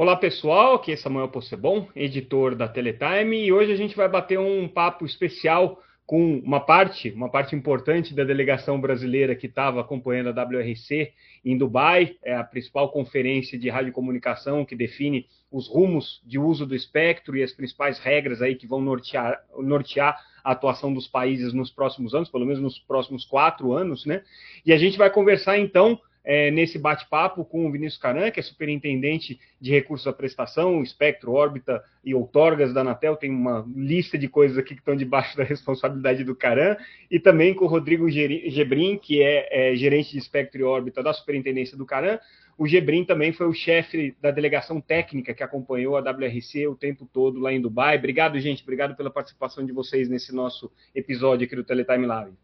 Olá 0.00 0.16
pessoal, 0.16 0.76
aqui 0.76 0.92
é 0.92 0.96
Samuel 0.96 1.28
Possebon, 1.28 1.86
editor 1.94 2.54
da 2.54 2.66
Teletime, 2.66 3.44
e 3.44 3.52
hoje 3.52 3.70
a 3.70 3.76
gente 3.76 3.94
vai 3.94 4.08
bater 4.08 4.38
um 4.38 4.66
papo 4.66 5.04
especial 5.04 5.78
com 6.06 6.38
uma 6.38 6.58
parte, 6.58 7.10
uma 7.10 7.28
parte 7.28 7.54
importante 7.54 8.14
da 8.14 8.24
delegação 8.24 8.80
brasileira 8.80 9.36
que 9.36 9.46
estava 9.46 9.78
acompanhando 9.78 10.28
a 10.28 10.42
WRC 10.42 11.12
em 11.44 11.58
Dubai, 11.58 12.16
é 12.24 12.34
a 12.34 12.42
principal 12.42 12.90
conferência 12.90 13.58
de 13.58 13.68
radiocomunicação 13.68 14.64
que 14.64 14.74
define 14.74 15.26
os 15.52 15.68
rumos 15.68 16.22
de 16.24 16.38
uso 16.38 16.64
do 16.64 16.74
espectro 16.74 17.36
e 17.36 17.42
as 17.42 17.52
principais 17.52 17.98
regras 17.98 18.40
aí 18.40 18.54
que 18.54 18.66
vão 18.66 18.80
nortear, 18.80 19.38
nortear 19.58 20.18
a 20.42 20.52
atuação 20.52 20.94
dos 20.94 21.06
países 21.06 21.52
nos 21.52 21.70
próximos 21.70 22.14
anos, 22.14 22.30
pelo 22.30 22.46
menos 22.46 22.62
nos 22.62 22.78
próximos 22.78 23.26
quatro 23.26 23.74
anos, 23.74 24.06
né? 24.06 24.22
E 24.64 24.72
a 24.72 24.78
gente 24.78 24.96
vai 24.96 25.10
conversar 25.10 25.58
então 25.58 26.00
é, 26.24 26.50
nesse 26.50 26.78
bate-papo 26.78 27.44
com 27.44 27.66
o 27.66 27.72
Vinícius 27.72 28.00
Caran, 28.00 28.30
que 28.30 28.40
é 28.40 28.42
superintendente 28.42 29.40
de 29.60 29.70
recursos 29.70 30.06
à 30.06 30.12
prestação, 30.12 30.82
espectro, 30.82 31.32
órbita 31.32 31.82
e 32.04 32.14
outorgas 32.14 32.72
da 32.72 32.82
Anatel, 32.82 33.16
tem 33.16 33.30
uma 33.30 33.66
lista 33.74 34.18
de 34.18 34.28
coisas 34.28 34.58
aqui 34.58 34.74
que 34.74 34.80
estão 34.80 34.96
debaixo 34.96 35.36
da 35.38 35.44
responsabilidade 35.44 36.24
do 36.24 36.34
Caran, 36.34 36.76
e 37.10 37.18
também 37.18 37.54
com 37.54 37.64
o 37.64 37.68
Rodrigo 37.68 38.08
Gebrim, 38.10 38.98
que 38.98 39.22
é, 39.22 39.72
é 39.72 39.76
gerente 39.76 40.12
de 40.12 40.18
espectro 40.18 40.60
e 40.60 40.64
órbita 40.64 41.02
da 41.02 41.12
superintendência 41.12 41.76
do 41.76 41.86
Caran. 41.86 42.18
O 42.58 42.66
Gebrim 42.66 43.04
também 43.04 43.32
foi 43.32 43.48
o 43.48 43.54
chefe 43.54 44.14
da 44.20 44.30
delegação 44.30 44.82
técnica 44.82 45.32
que 45.32 45.42
acompanhou 45.42 45.96
a 45.96 46.00
WRC 46.00 46.66
o 46.66 46.76
tempo 46.76 47.08
todo 47.10 47.40
lá 47.40 47.50
em 47.50 47.60
Dubai. 47.60 47.96
Obrigado, 47.96 48.38
gente, 48.38 48.62
obrigado 48.62 48.94
pela 48.94 49.10
participação 49.10 49.64
de 49.64 49.72
vocês 49.72 50.10
nesse 50.10 50.34
nosso 50.34 50.70
episódio 50.94 51.46
aqui 51.46 51.56
do 51.56 51.64
Teletime 51.64 52.04
Live. 52.04 52.36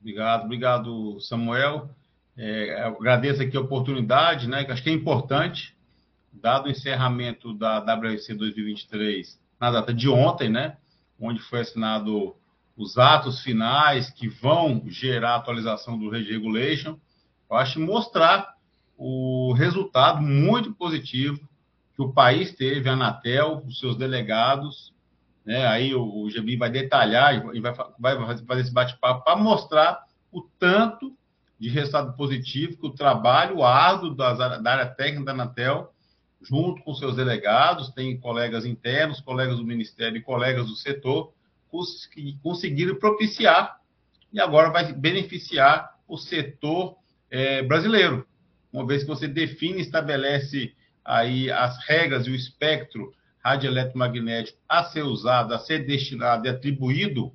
Obrigado, 0.00 0.44
obrigado, 0.44 1.20
Samuel. 1.20 1.88
É, 2.36 2.82
agradeço 2.82 3.42
aqui 3.42 3.56
a 3.56 3.60
oportunidade, 3.60 4.48
né, 4.48 4.64
que 4.64 4.72
acho 4.72 4.82
que 4.82 4.90
é 4.90 4.92
importante, 4.92 5.76
dado 6.32 6.66
o 6.66 6.70
encerramento 6.70 7.54
da 7.54 7.78
WRC 7.78 8.34
2023 8.34 9.40
na 9.60 9.70
data 9.70 9.94
de 9.94 10.08
ontem, 10.08 10.48
né, 10.48 10.76
onde 11.18 11.40
foi 11.40 11.60
assinado 11.60 12.34
os 12.76 12.98
atos 12.98 13.40
finais 13.40 14.10
que 14.10 14.28
vão 14.28 14.82
gerar 14.88 15.34
a 15.34 15.36
atualização 15.36 15.96
do 15.96 16.10
Rede 16.10 16.32
Regulation, 16.32 16.98
eu 17.48 17.56
acho 17.56 17.78
mostrar 17.78 18.54
o 18.96 19.52
resultado 19.52 20.20
muito 20.20 20.74
positivo 20.74 21.38
que 21.94 22.02
o 22.02 22.12
país 22.12 22.52
teve, 22.52 22.88
a 22.88 22.94
Anatel, 22.94 23.62
os 23.64 23.78
seus 23.78 23.96
delegados, 23.96 24.92
né, 25.44 25.66
aí 25.68 25.94
o, 25.94 26.02
o 26.02 26.58
vai 26.58 26.70
detalhar 26.70 27.54
e 27.54 27.60
vai, 27.60 27.72
vai 27.98 28.36
fazer 28.44 28.62
esse 28.62 28.72
bate-papo 28.72 29.24
para 29.24 29.36
mostrar 29.36 30.04
o 30.32 30.42
tanto 30.58 31.16
de 31.64 31.70
resultado 31.70 32.14
positivo 32.14 32.76
que 32.76 32.86
o 32.86 32.90
trabalho 32.90 33.64
árduo 33.64 34.14
das, 34.14 34.36
da 34.36 34.70
área 34.70 34.86
técnica 34.86 35.24
da 35.24 35.32
Anatel, 35.32 35.90
junto 36.42 36.82
com 36.82 36.94
seus 36.94 37.16
delegados, 37.16 37.88
tem 37.88 38.20
colegas 38.20 38.66
internos, 38.66 39.18
colegas 39.22 39.56
do 39.56 39.64
Ministério 39.64 40.18
e 40.18 40.22
colegas 40.22 40.66
do 40.66 40.76
setor, 40.76 41.32
conseguiram 42.42 42.96
propiciar 42.96 43.80
e 44.30 44.38
agora 44.38 44.68
vai 44.68 44.92
beneficiar 44.92 45.94
o 46.06 46.18
setor 46.18 46.96
é, 47.30 47.62
brasileiro, 47.62 48.26
uma 48.70 48.86
vez 48.86 49.02
que 49.02 49.08
você 49.08 49.26
define 49.26 49.78
e 49.78 49.82
estabelece 49.82 50.74
aí 51.02 51.50
as 51.50 51.82
regras 51.88 52.26
e 52.26 52.30
o 52.30 52.34
espectro 52.34 53.14
radioeletromagnético 53.42 54.58
a 54.68 54.84
ser 54.84 55.02
usado, 55.02 55.54
a 55.54 55.58
ser 55.58 55.86
destinado 55.86 56.46
e 56.46 56.50
atribuído 56.50 57.32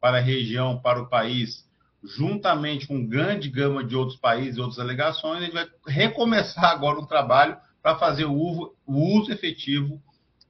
para 0.00 0.16
a 0.16 0.22
região, 0.22 0.78
para 0.78 0.98
o 0.98 1.10
país, 1.10 1.65
juntamente 2.06 2.86
com 2.86 3.06
grande 3.06 3.48
gama 3.48 3.82
de 3.82 3.96
outros 3.96 4.18
países 4.18 4.56
e 4.56 4.60
outras 4.60 4.78
alegações, 4.78 5.40
gente 5.40 5.54
vai 5.54 5.66
recomeçar 5.86 6.70
agora 6.70 7.00
um 7.00 7.06
trabalho 7.06 7.56
para 7.82 7.98
fazer 7.98 8.24
o 8.24 8.34
uso, 8.34 8.74
o 8.86 9.18
uso 9.18 9.32
efetivo 9.32 10.00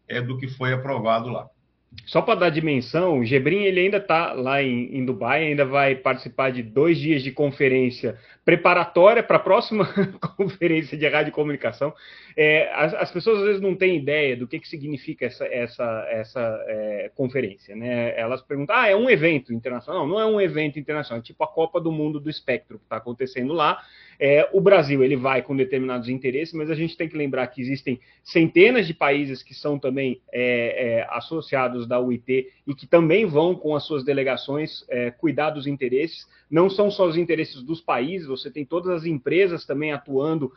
é, 0.08 0.20
do 0.20 0.38
que 0.38 0.48
foi 0.48 0.72
aprovado 0.72 1.28
lá. 1.28 1.48
Só 2.04 2.22
para 2.22 2.38
dar 2.38 2.50
dimensão, 2.50 3.18
o 3.18 3.24
Gebrim 3.24 3.64
ele 3.64 3.80
ainda 3.80 3.96
está 3.96 4.32
lá 4.32 4.62
em, 4.62 4.96
em, 4.96 5.04
Dubai, 5.04 5.44
ainda 5.44 5.64
vai 5.64 5.96
participar 5.96 6.52
de 6.52 6.62
dois 6.62 6.98
dias 6.98 7.22
de 7.22 7.32
conferência 7.32 8.16
preparatória 8.44 9.24
para 9.24 9.38
a 9.38 9.40
próxima 9.40 9.88
conferência 10.36 10.96
de 10.96 11.08
radiocomunicação. 11.08 11.92
É, 12.36 12.70
as, 12.74 12.94
as, 12.94 13.10
pessoas 13.10 13.38
às 13.38 13.44
vezes 13.44 13.60
não 13.60 13.74
têm 13.74 13.96
ideia 13.96 14.36
do 14.36 14.46
que, 14.46 14.60
que 14.60 14.68
significa 14.68 15.26
essa, 15.26 15.46
essa, 15.46 16.06
essa 16.08 16.64
é, 16.68 17.10
conferência. 17.14 17.74
Né? 17.74 18.16
Elas 18.16 18.40
perguntam, 18.40 18.76
ah, 18.76 18.88
é 18.88 18.94
um 18.94 19.10
evento 19.10 19.52
internacional? 19.52 20.06
Não, 20.06 20.14
não 20.14 20.20
é 20.20 20.26
um 20.26 20.40
evento 20.40 20.78
internacional, 20.78 21.20
é 21.20 21.24
tipo 21.24 21.42
a 21.42 21.48
Copa 21.48 21.80
do 21.80 21.90
Mundo 21.90 22.20
do 22.20 22.30
Espectro 22.30 22.78
que 22.78 22.84
está 22.84 22.98
acontecendo 22.98 23.52
lá. 23.52 23.82
É, 24.18 24.48
o 24.52 24.60
Brasil 24.60 25.02
ele 25.02 25.16
vai 25.16 25.42
com 25.42 25.56
determinados 25.56 26.08
interesses, 26.08 26.54
mas 26.54 26.70
a 26.70 26.74
gente 26.74 26.96
tem 26.96 27.08
que 27.08 27.16
lembrar 27.16 27.46
que 27.48 27.60
existem 27.60 28.00
centenas 28.22 28.86
de 28.86 28.94
países 28.94 29.42
que 29.42 29.54
são 29.54 29.78
também 29.78 30.20
é, 30.32 31.00
é, 31.00 31.06
associados 31.10 31.86
da 31.86 32.00
UIT 32.00 32.48
e 32.66 32.74
que 32.74 32.86
também 32.86 33.26
vão 33.26 33.54
com 33.54 33.74
as 33.74 33.84
suas 33.84 34.04
delegações 34.04 34.84
é, 34.88 35.10
cuidar 35.10 35.50
dos 35.50 35.66
interesses. 35.66 36.26
Não 36.50 36.70
são 36.70 36.90
só 36.90 37.06
os 37.06 37.16
interesses 37.16 37.62
dos 37.62 37.80
países, 37.80 38.26
você 38.26 38.50
tem 38.50 38.64
todas 38.64 38.90
as 38.90 39.04
empresas 39.04 39.64
também 39.64 39.92
atuando 39.92 40.52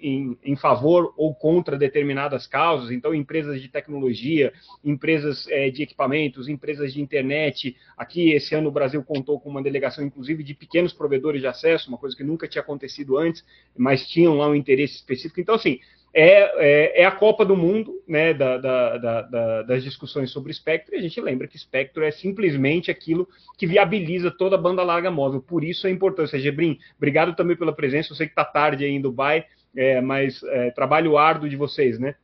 em, 0.00 0.38
em, 0.42 0.56
favor 0.56 1.12
ou 1.16 1.34
contra 1.34 1.76
determinadas 1.76 2.46
causas, 2.46 2.90
então 2.90 3.14
empresas 3.14 3.60
de 3.60 3.68
tecnologia, 3.68 4.52
empresas 4.84 5.46
é, 5.48 5.70
de 5.70 5.82
equipamentos, 5.82 6.48
empresas 6.48 6.92
de 6.92 7.00
internet. 7.00 7.76
Aqui, 7.96 8.32
esse 8.32 8.54
ano, 8.54 8.68
o 8.68 8.72
Brasil 8.72 9.02
contou 9.04 9.38
com 9.38 9.48
uma 9.48 9.62
delegação, 9.62 10.04
inclusive, 10.04 10.42
de 10.42 10.54
pequenos 10.54 10.92
provedores 10.92 11.40
de 11.40 11.46
acesso, 11.46 11.88
uma 11.88 11.98
coisa 11.98 12.16
que 12.16 12.24
nunca 12.24 12.48
tinha 12.48 12.62
acontecido 12.62 13.16
antes, 13.16 13.44
mas 13.76 14.06
tinham 14.08 14.36
lá 14.36 14.48
um 14.48 14.54
interesse 14.54 14.94
específico. 14.94 15.40
Então, 15.40 15.54
assim, 15.54 15.78
é, 16.14 17.00
é, 17.00 17.02
é, 17.02 17.04
a 17.04 17.10
Copa 17.10 17.44
do 17.44 17.56
Mundo 17.56 18.02
né, 18.08 18.32
da, 18.32 18.56
da, 18.56 18.96
da, 18.96 19.62
das 19.62 19.84
discussões 19.84 20.30
sobre 20.30 20.50
espectro, 20.50 20.94
e 20.94 20.98
a 20.98 21.02
gente 21.02 21.20
lembra 21.20 21.46
que 21.46 21.56
espectro 21.56 22.02
é 22.02 22.10
simplesmente 22.10 22.90
aquilo 22.90 23.28
que 23.58 23.66
viabiliza 23.66 24.30
toda 24.30 24.56
a 24.56 24.60
banda 24.60 24.82
larga 24.82 25.10
móvel, 25.10 25.40
por 25.40 25.62
isso 25.62 25.86
a 25.86 25.90
importância. 25.90 26.38
Gebrim, 26.38 26.78
obrigado 26.96 27.36
também 27.36 27.56
pela 27.56 27.74
presença, 27.74 28.12
eu 28.12 28.16
sei 28.16 28.26
que 28.26 28.32
está 28.32 28.44
tarde 28.44 28.84
aí 28.84 28.90
em 28.90 29.00
Dubai, 29.00 29.44
é, 29.76 30.00
mas 30.00 30.42
é, 30.42 30.70
trabalho 30.70 31.16
árduo 31.16 31.48
de 31.48 31.56
vocês, 31.56 31.98
né? 31.98 32.14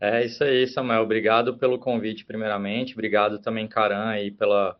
É 0.00 0.24
isso 0.24 0.44
aí, 0.44 0.66
Samuel. 0.66 1.02
Obrigado 1.02 1.56
pelo 1.56 1.78
convite, 1.78 2.24
primeiramente. 2.24 2.92
Obrigado 2.92 3.38
também, 3.38 3.66
Caran, 3.66 4.08
aí, 4.08 4.30
pela 4.30 4.76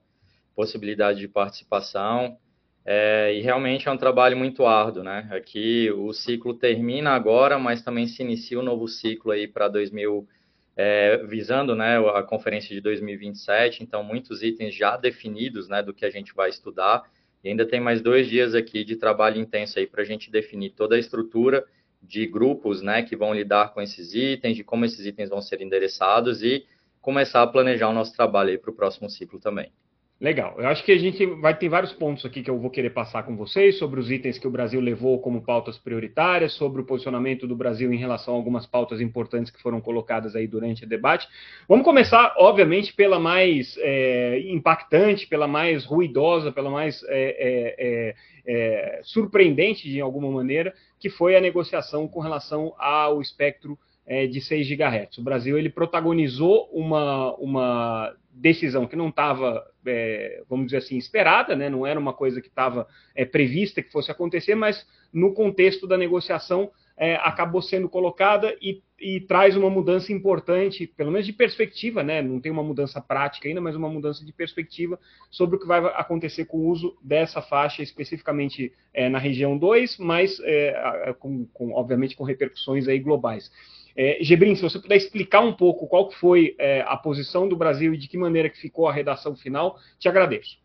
possibilidade 0.55 1.21
de 1.21 1.29
participação. 1.29 2.39
É, 2.85 3.35
e 3.35 3.41
realmente 3.41 3.89
é 3.89 3.91
um 3.91 3.97
trabalho 3.97 4.37
muito 4.37 4.65
árduo, 4.65 5.03
né? 5.03 5.29
Aqui 5.33 5.91
o 5.91 6.13
ciclo 6.13 6.55
termina 6.55 7.11
agora, 7.11 7.59
mas 7.59 7.83
também 7.83 8.07
se 8.07 8.23
inicia 8.23 8.61
um 8.61 8.63
novo 8.63 8.87
ciclo 8.87 9.33
aí 9.33 9.49
para 9.49 9.67
2000, 9.67 10.29
é, 10.77 11.17
visando 11.27 11.75
né, 11.75 11.99
a 11.99 12.23
conferência 12.23 12.75
de 12.75 12.81
2027. 12.81 13.83
Então, 13.83 14.05
muitos 14.05 14.43
itens 14.43 14.73
já 14.73 14.97
definidos 14.97 15.69
né, 15.69 15.83
do 15.83 15.93
que 15.93 16.05
a 16.05 16.11
gente 16.11 16.33
vai 16.33 16.49
estudar. 16.49 17.03
Ainda 17.49 17.67
tem 17.67 17.81
mais 17.81 18.01
dois 18.01 18.29
dias 18.29 18.55
aqui 18.55 18.85
de 18.85 18.97
trabalho 18.97 19.41
intenso 19.41 19.79
aí 19.79 19.87
para 19.87 20.03
a 20.03 20.05
gente 20.05 20.31
definir 20.31 20.71
toda 20.71 20.97
a 20.97 20.99
estrutura 20.99 21.65
de 22.03 22.27
grupos 22.27 22.83
né, 22.83 23.03
que 23.03 23.17
vão 23.17 23.35
lidar 23.35 23.73
com 23.73 23.81
esses 23.81 24.15
itens, 24.15 24.57
de 24.57 24.65
como 24.65 24.85
esses 24.85 25.05
itens 25.05 25.29
vão 25.29 25.41
ser 25.41 25.61
endereçados 25.61 26.43
e 26.43 26.67
começar 27.01 27.43
a 27.43 27.47
planejar 27.47 27.89
o 27.89 27.93
nosso 27.93 28.15
trabalho 28.15 28.51
aí 28.51 28.59
para 28.59 28.71
o 28.71 28.75
próximo 28.75 29.09
ciclo 29.09 29.41
também. 29.41 29.73
Legal. 30.19 30.55
Eu 30.57 30.67
acho 30.69 30.83
que 30.83 30.93
a 30.93 30.99
gente 30.99 31.27
vai 31.27 31.55
ter 31.55 31.69
vários 31.69 31.93
pontos 31.93 32.25
aqui 32.25 32.43
que 32.43 32.49
eu 32.49 32.59
vou 32.59 32.71
querer 32.71 32.89
passar 32.89 33.23
com 33.25 33.37
vocês 33.37 33.79
sobre 33.79 34.01
os 34.01 34.11
itens 34.11 34.39
que 34.39 34.49
o 34.49 34.51
Brasil 34.51 34.81
levou 34.81 35.21
como 35.21 35.43
pautas 35.43 35.77
prioritárias, 35.77 36.55
sobre 36.55 36.81
o 36.81 36.87
posicionamento 36.87 37.47
do 37.47 37.55
Brasil 37.55 37.93
em 37.93 37.99
relação 37.99 38.33
a 38.33 38.37
algumas 38.39 38.65
pautas 38.65 38.99
importantes 38.99 39.53
que 39.53 39.61
foram 39.61 39.79
colocadas 39.79 40.35
aí 40.35 40.47
durante 40.47 40.85
o 40.85 40.89
debate. 40.89 41.29
Vamos 41.69 41.85
começar, 41.85 42.35
obviamente, 42.39 42.95
pela 42.95 43.19
mais 43.19 43.77
é, 43.79 44.41
impactante, 44.47 45.27
pela 45.27 45.47
mais 45.47 45.85
ruidosa, 45.85 46.51
pela 46.51 46.71
mais 46.71 47.05
é, 47.09 47.77
é, 47.79 48.15
é 48.47 49.01
surpreendente 49.03 49.87
de 49.87 50.01
alguma 50.01 50.31
maneira, 50.31 50.73
que 50.99 51.11
foi 51.11 51.37
a 51.37 51.43
negociação 51.43 52.09
com 52.09 52.21
relação 52.21 52.75
ao 52.79 53.21
espectro 53.21 53.79
é, 54.07 54.27
de 54.27 54.41
6 54.41 54.69
GHz. 54.69 55.19
O 55.19 55.23
Brasil 55.23 55.59
ele 55.59 55.69
protagonizou 55.69 56.71
uma, 56.73 57.35
uma 57.37 58.15
decisão 58.31 58.87
que 58.87 58.95
não 58.95 59.09
estava, 59.09 59.67
é, 59.85 60.43
vamos 60.49 60.67
dizer 60.67 60.79
assim, 60.79 60.97
esperada, 60.97 61.57
né? 61.57 61.69
não 61.69 61.87
era 61.87 61.99
uma 61.99 62.13
coisa 62.13 62.41
que 62.41 62.49
estava 62.49 62.87
é, 63.15 63.25
prevista 63.25 63.83
que 63.83 63.91
fosse 63.91 64.11
acontecer, 64.11 64.55
mas 64.55 64.87
no 65.13 65.35
contexto 65.35 65.87
da 65.87 65.97
negociação 65.97 66.71
é, 66.99 67.17
acabou 67.17 67.61
sendo 67.61 67.89
colocada 67.89 68.57
e, 68.61 68.83
e, 68.99 69.21
traz 69.21 69.55
uma 69.57 69.69
mudança 69.69 70.13
importante, 70.13 70.87
pelo 70.87 71.11
menos 71.11 71.27
de 71.27 71.33
perspectiva, 71.33 72.03
né? 72.03 72.23
não 72.23 72.41
tem 72.41 72.51
uma 72.51 72.63
mudança 72.63 73.01
prática 73.01 73.49
ainda, 73.49 73.61
mas 73.61 73.77
uma 73.77 73.89
mudança 73.89 74.25
de 74.25 74.33
perspectiva 74.33 74.99
sobre 75.31 75.57
o 75.57 75.59
que 75.59 75.67
vai 75.67 75.85
acontecer 75.95 76.47
com 76.47 76.59
o 76.59 76.69
uso 76.69 76.97
dessa 77.03 77.43
faixa, 77.43 77.83
especificamente 77.83 78.73
é, 78.95 79.09
na 79.09 79.19
região 79.19 79.59
2, 79.59 79.99
mas 79.99 80.39
é, 80.43 81.15
com, 81.19 81.47
com, 81.47 81.73
obviamente 81.73 82.17
com 82.17 82.25
repercussões 82.25 82.89
aí 82.89 82.99
globais. 82.99 83.51
É, 83.97 84.19
Gebrim, 84.21 84.55
se 84.55 84.63
você 84.63 84.79
puder 84.79 84.97
explicar 84.97 85.41
um 85.41 85.55
pouco 85.55 85.87
qual 85.87 86.11
foi 86.11 86.55
é, 86.59 86.83
a 86.83 86.97
posição 86.97 87.49
do 87.49 87.57
Brasil 87.57 87.95
e 87.95 87.97
de 87.97 88.09
que 88.09 88.19
maneira 88.19 88.51
que 88.51 88.61
ficou 88.61 88.87
a 88.87 88.93
redação 88.93 89.35
final, 89.35 89.79
te 89.99 90.09
agradeço. 90.09 90.59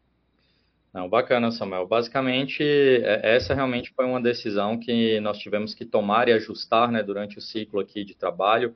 Não, 0.94 1.08
bacana, 1.08 1.50
Samuel. 1.52 1.88
Basicamente, 1.88 2.62
é, 2.62 3.36
essa 3.36 3.54
realmente 3.54 3.94
foi 3.96 4.06
uma 4.06 4.22
decisão 4.22 4.78
que 4.78 5.22
nós 5.22 5.38
tivemos 5.38 5.74
que 5.74 5.86
tomar 5.86 6.28
e 6.28 6.34
ajustar 6.34 6.92
né, 6.92 7.02
durante 7.02 7.38
o 7.38 7.42
ciclo 7.42 7.80
aqui 7.80 8.04
de 8.04 8.14
trabalho. 8.14 8.76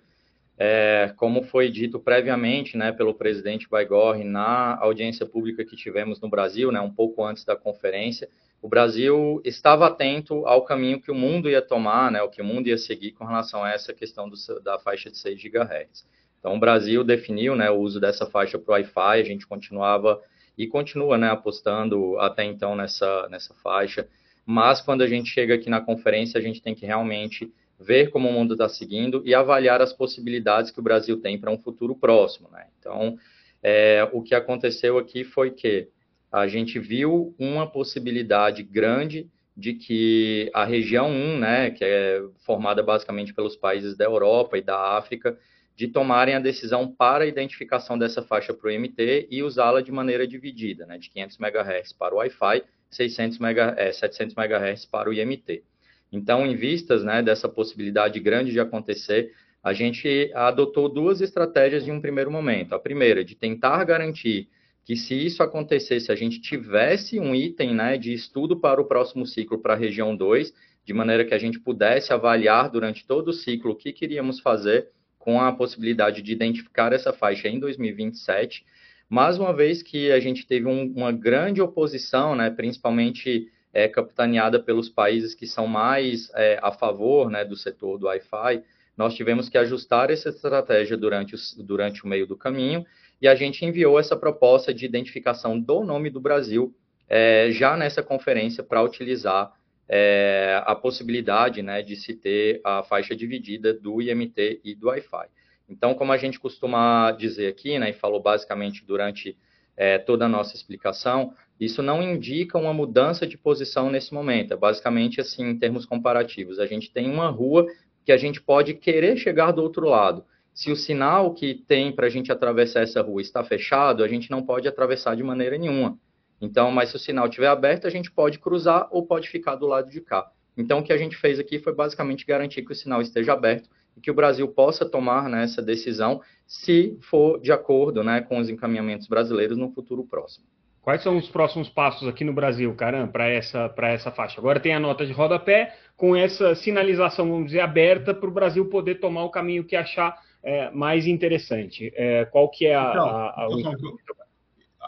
É, 0.57 1.13
como 1.17 1.43
foi 1.43 1.69
dito 1.69 1.99
previamente 1.99 2.77
né, 2.77 2.93
pelo 2.93 3.13
presidente 3.13 3.67
Baigorre 3.67 4.23
na 4.23 4.77
audiência 4.79 5.25
pública 5.25 5.65
que 5.65 5.75
tivemos 5.75 6.21
no 6.21 6.29
Brasil, 6.29 6.71
né, 6.71 6.79
um 6.79 6.89
pouco 6.89 7.21
antes 7.25 7.43
da 7.43 7.57
conferência, 7.57 8.29
o 8.65 8.67
Brasil 8.67 9.39
estava 9.45 9.85
atento 9.85 10.43
ao 10.47 10.63
caminho 10.63 10.99
que 10.99 11.11
o 11.11 11.15
mundo 11.15 11.47
ia 11.47 11.61
tomar, 11.61 12.11
né, 12.11 12.23
o 12.23 12.29
que 12.29 12.41
o 12.41 12.43
mundo 12.43 12.65
ia 12.65 12.79
seguir 12.79 13.11
com 13.11 13.23
relação 13.23 13.63
a 13.63 13.69
essa 13.69 13.93
questão 13.93 14.27
do, 14.27 14.35
da 14.63 14.79
faixa 14.79 15.11
de 15.11 15.19
6 15.19 15.39
GHz. 15.39 16.03
Então, 16.39 16.55
o 16.55 16.59
Brasil 16.59 17.03
definiu 17.03 17.55
né, 17.55 17.69
o 17.69 17.75
uso 17.75 17.99
dessa 17.99 18.25
faixa 18.25 18.57
para 18.57 18.71
o 18.71 18.73
Wi-Fi, 18.73 19.19
a 19.19 19.23
gente 19.23 19.45
continuava 19.45 20.19
e 20.57 20.65
continua 20.65 21.15
né, 21.15 21.29
apostando 21.29 22.17
até 22.17 22.43
então 22.43 22.75
nessa, 22.75 23.29
nessa 23.29 23.53
faixa, 23.53 24.07
mas 24.43 24.81
quando 24.81 25.03
a 25.03 25.07
gente 25.07 25.29
chega 25.29 25.53
aqui 25.53 25.69
na 25.69 25.79
conferência, 25.79 26.39
a 26.39 26.41
gente 26.41 26.59
tem 26.59 26.73
que 26.73 26.87
realmente 26.87 27.53
ver 27.79 28.09
como 28.09 28.27
o 28.27 28.33
mundo 28.33 28.55
está 28.55 28.67
seguindo 28.67 29.21
e 29.23 29.35
avaliar 29.35 29.79
as 29.79 29.93
possibilidades 29.93 30.71
que 30.71 30.79
o 30.79 30.83
Brasil 30.83 31.21
tem 31.21 31.37
para 31.37 31.51
um 31.51 31.57
futuro 31.59 31.95
próximo. 31.95 32.49
Né? 32.51 32.65
Então, 32.79 33.15
é, 33.61 34.09
o 34.11 34.23
que 34.23 34.33
aconteceu 34.33 34.97
aqui 34.97 35.23
foi 35.23 35.51
que 35.51 35.87
a 36.35 36.49
gente 36.49 36.77
viu 36.79 37.33
uma 37.39 37.65
possibilidade 37.65 38.61
grande 38.61 39.29
de 39.55 39.71
que 39.71 40.51
a 40.53 40.65
região 40.65 41.09
1, 41.09 41.39
né, 41.39 41.71
que 41.71 41.81
é 41.81 42.21
formada 42.45 42.83
basicamente 42.83 43.33
pelos 43.33 43.55
países 43.55 43.95
da 43.95 44.03
Europa 44.03 44.57
e 44.57 44.61
da 44.61 44.97
África, 44.97 45.39
de 45.77 45.87
tomarem 45.87 46.35
a 46.35 46.39
decisão 46.39 46.91
para 46.91 47.23
a 47.23 47.27
identificação 47.27 47.97
dessa 47.97 48.21
faixa 48.21 48.53
para 48.53 48.67
o 48.67 48.71
IMT 48.71 49.29
e 49.31 49.43
usá-la 49.43 49.79
de 49.79 49.93
maneira 49.93 50.27
dividida, 50.27 50.85
né, 50.85 50.97
de 50.97 51.09
500 51.09 51.39
MHz 51.39 51.93
para 51.93 52.13
o 52.13 52.17
Wi-Fi, 52.17 52.63
600 52.89 53.39
MHz, 53.39 53.77
é, 53.77 53.93
700 53.93 54.35
MHz 54.35 54.85
para 54.87 55.09
o 55.09 55.13
IMT. 55.13 55.63
Então, 56.11 56.45
em 56.45 56.53
vistas 56.53 57.01
né, 57.05 57.23
dessa 57.23 57.47
possibilidade 57.47 58.19
grande 58.19 58.51
de 58.51 58.59
acontecer, 58.59 59.31
a 59.63 59.71
gente 59.71 60.29
adotou 60.35 60.89
duas 60.89 61.21
estratégias 61.21 61.87
em 61.87 61.91
um 61.93 62.01
primeiro 62.01 62.29
momento. 62.29 62.75
A 62.75 62.79
primeira, 62.79 63.23
de 63.23 63.35
tentar 63.35 63.81
garantir 63.85 64.49
que 64.85 64.95
se 64.95 65.15
isso 65.15 65.41
acontecesse, 65.41 66.11
a 66.11 66.15
gente 66.15 66.39
tivesse 66.39 67.19
um 67.19 67.33
item 67.33 67.73
né, 67.73 67.97
de 67.97 68.13
estudo 68.13 68.55
para 68.55 68.79
o 68.79 68.85
próximo 68.85 69.25
ciclo 69.25 69.57
para 69.57 69.73
a 69.73 69.77
região 69.77 70.15
2, 70.15 70.53
de 70.85 70.93
maneira 70.93 71.25
que 71.25 71.33
a 71.33 71.39
gente 71.39 71.59
pudesse 71.59 72.13
avaliar 72.13 72.69
durante 72.69 73.03
todo 73.03 73.29
o 73.29 73.33
ciclo 73.33 73.71
o 73.71 73.75
que 73.75 73.91
queríamos 73.91 74.39
fazer 74.39 74.89
com 75.17 75.41
a 75.41 75.51
possibilidade 75.51 76.21
de 76.21 76.31
identificar 76.31 76.93
essa 76.93 77.11
faixa 77.11 77.49
em 77.49 77.59
2027. 77.59 78.63
Mas 79.09 79.39
uma 79.39 79.51
vez 79.51 79.81
que 79.81 80.11
a 80.11 80.19
gente 80.19 80.45
teve 80.45 80.67
um, 80.67 80.93
uma 80.95 81.11
grande 81.11 81.59
oposição, 81.63 82.35
né, 82.35 82.51
principalmente 82.51 83.51
é, 83.73 83.87
capitaneada 83.87 84.59
pelos 84.59 84.87
países 84.87 85.33
que 85.33 85.47
são 85.47 85.65
mais 85.65 86.31
é, 86.35 86.59
a 86.61 86.71
favor 86.71 87.31
né, 87.31 87.43
do 87.43 87.55
setor 87.55 87.97
do 87.97 88.05
Wi-Fi, 88.05 88.61
nós 88.95 89.15
tivemos 89.15 89.49
que 89.49 89.57
ajustar 89.57 90.11
essa 90.11 90.29
estratégia 90.29 90.95
durante 90.95 91.33
o, 91.33 91.37
durante 91.63 92.05
o 92.05 92.07
meio 92.07 92.27
do 92.27 92.37
caminho 92.37 92.85
e 93.21 93.27
a 93.27 93.35
gente 93.35 93.65
enviou 93.65 93.99
essa 93.99 94.15
proposta 94.15 94.73
de 94.73 94.85
identificação 94.85 95.59
do 95.59 95.83
nome 95.83 96.09
do 96.09 96.19
Brasil 96.19 96.73
é, 97.07 97.49
já 97.51 97.77
nessa 97.77 98.03
conferência 98.03 98.63
para 98.63 98.81
utilizar 98.81 99.51
é, 99.87 100.61
a 100.65 100.75
possibilidade 100.75 101.61
né, 101.61 101.81
de 101.81 101.95
se 101.95 102.13
ter 102.13 102.59
a 102.63 102.83
faixa 102.83 103.15
dividida 103.15 103.73
do 103.73 104.01
IMT 104.01 104.61
e 104.63 104.75
do 104.75 104.87
Wi-Fi. 104.87 105.27
Então, 105.69 105.93
como 105.93 106.11
a 106.11 106.17
gente 106.17 106.39
costuma 106.39 107.11
dizer 107.11 107.47
aqui, 107.47 107.77
né, 107.79 107.89
e 107.89 107.93
falou 107.93 108.21
basicamente 108.21 108.85
durante 108.85 109.37
é, 109.77 109.97
toda 109.97 110.25
a 110.25 110.29
nossa 110.29 110.55
explicação, 110.55 111.33
isso 111.59 111.81
não 111.81 112.01
indica 112.01 112.57
uma 112.57 112.73
mudança 112.73 113.25
de 113.25 113.37
posição 113.37 113.89
nesse 113.89 114.13
momento. 114.13 114.53
É 114.53 114.57
basicamente 114.57 115.21
assim, 115.21 115.49
em 115.49 115.57
termos 115.57 115.85
comparativos. 115.85 116.59
A 116.59 116.65
gente 116.65 116.91
tem 116.91 117.09
uma 117.09 117.29
rua 117.29 117.65
que 118.03 118.11
a 118.11 118.17
gente 118.17 118.41
pode 118.41 118.73
querer 118.75 119.17
chegar 119.17 119.51
do 119.51 119.61
outro 119.61 119.87
lado. 119.87 120.25
Se 120.55 120.71
o 120.71 120.75
sinal 120.75 121.33
que 121.33 121.53
tem 121.53 121.91
para 121.91 122.07
a 122.07 122.09
gente 122.09 122.31
atravessar 122.31 122.79
essa 122.79 123.01
rua 123.01 123.21
está 123.21 123.43
fechado, 123.43 124.01
a 124.01 124.07
gente 124.07 124.31
não 124.31 124.41
pode 124.41 124.65
atravessar 124.69 125.13
de 125.13 125.21
maneira 125.21 125.57
nenhuma. 125.57 125.99
Então, 126.39 126.71
mas 126.71 126.91
se 126.91 126.95
o 126.95 126.99
sinal 126.99 127.27
estiver 127.27 127.47
aberto, 127.47 127.85
a 127.85 127.89
gente 127.89 128.09
pode 128.09 128.39
cruzar 128.39 128.87
ou 128.89 129.05
pode 129.05 129.27
ficar 129.27 129.55
do 129.55 129.67
lado 129.67 129.89
de 129.89 129.99
cá. 129.99 130.31
Então, 130.57 130.79
o 130.79 130.83
que 130.83 130.93
a 130.93 130.97
gente 130.97 131.17
fez 131.17 131.39
aqui 131.39 131.59
foi 131.59 131.75
basicamente 131.75 132.25
garantir 132.25 132.61
que 132.61 132.71
o 132.71 132.75
sinal 132.75 133.01
esteja 133.01 133.33
aberto 133.33 133.69
e 133.97 133.99
que 133.99 134.09
o 134.09 134.13
Brasil 134.13 134.47
possa 134.47 134.85
tomar 134.85 135.27
né, 135.29 135.43
essa 135.43 135.61
decisão 135.61 136.21
se 136.47 136.97
for 137.01 137.37
de 137.41 137.51
acordo 137.51 138.01
né, 138.01 138.21
com 138.21 138.39
os 138.39 138.49
encaminhamentos 138.49 139.07
brasileiros 139.09 139.57
no 139.57 139.69
futuro 139.73 140.05
próximo. 140.05 140.45
Quais 140.81 141.03
são 141.03 141.17
os 141.17 141.27
próximos 141.27 141.67
passos 141.67 142.07
aqui 142.07 142.23
no 142.23 142.31
Brasil, 142.31 142.73
caramba, 142.75 143.11
para 143.11 143.27
essa, 143.27 143.73
essa 143.77 144.11
faixa? 144.11 144.39
Agora 144.39 144.59
tem 144.59 144.73
a 144.73 144.79
nota 144.79 145.05
de 145.05 145.11
rodapé 145.11 145.75
com 145.97 146.15
essa 146.15 146.55
sinalização, 146.55 147.27
vamos 147.27 147.47
dizer, 147.47 147.59
aberta 147.59 148.13
para 148.13 148.29
o 148.29 148.31
Brasil 148.31 148.69
poder 148.69 148.99
tomar 149.01 149.25
o 149.25 149.31
caminho 149.31 149.65
que 149.65 149.75
achar 149.75 150.15
é, 150.45 150.69
mais 150.69 151.07
interessante? 151.07 151.91
É, 151.95 152.23
qual 152.25 152.47
que 152.49 152.67
é 152.67 152.75
a... 152.75 152.89
Então, 152.91 153.09
a, 153.09 153.49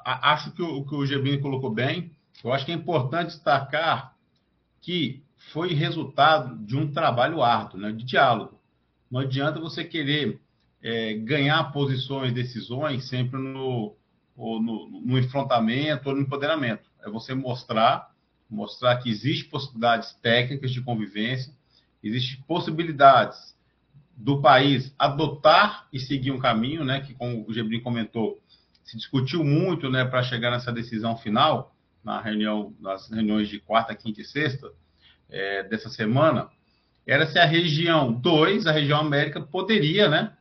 a... 0.05 0.33
acho 0.33 0.51
que 0.51 0.61
o, 0.61 0.85
que 0.85 0.95
o 0.95 1.05
Gebrini 1.05 1.41
colocou 1.41 1.71
bem. 1.71 2.11
Eu 2.43 2.53
acho 2.53 2.63
que 2.63 2.71
é 2.71 2.75
importante 2.75 3.29
destacar 3.29 4.15
que 4.79 5.23
foi 5.51 5.73
resultado 5.73 6.55
de 6.63 6.77
um 6.77 6.91
trabalho 6.91 7.41
árduo, 7.41 7.79
né, 7.79 7.91
de 7.91 8.05
diálogo. 8.05 8.59
Não 9.09 9.21
adianta 9.21 9.59
você 9.59 9.83
querer 9.83 10.39
é, 10.83 11.15
ganhar 11.15 11.71
posições, 11.71 12.31
decisões 12.33 13.05
sempre 13.05 13.39
no, 13.39 13.95
no, 14.37 15.01
no 15.03 15.17
enfrentamento 15.17 16.09
ou 16.09 16.15
no 16.15 16.21
empoderamento. 16.21 16.87
É 17.03 17.09
você 17.09 17.33
mostrar, 17.33 18.13
mostrar 18.47 18.97
que 18.97 19.09
existem 19.09 19.49
possibilidades 19.49 20.13
técnicas 20.21 20.71
de 20.71 20.81
convivência, 20.81 21.51
existem 22.03 22.43
possibilidades 22.47 23.56
do 24.17 24.41
país 24.41 24.93
adotar 24.97 25.87
e 25.93 25.99
seguir 25.99 26.31
um 26.31 26.39
caminho, 26.39 26.83
né, 26.83 27.01
que 27.01 27.13
como 27.13 27.45
o 27.47 27.53
Gebrin 27.53 27.81
comentou, 27.81 28.41
se 28.83 28.97
discutiu 28.97 29.43
muito, 29.43 29.89
né, 29.91 30.03
para 30.03 30.23
chegar 30.23 30.49
nessa 30.49 30.71
decisão 30.71 31.15
final 31.15 31.75
na 32.03 32.19
reunião, 32.19 32.73
nas 32.79 33.09
reuniões 33.11 33.47
de 33.47 33.59
quarta, 33.59 33.93
quinta 33.93 34.21
e 34.21 34.25
sexta 34.25 34.71
é, 35.29 35.63
dessa 35.63 35.89
semana, 35.89 36.49
era 37.05 37.27
se 37.27 37.37
a 37.37 37.45
região 37.45 38.11
2, 38.11 38.65
a 38.65 38.71
região 38.71 38.99
América, 38.99 39.39
poderia, 39.39 40.09
né, 40.09 40.33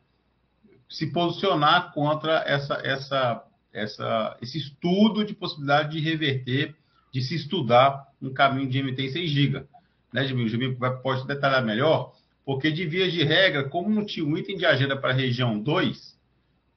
se 0.88 1.12
posicionar 1.12 1.92
contra 1.92 2.44
essa, 2.46 2.74
essa, 2.82 3.44
essa, 3.72 4.36
esse 4.40 4.58
estudo 4.58 5.24
de 5.24 5.34
possibilidade 5.34 5.90
de 5.90 6.00
reverter, 6.00 6.74
de 7.12 7.20
se 7.20 7.34
estudar 7.34 8.06
um 8.22 8.32
caminho 8.32 8.68
de 8.68 8.82
MT 8.82 9.02
em 9.02 9.10
6 9.10 9.30
GB. 9.30 9.66
Né, 10.12 10.26
Gebrin? 10.26 10.44
O 10.44 10.48
Gebrin 10.48 10.76
pode 11.02 11.26
detalhar 11.26 11.64
melhor, 11.64 12.14
porque, 12.46 12.70
de 12.70 12.86
via 12.86 13.10
de 13.10 13.24
regra, 13.24 13.68
como 13.68 13.90
não 13.90 14.06
tinha 14.06 14.24
um 14.24 14.38
item 14.38 14.56
de 14.56 14.64
agenda 14.64 14.96
para 14.96 15.10
a 15.10 15.16
região 15.16 15.58
2, 15.58 16.16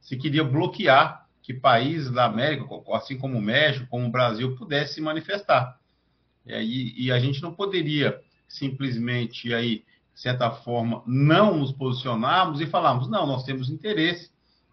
se 0.01 0.17
queria 0.17 0.43
bloquear 0.43 1.27
que 1.43 1.53
países 1.53 2.09
da 2.09 2.25
América, 2.25 2.65
assim 2.91 3.19
como 3.19 3.37
o 3.37 3.41
México, 3.41 3.85
como 3.87 4.07
o 4.07 4.11
Brasil, 4.11 4.55
pudessem 4.55 4.95
se 4.95 5.01
manifestar. 5.01 5.79
E, 6.43 7.05
e 7.05 7.11
a 7.11 7.19
gente 7.19 7.39
não 7.43 7.53
poderia 7.53 8.19
simplesmente, 8.47 9.53
aí, 9.53 9.85
de 10.11 10.19
certa 10.19 10.49
forma, 10.49 11.03
não 11.05 11.57
nos 11.57 11.71
posicionarmos 11.71 12.59
e 12.61 12.65
falarmos, 12.65 13.07
não, 13.07 13.27
nós 13.27 13.43
temos 13.43 13.69
interesse 13.69 14.31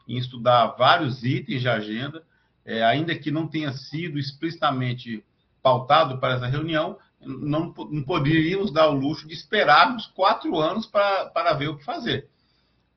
em 0.08 0.16
estudar 0.16 0.76
vários 0.78 1.22
itens 1.22 1.60
de 1.60 1.68
agenda, 1.68 2.24
é, 2.64 2.82
ainda 2.82 3.14
que 3.14 3.30
não 3.30 3.46
tenha 3.46 3.70
sido 3.72 4.18
explicitamente 4.18 5.22
pautado 5.62 6.18
para 6.18 6.36
essa 6.36 6.46
reunião, 6.46 6.98
não, 7.20 7.73
não 7.90 8.02
poderíamos 8.02 8.70
dar 8.70 8.88
o 8.88 8.94
luxo 8.94 9.26
de 9.26 9.35
esperarmos 9.35 10.06
quatro 10.08 10.58
anos 10.58 10.87
para, 10.87 11.54
ver 11.54 11.68
o 11.68 11.76
que 11.76 11.85
fazer. 11.85 12.28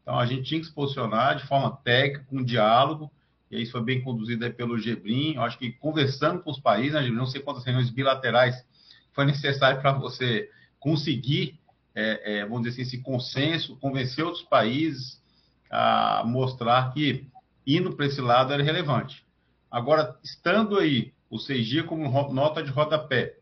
Então, 0.01 0.17
a 0.19 0.25
gente 0.25 0.43
tinha 0.43 0.59
que 0.59 0.67
se 0.67 0.73
posicionar 0.73 1.37
de 1.37 1.47
forma 1.47 1.71
técnica, 1.83 2.25
com 2.29 2.43
diálogo, 2.43 3.11
e 3.49 3.61
isso 3.61 3.71
foi 3.71 3.83
bem 3.83 4.01
conduzido 4.01 4.51
pelo 4.53 4.77
Gebrim. 4.77 5.35
Eu 5.35 5.43
acho 5.43 5.57
que 5.57 5.71
conversando 5.71 6.41
com 6.41 6.51
os 6.51 6.59
países, 6.59 6.93
né, 6.93 7.09
não 7.09 7.25
sei 7.25 7.41
quantas 7.41 7.63
reuniões 7.63 7.89
bilaterais 7.89 8.63
foi 9.11 9.25
necessário 9.25 9.81
para 9.81 9.91
você 9.91 10.49
conseguir, 10.79 11.59
é, 11.95 12.39
é, 12.39 12.45
vamos 12.45 12.63
dizer 12.63 12.81
assim, 12.81 12.81
esse 12.81 13.03
consenso, 13.03 13.75
convencer 13.77 14.23
outros 14.23 14.43
países 14.43 15.21
a 15.69 16.23
mostrar 16.25 16.93
que 16.93 17.27
indo 17.65 17.95
para 17.95 18.05
esse 18.05 18.21
lado 18.21 18.53
era 18.53 18.63
relevante. 18.63 19.25
Agora, 19.69 20.17
estando 20.23 20.77
aí 20.77 21.13
o 21.29 21.37
CG 21.37 21.83
como 21.83 22.09
nota 22.33 22.63
de 22.63 22.71
rodapé, 22.71 23.38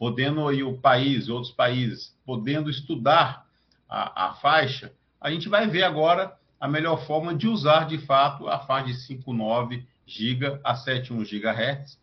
podendo 0.00 0.48
aí 0.48 0.62
o 0.62 0.78
país, 0.78 1.28
outros 1.28 1.52
países, 1.52 2.16
podendo 2.24 2.70
estudar 2.70 3.46
a, 3.86 4.28
a 4.28 4.34
faixa, 4.36 4.94
a 5.20 5.30
gente 5.30 5.46
vai 5.46 5.66
ver 5.66 5.82
agora 5.82 6.34
a 6.58 6.66
melhor 6.66 7.04
forma 7.04 7.34
de 7.34 7.46
usar 7.46 7.86
de 7.86 7.98
fato 7.98 8.48
a 8.48 8.60
faixa 8.60 8.86
de 8.86 8.94
5,9 8.94 9.84
GB 10.06 10.58
a 10.64 10.74
7,1 10.74 11.22
GHz. 11.28 11.98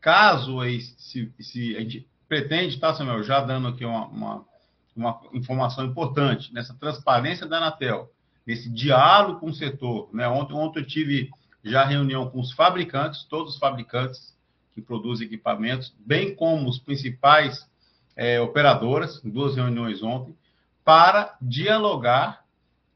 Caso 0.00 0.58
se, 0.98 1.32
se, 1.38 1.76
a 1.76 1.80
gente 1.80 2.08
pretende, 2.28 2.80
tá, 2.80 2.92
Samuel, 2.92 3.22
já 3.22 3.40
dando 3.40 3.68
aqui 3.68 3.84
uma, 3.84 4.06
uma, 4.06 4.44
uma, 4.96 5.20
informação 5.32 5.84
importante, 5.84 6.52
nessa 6.52 6.74
transparência 6.74 7.46
da 7.46 7.58
Anatel, 7.58 8.10
nesse 8.44 8.68
diálogo 8.68 9.38
com 9.38 9.50
o 9.50 9.54
setor. 9.54 10.08
Né? 10.12 10.26
Ontem, 10.26 10.54
ontem 10.54 10.80
eu 10.80 10.86
tive 10.86 11.30
já 11.62 11.84
reunião 11.84 12.28
com 12.28 12.40
os 12.40 12.50
fabricantes, 12.50 13.22
todos 13.22 13.54
os 13.54 13.58
fabricantes 13.60 14.36
que 14.80 14.86
produz 14.86 15.20
equipamentos, 15.20 15.94
bem 15.98 16.34
como 16.34 16.68
os 16.68 16.78
principais 16.78 17.68
é, 18.16 18.40
operadoras, 18.40 19.20
duas 19.22 19.56
reuniões 19.56 20.02
ontem, 20.02 20.34
para 20.84 21.36
dialogar. 21.40 22.44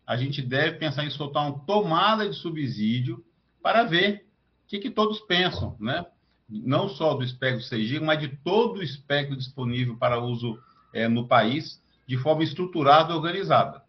A 0.06 0.16
gente 0.16 0.42
deve 0.42 0.78
pensar 0.78 1.04
em 1.04 1.10
soltar 1.10 1.46
uma 1.46 1.58
tomada 1.60 2.28
de 2.28 2.34
subsídio 2.34 3.24
para 3.62 3.84
ver 3.84 4.26
o 4.64 4.68
que, 4.68 4.78
que 4.78 4.90
todos 4.90 5.20
pensam, 5.20 5.76
né? 5.78 6.04
Não 6.48 6.88
só 6.88 7.14
do 7.14 7.24
espectro 7.24 7.64
6G, 7.64 8.00
mas 8.00 8.20
de 8.20 8.28
todo 8.28 8.78
o 8.78 8.82
espectro 8.82 9.36
disponível 9.36 9.96
para 9.96 10.20
uso 10.20 10.58
é, 10.92 11.08
no 11.08 11.26
país, 11.26 11.82
de 12.06 12.18
forma 12.18 12.44
estruturada 12.44 13.12
e 13.12 13.16
organizada. 13.16 13.82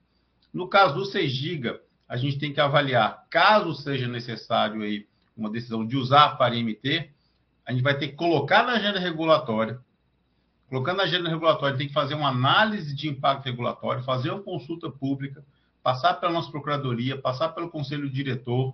No 0.53 0.69
caso 0.69 0.95
do 0.95 1.05
6 1.05 1.29
GB, 1.29 1.81
a 2.07 2.15
gente 2.15 2.39
tem 2.39 2.53
que 2.53 2.61
avaliar, 2.61 3.25
caso 3.29 3.73
seja 3.73 4.07
necessário 4.07 4.81
aí 4.81 5.05
uma 5.35 5.49
decisão 5.49 5.85
de 5.85 5.97
usar 5.97 6.37
para 6.37 6.55
IMT, 6.55 7.11
a 7.65 7.71
gente 7.71 7.81
vai 7.81 7.97
ter 7.97 8.09
que 8.09 8.15
colocar 8.15 8.63
na 8.63 8.73
agenda 8.73 8.99
regulatória. 8.99 9.79
Colocando 10.69 10.97
na 10.97 11.03
agenda 11.03 11.29
regulatória, 11.29 11.77
tem 11.77 11.87
que 11.87 11.93
fazer 11.93 12.13
uma 12.13 12.29
análise 12.29 12.95
de 12.95 13.07
impacto 13.07 13.45
regulatório, 13.45 14.03
fazer 14.03 14.31
uma 14.31 14.41
consulta 14.41 14.89
pública, 14.89 15.43
passar 15.81 16.15
pela 16.15 16.31
nossa 16.31 16.51
procuradoria, 16.51 17.19
passar 17.19 17.49
pelo 17.49 17.69
conselho 17.69 18.09
diretor, 18.09 18.73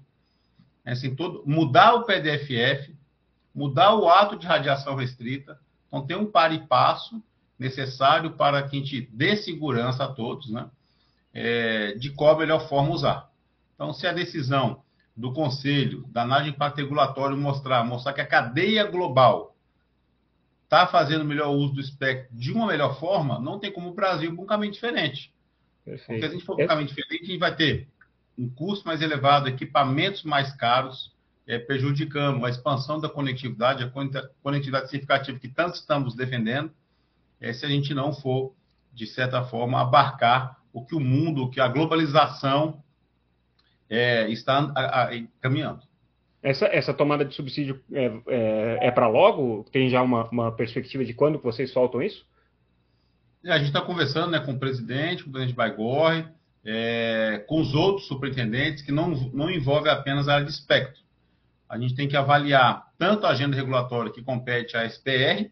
né, 0.83 0.93
assim, 0.93 1.15
todo, 1.15 1.43
mudar 1.45 1.93
o 1.95 2.03
PDFF, 2.03 2.95
mudar 3.53 3.95
o 3.95 4.09
ato 4.09 4.37
de 4.37 4.47
radiação 4.47 4.95
restrita. 4.95 5.59
Então, 5.87 6.05
tem 6.05 6.17
um 6.17 6.25
par 6.25 6.53
e 6.53 6.59
passo 6.59 7.21
necessário 7.59 8.31
para 8.31 8.63
que 8.63 8.77
a 8.77 8.79
gente 8.79 9.09
dê 9.11 9.35
segurança 9.35 10.05
a 10.05 10.07
todos, 10.07 10.49
né? 10.49 10.69
É, 11.33 11.93
de 11.93 12.09
qual 12.09 12.35
a 12.35 12.39
melhor 12.39 12.67
forma 12.67 12.91
usar. 12.91 13.29
Então, 13.75 13.93
se 13.93 14.05
a 14.05 14.11
decisão 14.11 14.81
do 15.21 15.31
Conselho 15.31 16.05
da 16.09 16.23
análise 16.23 16.49
de 16.49 16.55
impacto 16.55 16.77
regulatório 16.77 17.37
mostrar, 17.37 17.83
mostrar 17.83 18.11
que 18.11 18.21
a 18.21 18.25
cadeia 18.25 18.83
global 18.85 19.55
está 20.63 20.87
fazendo 20.87 21.23
melhor 21.23 21.49
uso 21.49 21.75
do 21.75 21.81
espectro 21.81 22.35
de 22.35 22.51
uma 22.51 22.65
melhor 22.65 22.99
forma, 22.99 23.39
não 23.39 23.59
tem 23.59 23.71
como 23.71 23.89
o 23.89 23.93
Brasil 23.93 24.33
ir 24.33 24.39
um 24.39 24.45
caminho 24.45 24.71
diferente. 24.71 25.31
Perfeito. 25.85 26.07
Porque 26.07 26.21
se 26.21 26.25
a 26.25 26.29
gente 26.29 26.45
for 26.45 26.55
para 26.55 26.65
um 26.65 26.67
caminho 26.67 26.87
diferente, 26.87 27.23
a 27.23 27.25
gente 27.27 27.39
vai 27.39 27.55
ter 27.55 27.87
um 28.37 28.49
custo 28.49 28.87
mais 28.87 29.01
elevado, 29.01 29.47
equipamentos 29.47 30.23
mais 30.23 30.51
caros, 30.53 31.13
é, 31.45 31.59
prejudicando 31.59 32.43
a 32.45 32.49
expansão 32.49 32.99
da 32.99 33.09
conectividade, 33.09 33.83
a 33.83 33.91
conectividade 34.41 34.89
significativa 34.89 35.37
que 35.37 35.49
tanto 35.49 35.75
estamos 35.75 36.15
defendendo, 36.15 36.71
é, 37.39 37.53
se 37.53 37.65
a 37.65 37.69
gente 37.69 37.93
não 37.93 38.13
for, 38.13 38.53
de 38.93 39.05
certa 39.05 39.43
forma, 39.43 39.81
abarcar 39.81 40.57
o 40.73 40.83
que 40.85 40.95
o 40.95 40.99
mundo, 40.99 41.43
o 41.43 41.49
que 41.49 41.59
a 41.59 41.67
globalização 41.67 42.81
é, 43.91 44.29
está 44.29 44.71
a, 44.73 45.03
a, 45.03 45.09
caminhando. 45.41 45.81
Essa, 46.41 46.65
essa 46.67 46.93
tomada 46.93 47.25
de 47.25 47.35
subsídio 47.35 47.83
é, 47.91 48.05
é, 48.27 48.87
é 48.87 48.91
para 48.91 49.07
logo? 49.07 49.65
Tem 49.71 49.89
já 49.89 50.01
uma, 50.01 50.27
uma 50.29 50.51
perspectiva 50.51 51.03
de 51.03 51.13
quando 51.13 51.37
vocês 51.39 51.71
soltam 51.71 52.01
isso? 52.01 52.25
A 53.45 53.57
gente 53.57 53.67
está 53.67 53.81
conversando 53.81 54.31
né, 54.31 54.39
com 54.39 54.53
o 54.53 54.59
presidente, 54.59 55.23
com 55.23 55.29
o 55.29 55.33
presidente 55.33 55.55
Baigorre, 55.55 56.25
é, 56.63 57.43
com 57.47 57.59
os 57.59 57.75
outros 57.75 58.07
superintendentes, 58.07 58.81
que 58.81 58.91
não, 58.91 59.09
não 59.33 59.51
envolve 59.51 59.89
apenas 59.89 60.27
a 60.29 60.35
área 60.35 60.45
de 60.45 60.51
espectro. 60.51 61.01
A 61.67 61.77
gente 61.77 61.93
tem 61.93 62.07
que 62.07 62.15
avaliar 62.15 62.87
tanto 62.97 63.25
a 63.25 63.31
agenda 63.31 63.55
regulatória 63.55 64.11
que 64.11 64.23
compete 64.23 64.77
à 64.77 64.85
SPR, 64.85 65.51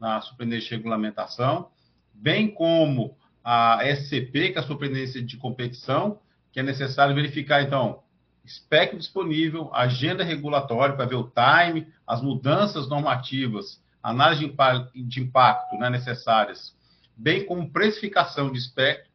na 0.00 0.20
Superintendência 0.22 0.70
de 0.70 0.76
Regulamentação, 0.76 1.70
bem 2.14 2.48
como 2.48 3.16
a 3.44 3.80
SCP, 3.84 4.50
que 4.50 4.58
é 4.58 4.60
a 4.60 4.64
Superintendência 4.64 5.22
de 5.22 5.36
Competição, 5.36 6.20
que 6.56 6.60
é 6.60 6.62
necessário 6.62 7.14
verificar, 7.14 7.60
então, 7.60 8.02
espectro 8.42 8.96
disponível, 8.96 9.70
agenda 9.74 10.24
regulatória 10.24 10.96
para 10.96 11.04
ver 11.04 11.16
o 11.16 11.30
time, 11.30 11.86
as 12.06 12.22
mudanças 12.22 12.88
normativas, 12.88 13.78
análise 14.02 14.50
de 14.94 15.20
impacto 15.20 15.76
né, 15.76 15.90
necessárias, 15.90 16.74
bem 17.14 17.44
como 17.44 17.70
precificação 17.70 18.50
de 18.50 18.56
espectro, 18.56 19.10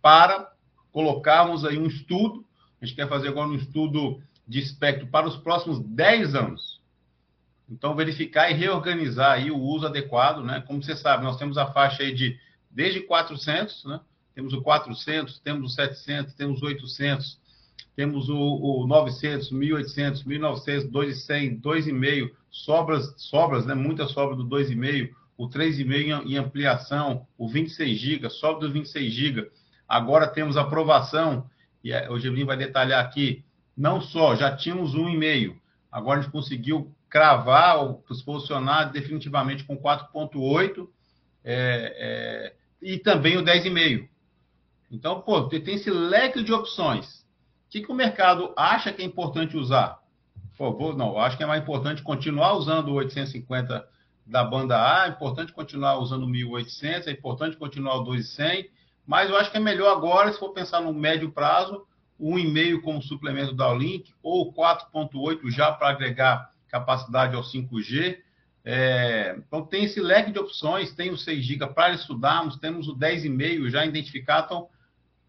para 0.00 0.52
colocarmos 0.92 1.64
aí 1.64 1.76
um 1.76 1.88
estudo. 1.88 2.46
A 2.80 2.86
gente 2.86 2.94
quer 2.94 3.08
fazer 3.08 3.26
agora 3.26 3.48
um 3.48 3.56
estudo 3.56 4.22
de 4.46 4.60
espectro 4.60 5.08
para 5.08 5.26
os 5.26 5.36
próximos 5.36 5.80
10 5.80 6.36
anos. 6.36 6.80
Então, 7.68 7.96
verificar 7.96 8.52
e 8.52 8.54
reorganizar 8.54 9.32
aí 9.32 9.50
o 9.50 9.58
uso 9.58 9.88
adequado, 9.88 10.44
né? 10.44 10.62
Como 10.64 10.80
você 10.80 10.94
sabe, 10.94 11.24
nós 11.24 11.38
temos 11.38 11.58
a 11.58 11.66
faixa 11.72 12.04
aí 12.04 12.14
de 12.14 12.38
desde 12.70 13.00
400, 13.00 13.84
né? 13.84 14.00
Temos 14.34 14.52
o 14.52 14.62
400, 14.62 15.38
temos 15.38 15.72
o 15.72 15.74
700, 15.74 16.34
temos 16.34 16.62
o 16.62 16.66
800, 16.66 17.38
temos 17.94 18.28
o, 18.28 18.36
o 18.36 18.86
900, 18.86 19.52
1800, 19.52 20.24
1900, 20.24 20.90
2,100, 20.90 21.60
2,5, 21.60 22.30
sobras, 22.50 23.14
sobras, 23.16 23.64
né? 23.64 23.74
Muita 23.74 24.06
sobra 24.06 24.34
do 24.34 24.44
2,5, 24.44 25.10
o 25.36 25.48
3,5 25.48 26.26
em 26.26 26.36
ampliação, 26.36 27.26
o 27.38 27.48
26 27.48 27.98
GB, 27.98 28.30
sobra 28.30 28.66
do 28.66 28.72
26 28.72 29.12
GB. 29.12 29.50
Agora 29.88 30.26
temos 30.26 30.56
aprovação, 30.56 31.48
e 31.82 31.92
o 32.08 32.18
Geblin 32.18 32.44
vai 32.44 32.56
detalhar 32.56 33.04
aqui, 33.04 33.44
não 33.76 34.00
só, 34.00 34.34
já 34.34 34.56
tínhamos 34.56 34.94
1,5, 34.94 35.56
agora 35.90 36.20
a 36.20 36.22
gente 36.22 36.32
conseguiu 36.32 36.92
cravar, 37.08 37.78
ou 37.78 38.04
se 38.12 38.24
posicionar 38.24 38.90
definitivamente 38.90 39.62
com 39.62 39.76
4,8 39.76 40.88
é, 41.44 41.94
é, 41.96 42.54
e 42.82 42.98
também 42.98 43.36
o 43.36 43.44
10,5. 43.44 44.08
Então, 44.90 45.20
pô, 45.20 45.42
tem 45.48 45.74
esse 45.74 45.90
leque 45.90 46.42
de 46.42 46.52
opções. 46.52 47.20
O 47.66 47.70
que, 47.70 47.82
que 47.82 47.90
o 47.90 47.94
mercado 47.94 48.52
acha 48.56 48.92
que 48.92 49.02
é 49.02 49.04
importante 49.04 49.56
usar? 49.56 49.98
Por 50.56 50.70
favor, 50.70 50.96
não, 50.96 51.18
acho 51.18 51.36
que 51.36 51.42
é 51.42 51.46
mais 51.46 51.62
importante 51.62 52.02
continuar 52.02 52.54
usando 52.54 52.88
o 52.88 52.94
850 52.94 53.88
da 54.26 54.44
banda 54.44 54.76
A, 54.76 55.06
é 55.06 55.10
importante 55.10 55.52
continuar 55.52 55.98
usando 55.98 56.22
o 56.22 56.28
1800, 56.28 57.08
é 57.08 57.10
importante 57.10 57.56
continuar 57.56 57.96
o 57.96 58.04
2100, 58.04 58.70
mas 59.06 59.28
eu 59.28 59.36
acho 59.36 59.50
que 59.50 59.56
é 59.56 59.60
melhor 59.60 59.94
agora, 59.94 60.32
se 60.32 60.38
for 60.38 60.52
pensar 60.52 60.80
no 60.80 60.94
médio 60.94 61.30
prazo, 61.32 61.86
o 62.18 62.36
1,5 62.36 62.80
como 62.80 63.02
suplemento 63.02 63.52
da 63.52 63.72
Link, 63.72 64.14
ou 64.22 64.52
4.8 64.54 65.50
já 65.50 65.72
para 65.72 65.88
agregar 65.88 66.50
capacidade 66.68 67.36
ao 67.36 67.42
5G. 67.42 68.18
É, 68.64 69.36
então, 69.36 69.66
tem 69.66 69.84
esse 69.84 70.00
leque 70.00 70.32
de 70.32 70.38
opções, 70.38 70.92
tem 70.92 71.10
o 71.10 71.18
6 71.18 71.44
GB 71.44 71.66
para 71.74 71.92
estudarmos, 71.92 72.56
temos 72.56 72.88
o 72.88 72.96
10,5 72.96 73.68
já 73.68 73.84
identificado. 73.84 74.46
Então, 74.46 74.68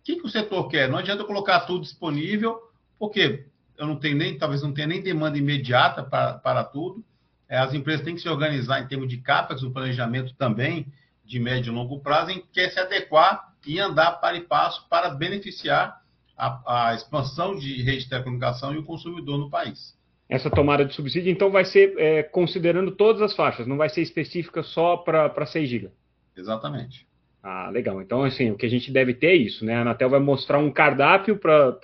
que, 0.06 0.18
que 0.18 0.26
o 0.26 0.30
setor 0.30 0.70
quer? 0.70 0.88
Não 0.88 1.00
adianta 1.00 1.24
colocar 1.24 1.62
tudo 1.62 1.82
disponível, 1.82 2.62
porque 3.00 3.46
eu 3.76 3.88
não 3.88 3.96
tenho 3.96 4.16
nem, 4.16 4.38
talvez 4.38 4.62
não 4.62 4.72
tenha 4.72 4.88
nem 4.88 5.02
demanda 5.02 5.38
imediata 5.38 6.04
para, 6.04 6.36
para 6.36 6.64
tudo. 6.64 7.04
É, 7.50 7.58
as 7.58 7.74
empresas 7.74 8.06
têm 8.06 8.14
que 8.14 8.22
se 8.22 8.30
organizar 8.30 8.80
em 8.80 8.88
termos 8.88 9.10
de 9.10 9.18
capas, 9.18 9.64
o 9.64 9.72
planejamento 9.72 10.34
também 10.36 10.86
de 11.26 11.40
médio 11.40 11.72
e 11.72 11.76
longo 11.76 12.00
prazo, 12.00 12.30
em 12.30 12.40
que 12.40 12.48
quer 12.54 12.70
se 12.70 12.80
adequar 12.80 13.52
e 13.66 13.80
andar 13.80 14.12
para 14.22 14.38
e 14.38 14.42
passo 14.42 14.88
para 14.88 15.10
beneficiar 15.10 16.00
a, 16.38 16.90
a 16.90 16.94
expansão 16.94 17.58
de 17.58 17.82
rede 17.82 18.04
de 18.04 18.10
telecomunicação 18.10 18.76
e 18.76 18.78
o 18.78 18.84
consumidor 18.84 19.40
no 19.40 19.50
país. 19.50 19.98
Essa 20.30 20.52
tomada 20.52 20.86
de 20.86 20.94
subsídio, 20.94 21.32
então, 21.32 21.52
vai 21.52 21.66
ser 21.66 21.96
é, 21.98 22.22
considerando 22.22 22.92
todas 22.92 23.24
as 23.24 23.36
faixas, 23.36 23.66
não 23.66 23.78
vai 23.78 23.90
ser 23.90 24.02
específica 24.02 24.62
só 24.62 24.98
para 24.98 25.46
6 25.46 25.68
GB. 25.68 25.92
Exatamente. 26.38 27.08
Ah, 27.48 27.70
legal. 27.70 28.02
Então, 28.02 28.24
assim, 28.24 28.50
o 28.50 28.58
que 28.58 28.66
a 28.66 28.70
gente 28.70 28.92
deve 28.92 29.14
ter 29.14 29.28
é 29.28 29.36
isso, 29.36 29.64
né? 29.64 29.76
A 29.76 29.82
Anatel 29.82 30.10
vai 30.10 30.20
mostrar 30.20 30.58
um 30.58 30.72
cardápio 30.72 31.38
para 31.38 31.78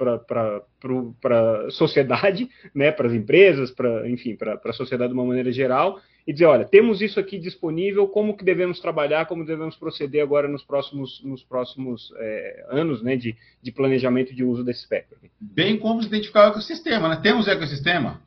a 1.23 1.69
sociedade, 1.69 2.49
né? 2.73 2.91
para 2.91 3.07
as 3.07 3.13
empresas, 3.13 3.69
para, 3.69 4.09
enfim, 4.09 4.35
para 4.35 4.59
a 4.65 4.73
sociedade 4.73 5.13
de 5.13 5.19
uma 5.19 5.23
maneira 5.23 5.51
geral, 5.51 6.01
e 6.25 6.33
dizer, 6.33 6.45
olha, 6.45 6.65
temos 6.65 6.99
isso 6.99 7.19
aqui 7.19 7.37
disponível, 7.37 8.07
como 8.07 8.35
que 8.35 8.43
devemos 8.43 8.79
trabalhar, 8.79 9.27
como 9.27 9.45
devemos 9.45 9.75
proceder 9.75 10.23
agora 10.23 10.47
nos 10.47 10.63
próximos, 10.63 11.23
nos 11.23 11.43
próximos 11.43 12.11
é, 12.17 12.65
anos, 12.71 13.03
né? 13.03 13.15
De, 13.15 13.35
de 13.61 13.71
planejamento 13.71 14.33
de 14.33 14.43
uso 14.43 14.63
desse 14.63 14.79
espectro. 14.79 15.19
Bem 15.39 15.77
como 15.77 16.01
identificar 16.01 16.47
o 16.47 16.49
ecossistema, 16.53 17.07
né? 17.07 17.19
Temos 17.21 17.47
ecossistema. 17.47 18.19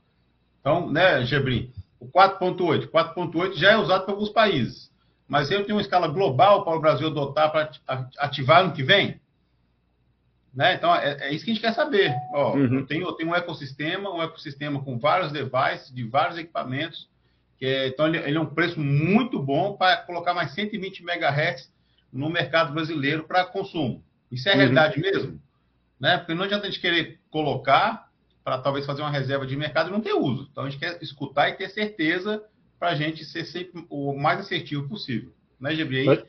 Então, 0.61 0.89
né, 0.89 1.25
Gebrim, 1.25 1.73
o 1.99 2.07
4.8. 2.07 2.87
4.8 2.87 3.55
já 3.55 3.73
é 3.73 3.77
usado 3.77 4.05
por 4.05 4.13
alguns 4.13 4.31
países 4.31 4.94
mas 5.29 5.51
eu 5.51 5.65
tenho 5.65 5.77
uma 5.77 5.83
escala 5.83 6.07
global 6.09 6.65
para 6.65 6.77
o 6.77 6.81
Brasil 6.81 7.09
adotar 7.09 7.51
para 7.51 7.71
ativar 8.19 8.65
no 8.65 8.73
que 8.73 8.83
vem? 8.83 9.21
Né? 10.55 10.75
Então, 10.75 10.95
é, 10.95 11.29
é, 11.29 11.35
isso 11.35 11.45
que 11.45 11.51
a 11.51 11.55
gente 11.55 11.63
quer 11.63 11.75
saber. 11.75 12.15
Ó, 12.33 12.55
uhum. 12.55 12.79
eu, 12.79 12.87
tenho, 12.87 13.07
eu 13.07 13.13
tenho 13.13 13.31
um 13.31 13.35
ecossistema, 13.35 14.11
um 14.11 14.23
ecossistema 14.23 14.83
com 14.83 14.99
vários 14.99 15.33
devices, 15.33 15.93
de 15.93 16.05
vários 16.05 16.39
equipamentos, 16.39 17.09
que 17.59 17.67
é, 17.67 17.89
então 17.89 18.07
ele, 18.07 18.19
ele, 18.19 18.37
é 18.37 18.41
um 18.41 18.47
preço 18.47 18.79
muito 18.79 19.43
bom 19.43 19.77
para 19.77 19.97
colocar 19.99 20.33
mais 20.33 20.53
120 20.53 21.03
MHz 21.03 21.73
no 22.13 22.31
mercado 22.31 22.73
brasileiro 22.73 23.25
para 23.25 23.45
consumo. 23.45 24.05
Isso 24.31 24.49
é 24.49 24.53
uhum. 24.53 24.59
realidade 24.59 25.01
mesmo? 25.01 25.41
Né? 25.99 26.19
Porque 26.19 26.35
não 26.35 26.45
adianta 26.45 26.67
a 26.67 26.71
gente 26.71 26.81
querer 26.81 27.19
colocar 27.31 28.09
para 28.45 28.59
talvez 28.59 28.87
fazer 28.87 29.01
uma 29.01 29.11
reserva 29.11 29.47
de 29.47 29.57
mercado 29.57 29.89
e 29.89 29.93
não 29.93 30.01
ter 30.01 30.13
uso. 30.13 30.49
Então, 30.53 30.65
a 30.65 30.71
gente 30.71 30.79
quer 30.79 31.03
escutar 31.03 31.49
e 31.49 31.55
ter 31.55 31.71
certeza 31.71 32.45
para 32.85 32.93
a 32.93 32.95
gente 32.95 33.25
ser 33.25 33.47
sempre 33.47 33.83
o 33.89 34.13
mais 34.13 34.41
assertivo 34.41 34.87
possível. 34.87 35.33
Né? 35.59 35.71
Mas... 36.05 36.23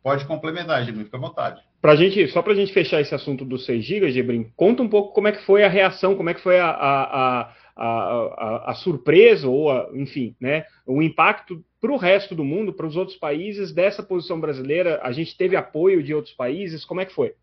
Pode 0.00 0.24
complementar, 0.24 0.84
Gebrim, 0.84 1.04
fica 1.04 1.16
à 1.16 1.20
vontade. 1.20 1.60
Pra 1.82 1.96
gente, 1.96 2.28
só 2.28 2.40
para 2.40 2.52
a 2.52 2.54
gente 2.54 2.72
fechar 2.72 3.00
esse 3.00 3.12
assunto 3.12 3.44
dos 3.44 3.66
6 3.66 3.84
GB, 3.84 4.12
Gebrim, 4.12 4.52
conta 4.54 4.84
um 4.84 4.88
pouco 4.88 5.12
como 5.12 5.26
é 5.26 5.32
que 5.32 5.44
foi 5.44 5.64
a 5.64 5.68
reação, 5.68 6.14
como 6.14 6.30
é 6.30 6.34
que 6.34 6.40
foi 6.40 6.60
a, 6.60 6.70
a, 6.70 7.54
a, 7.76 8.70
a, 8.70 8.74
surpresa 8.74 9.48
ou, 9.48 9.68
enfim, 9.96 10.36
né, 10.40 10.64
o 10.86 11.02
impacto 11.02 11.60
para 11.80 11.90
o 11.90 11.96
resto 11.96 12.36
do 12.36 12.44
mundo, 12.44 12.72
para 12.72 12.86
os 12.86 12.96
outros 12.96 13.18
países 13.18 13.72
dessa 13.72 14.02
posição 14.02 14.40
brasileira? 14.40 15.00
A 15.02 15.10
gente 15.10 15.36
teve 15.36 15.56
apoio 15.56 16.04
de 16.04 16.14
outros 16.14 16.34
países? 16.34 16.84
Como 16.84 17.00
é 17.00 17.04
que 17.04 17.12
foi? 17.12 17.34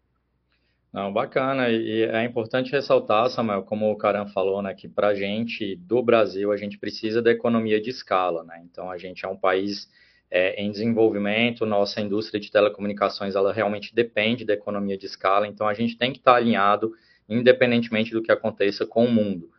Não, 0.98 1.14
bacana. 1.14 1.70
E 1.70 2.02
é 2.02 2.24
importante 2.24 2.72
ressaltar, 2.72 3.30
Samuel, 3.30 3.62
como 3.62 3.92
o 3.92 3.96
Karan 3.96 4.26
falou, 4.26 4.64
né, 4.64 4.74
que 4.74 4.88
para 4.88 5.10
a 5.10 5.14
gente 5.14 5.76
do 5.76 6.02
Brasil 6.02 6.52
a 6.52 6.58
gente 6.58 6.76
precisa 6.80 7.22
da 7.22 7.30
economia 7.30 7.80
de 7.80 7.92
escala, 7.92 8.44
né? 8.44 8.64
Então 8.66 8.90
a 8.90 8.98
gente 8.98 9.24
é 9.24 9.28
um 9.28 9.38
país 9.38 9.88
é, 10.32 10.60
em 10.60 10.72
desenvolvimento, 10.72 11.68
nossa 11.68 12.02
indústria 12.02 12.40
de 12.40 12.50
telecomunicações 12.50 13.36
ela 13.36 13.54
realmente 13.54 13.94
depende 13.94 14.44
da 14.44 14.56
economia 14.56 14.98
de 14.98 15.06
escala, 15.06 15.46
então 15.46 15.68
a 15.68 15.74
gente 15.76 15.96
tem 15.96 16.12
que 16.12 16.18
estar 16.18 16.34
alinhado, 16.34 16.92
independentemente 17.30 18.12
do 18.12 18.24
que 18.24 18.32
aconteça 18.32 18.84
com 18.84 19.06
o 19.06 19.12
mundo. 19.12 19.52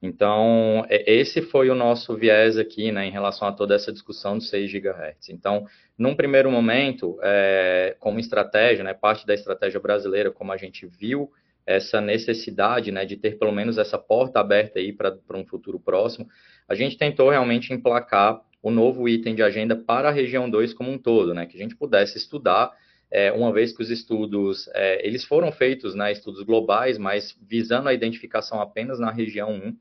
Então, 0.00 0.86
é, 0.88 1.12
esse 1.12 1.42
foi 1.42 1.70
o 1.70 1.74
nosso 1.74 2.16
viés 2.16 2.56
aqui, 2.56 2.92
né, 2.92 3.06
em 3.06 3.10
relação 3.10 3.48
a 3.48 3.52
toda 3.52 3.74
essa 3.74 3.92
discussão 3.92 4.38
dos 4.38 4.48
6 4.48 4.70
GHz. 4.70 5.28
Então, 5.30 5.66
num 5.96 6.14
primeiro 6.14 6.50
momento, 6.50 7.18
é, 7.22 7.96
como 7.98 8.20
estratégia, 8.20 8.84
né, 8.84 8.94
parte 8.94 9.26
da 9.26 9.34
estratégia 9.34 9.80
brasileira, 9.80 10.30
como 10.30 10.52
a 10.52 10.56
gente 10.56 10.86
viu 10.86 11.30
essa 11.66 12.00
necessidade, 12.00 12.92
né, 12.92 13.04
de 13.04 13.16
ter 13.16 13.38
pelo 13.38 13.52
menos 13.52 13.76
essa 13.76 13.98
porta 13.98 14.40
aberta 14.40 14.78
aí 14.78 14.92
para 14.92 15.18
um 15.34 15.44
futuro 15.44 15.80
próximo, 15.80 16.28
a 16.68 16.74
gente 16.74 16.96
tentou 16.96 17.28
realmente 17.28 17.72
emplacar 17.72 18.40
o 18.62 18.70
novo 18.70 19.08
item 19.08 19.34
de 19.34 19.42
agenda 19.42 19.76
para 19.76 20.08
a 20.08 20.12
região 20.12 20.48
2 20.48 20.72
como 20.74 20.90
um 20.90 20.98
todo, 20.98 21.34
né, 21.34 21.44
que 21.44 21.56
a 21.56 21.60
gente 21.60 21.76
pudesse 21.76 22.16
estudar, 22.16 22.72
é, 23.10 23.32
uma 23.32 23.52
vez 23.52 23.72
que 23.72 23.82
os 23.82 23.90
estudos, 23.90 24.68
é, 24.74 25.06
eles 25.06 25.24
foram 25.24 25.50
feitos, 25.50 25.94
né, 25.94 26.12
estudos 26.12 26.42
globais, 26.42 26.98
mas 26.98 27.36
visando 27.42 27.88
a 27.88 27.94
identificação 27.94 28.60
apenas 28.60 29.00
na 29.00 29.10
região 29.10 29.50
1, 29.50 29.76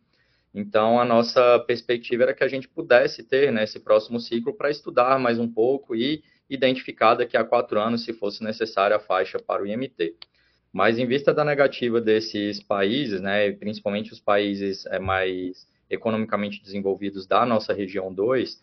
então, 0.60 1.00
a 1.00 1.06
nossa 1.06 1.60
perspectiva 1.68 2.24
era 2.24 2.34
que 2.34 2.44
a 2.44 2.48
gente 2.48 2.68
pudesse 2.68 3.22
ter 3.22 3.52
né, 3.52 3.64
esse 3.64 3.80
próximo 3.80 4.20
ciclo 4.20 4.52
para 4.52 4.72
estudar 4.72 5.20
mais 5.20 5.38
um 5.38 5.48
pouco 5.48 5.96
e 5.96 6.24
identificar 6.50 7.14
daqui 7.14 7.38
a 7.38 7.44
quatro 7.44 7.80
anos, 7.80 8.04
se 8.04 8.12
fosse 8.12 8.44
necessária, 8.44 8.96
a 8.96 9.00
faixa 9.00 9.38
para 9.38 9.62
o 9.62 9.68
IMT. 9.68 10.16
Mas, 10.74 10.98
em 10.98 11.06
vista 11.06 11.32
da 11.32 11.46
negativa 11.46 12.02
desses 12.02 12.60
países, 12.60 13.22
né, 13.22 13.52
principalmente 13.52 14.12
os 14.12 14.20
países 14.20 14.88
é, 14.88 14.98
mais 14.98 15.68
economicamente 15.92 16.60
desenvolvidos 16.64 17.28
da 17.28 17.46
nossa 17.46 17.72
região 17.72 18.12
2, 18.12 18.60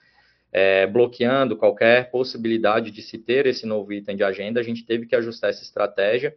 é, 0.50 0.88
bloqueando 0.88 1.56
qualquer 1.56 2.10
possibilidade 2.10 2.90
de 2.90 3.02
se 3.02 3.18
ter 3.18 3.46
esse 3.46 3.66
novo 3.66 3.92
item 3.92 4.16
de 4.16 4.24
agenda, 4.24 4.58
a 4.58 4.64
gente 4.64 4.84
teve 4.84 5.06
que 5.06 5.14
ajustar 5.14 5.50
essa 5.50 5.62
estratégia 5.62 6.34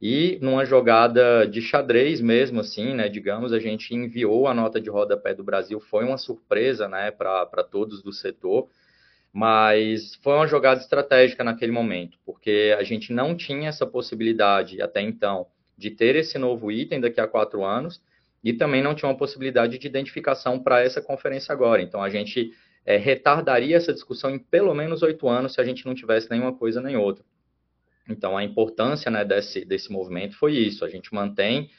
e 0.00 0.38
numa 0.40 0.64
jogada 0.64 1.46
de 1.46 1.60
xadrez 1.60 2.20
mesmo, 2.20 2.60
assim, 2.60 2.94
né, 2.94 3.08
digamos, 3.08 3.52
a 3.52 3.58
gente 3.58 3.94
enviou 3.94 4.46
a 4.48 4.54
nota 4.54 4.80
de 4.80 4.88
rodapé 4.88 5.34
do 5.34 5.44
Brasil, 5.44 5.78
foi 5.78 6.04
uma 6.04 6.16
surpresa, 6.16 6.88
né, 6.88 7.10
para 7.10 7.62
todos 7.64 8.02
do 8.02 8.12
setor, 8.12 8.68
mas 9.32 10.14
foi 10.22 10.34
uma 10.34 10.46
jogada 10.46 10.80
estratégica 10.80 11.44
naquele 11.44 11.70
momento, 11.70 12.18
porque 12.24 12.74
a 12.78 12.82
gente 12.82 13.12
não 13.12 13.36
tinha 13.36 13.68
essa 13.68 13.86
possibilidade 13.86 14.80
até 14.80 15.00
então 15.02 15.46
de 15.76 15.90
ter 15.90 16.16
esse 16.16 16.38
novo 16.38 16.70
item 16.72 17.00
daqui 17.00 17.20
a 17.20 17.28
quatro 17.28 17.64
anos 17.64 18.02
e 18.42 18.52
também 18.52 18.82
não 18.82 18.94
tinha 18.94 19.08
uma 19.08 19.16
possibilidade 19.16 19.78
de 19.78 19.86
identificação 19.86 20.58
para 20.58 20.82
essa 20.82 21.00
conferência 21.00 21.52
agora. 21.52 21.80
Então 21.82 22.02
a 22.02 22.10
gente 22.10 22.52
é, 22.84 22.96
retardaria 22.96 23.76
essa 23.76 23.92
discussão 23.92 24.30
em 24.30 24.38
pelo 24.38 24.74
menos 24.74 25.02
oito 25.02 25.28
anos 25.28 25.54
se 25.54 25.60
a 25.60 25.64
gente 25.64 25.86
não 25.86 25.94
tivesse 25.94 26.30
nenhuma 26.30 26.54
coisa 26.54 26.80
nem 26.80 26.96
outra. 26.96 27.24
Então, 28.12 28.36
a 28.36 28.44
importância 28.44 29.10
né, 29.10 29.24
desse, 29.24 29.64
desse 29.64 29.90
movimento 29.92 30.36
foi 30.36 30.52
isso: 30.54 30.84
a 30.84 30.88
gente 30.88 31.14
mantém 31.14 31.70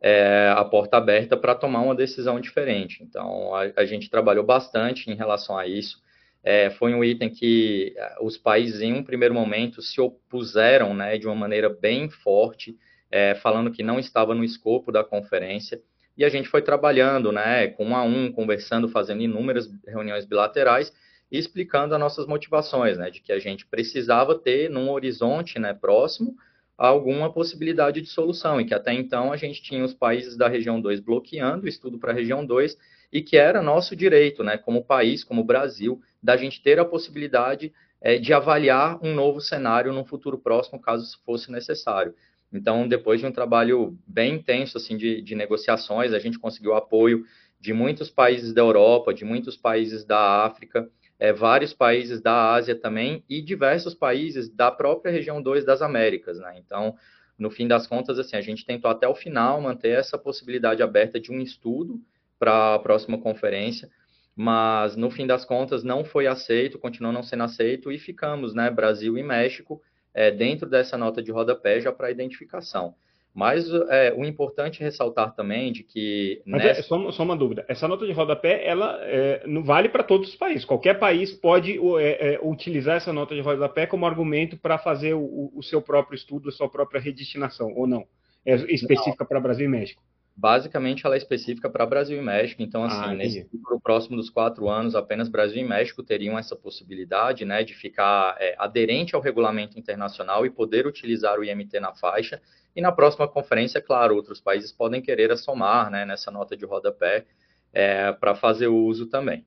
é, 0.00 0.52
a 0.56 0.64
porta 0.64 0.96
aberta 0.96 1.36
para 1.36 1.54
tomar 1.54 1.80
uma 1.80 1.94
decisão 1.94 2.40
diferente. 2.40 3.02
Então, 3.02 3.54
a, 3.54 3.70
a, 3.76 3.84
gente 3.84 4.10
trabalhou 4.10 4.44
bastante 4.44 5.10
em 5.10 5.14
relação 5.14 5.56
a 5.56 5.66
isso. 5.66 6.02
É, 6.42 6.70
foi 6.70 6.92
um 6.92 7.04
item 7.04 7.30
que 7.30 7.94
é, 7.96 8.16
os 8.20 8.36
países, 8.36 8.80
em 8.80 8.92
um 8.92 9.04
primeiro 9.04 9.32
momento, 9.32 9.80
se 9.80 10.00
opuseram 10.00 10.92
né, 10.92 11.16
de 11.16 11.26
uma 11.26 11.36
maneira 11.36 11.68
bem 11.68 12.10
forte, 12.10 12.76
é, 13.10 13.34
falando 13.36 13.70
que 13.70 13.82
não 13.82 13.98
estava 13.98 14.34
no 14.34 14.42
escopo 14.42 14.90
da 14.90 15.04
conferência. 15.04 15.80
E 16.16 16.24
a 16.24 16.28
gente 16.28 16.48
foi 16.48 16.62
trabalhando 16.62 17.30
né, 17.30 17.68
com 17.68 17.86
um 17.86 17.96
a 17.96 18.02
um, 18.02 18.30
conversando, 18.32 18.88
fazendo 18.88 19.22
inúmeras 19.22 19.70
reuniões 19.86 20.26
bilaterais 20.26 20.92
explicando 21.38 21.94
as 21.94 22.00
nossas 22.00 22.26
motivações, 22.26 22.98
né, 22.98 23.10
de 23.10 23.22
que 23.22 23.32
a 23.32 23.38
gente 23.38 23.66
precisava 23.66 24.38
ter 24.38 24.68
num 24.68 24.90
horizonte, 24.90 25.58
né, 25.58 25.72
próximo 25.72 26.36
alguma 26.76 27.32
possibilidade 27.32 28.00
de 28.00 28.08
solução 28.08 28.60
e 28.60 28.64
que 28.64 28.74
até 28.74 28.92
então 28.92 29.32
a 29.32 29.36
gente 29.36 29.62
tinha 29.62 29.84
os 29.84 29.94
países 29.94 30.36
da 30.36 30.48
região 30.48 30.80
2 30.80 31.00
bloqueando 31.00 31.64
o 31.64 31.68
estudo 31.68 31.98
para 31.98 32.12
a 32.12 32.14
região 32.14 32.44
2 32.44 32.76
e 33.12 33.22
que 33.22 33.36
era 33.36 33.62
nosso 33.62 33.96
direito, 33.96 34.44
né, 34.44 34.58
como 34.58 34.84
país, 34.84 35.24
como 35.24 35.44
Brasil, 35.44 36.00
da 36.22 36.36
gente 36.36 36.62
ter 36.62 36.78
a 36.78 36.84
possibilidade 36.84 37.72
é, 38.00 38.18
de 38.18 38.32
avaliar 38.32 38.98
um 39.02 39.14
novo 39.14 39.40
cenário 39.40 39.92
no 39.92 40.04
futuro 40.04 40.36
próximo, 40.36 40.80
caso 40.80 41.18
fosse 41.24 41.50
necessário. 41.50 42.14
Então, 42.52 42.86
depois 42.86 43.20
de 43.20 43.26
um 43.26 43.32
trabalho 43.32 43.96
bem 44.06 44.34
intenso 44.34 44.76
assim 44.76 44.96
de, 44.96 45.22
de 45.22 45.34
negociações, 45.34 46.12
a 46.12 46.18
gente 46.18 46.38
conseguiu 46.38 46.74
apoio 46.74 47.24
de 47.60 47.72
muitos 47.72 48.10
países 48.10 48.52
da 48.52 48.60
Europa, 48.60 49.14
de 49.14 49.24
muitos 49.24 49.56
países 49.56 50.04
da 50.04 50.44
África, 50.44 50.90
é, 51.22 51.32
vários 51.32 51.72
países 51.72 52.20
da 52.20 52.52
Ásia 52.52 52.74
também 52.74 53.22
e 53.30 53.40
diversos 53.40 53.94
países 53.94 54.48
da 54.48 54.72
própria 54.72 55.12
região 55.12 55.40
2 55.40 55.64
das 55.64 55.80
Américas, 55.80 56.40
né? 56.40 56.54
Então, 56.58 56.96
no 57.38 57.48
fim 57.48 57.68
das 57.68 57.86
contas, 57.86 58.18
assim, 58.18 58.34
a 58.34 58.40
gente 58.40 58.66
tentou 58.66 58.90
até 58.90 59.06
o 59.06 59.14
final 59.14 59.60
manter 59.60 59.90
essa 59.90 60.18
possibilidade 60.18 60.82
aberta 60.82 61.20
de 61.20 61.30
um 61.30 61.40
estudo 61.40 62.00
para 62.40 62.74
a 62.74 62.78
próxima 62.80 63.18
conferência, 63.18 63.88
mas 64.34 64.96
no 64.96 65.12
fim 65.12 65.24
das 65.24 65.44
contas 65.44 65.84
não 65.84 66.04
foi 66.04 66.26
aceito, 66.26 66.76
continuou 66.76 67.12
não 67.12 67.22
sendo 67.22 67.44
aceito 67.44 67.92
e 67.92 68.00
ficamos, 68.00 68.52
né, 68.52 68.68
Brasil 68.68 69.16
e 69.16 69.22
México, 69.22 69.80
é, 70.12 70.28
dentro 70.28 70.68
dessa 70.68 70.98
nota 70.98 71.22
de 71.22 71.30
rodapé 71.30 71.80
já 71.80 71.92
para 71.92 72.10
identificação. 72.10 72.96
Mas 73.34 73.66
é, 73.88 74.12
o 74.14 74.24
importante 74.26 74.82
é 74.82 74.84
ressaltar 74.84 75.34
também 75.34 75.72
de 75.72 75.82
que. 75.82 76.42
Mas 76.44 76.62
é, 76.62 76.66
nessa... 76.66 76.80
é, 76.80 76.82
só, 76.82 77.10
só, 77.10 77.22
uma 77.22 77.36
dúvida. 77.36 77.64
Essa 77.66 77.88
nota 77.88 78.06
de 78.06 78.12
rodapé, 78.12 78.66
ela 78.66 78.98
é, 79.02 79.42
não 79.46 79.64
vale 79.64 79.88
para 79.88 80.02
todos 80.02 80.28
os 80.28 80.36
países. 80.36 80.66
Qualquer 80.66 80.98
país 80.98 81.32
pode 81.32 81.78
é, 81.98 82.34
é, 82.34 82.40
utilizar 82.42 82.96
essa 82.96 83.12
nota 83.12 83.34
de 83.34 83.40
rodapé 83.40 83.86
como 83.86 84.04
argumento 84.04 84.58
para 84.58 84.76
fazer 84.76 85.14
o, 85.14 85.50
o, 85.54 85.62
seu 85.62 85.80
próprio 85.80 86.14
estudo, 86.14 86.50
a 86.50 86.52
sua 86.52 86.68
própria 86.68 87.00
redestinação, 87.00 87.72
ou 87.74 87.86
não? 87.86 88.04
É 88.44 88.54
específica 88.54 89.24
para 89.24 89.40
Brasil 89.40 89.64
e 89.64 89.68
México. 89.68 90.02
Basicamente, 90.34 91.04
ela 91.04 91.14
é 91.14 91.18
específica 91.18 91.68
para 91.68 91.86
Brasil 91.86 92.18
e 92.18 92.22
México. 92.22 92.62
Então, 92.62 92.84
assim, 92.84 93.04
ah, 93.04 93.14
nesse 93.14 93.46
próximo 93.82 94.16
dos 94.16 94.30
quatro 94.30 94.68
anos, 94.68 94.94
apenas 94.94 95.28
Brasil 95.28 95.62
e 95.62 95.68
México 95.68 96.02
teriam 96.02 96.38
essa 96.38 96.56
possibilidade, 96.56 97.44
né, 97.44 97.62
de 97.62 97.74
ficar 97.74 98.36
é, 98.38 98.54
aderente 98.58 99.14
ao 99.14 99.20
regulamento 99.20 99.78
internacional 99.78 100.46
e 100.46 100.50
poder 100.50 100.86
utilizar 100.86 101.38
o 101.38 101.44
IMT 101.44 101.78
na 101.80 101.94
faixa. 101.94 102.40
E 102.74 102.80
na 102.80 102.90
próxima 102.90 103.28
conferência, 103.28 103.80
claro, 103.80 104.14
outros 104.14 104.40
países 104.40 104.72
podem 104.72 105.02
querer 105.02 105.36
somar, 105.36 105.90
né, 105.90 106.04
nessa 106.04 106.30
nota 106.30 106.56
de 106.56 106.64
rodapé 106.64 107.26
é, 107.72 108.12
para 108.12 108.34
fazer 108.34 108.68
o 108.68 108.86
uso 108.86 109.06
também. 109.06 109.44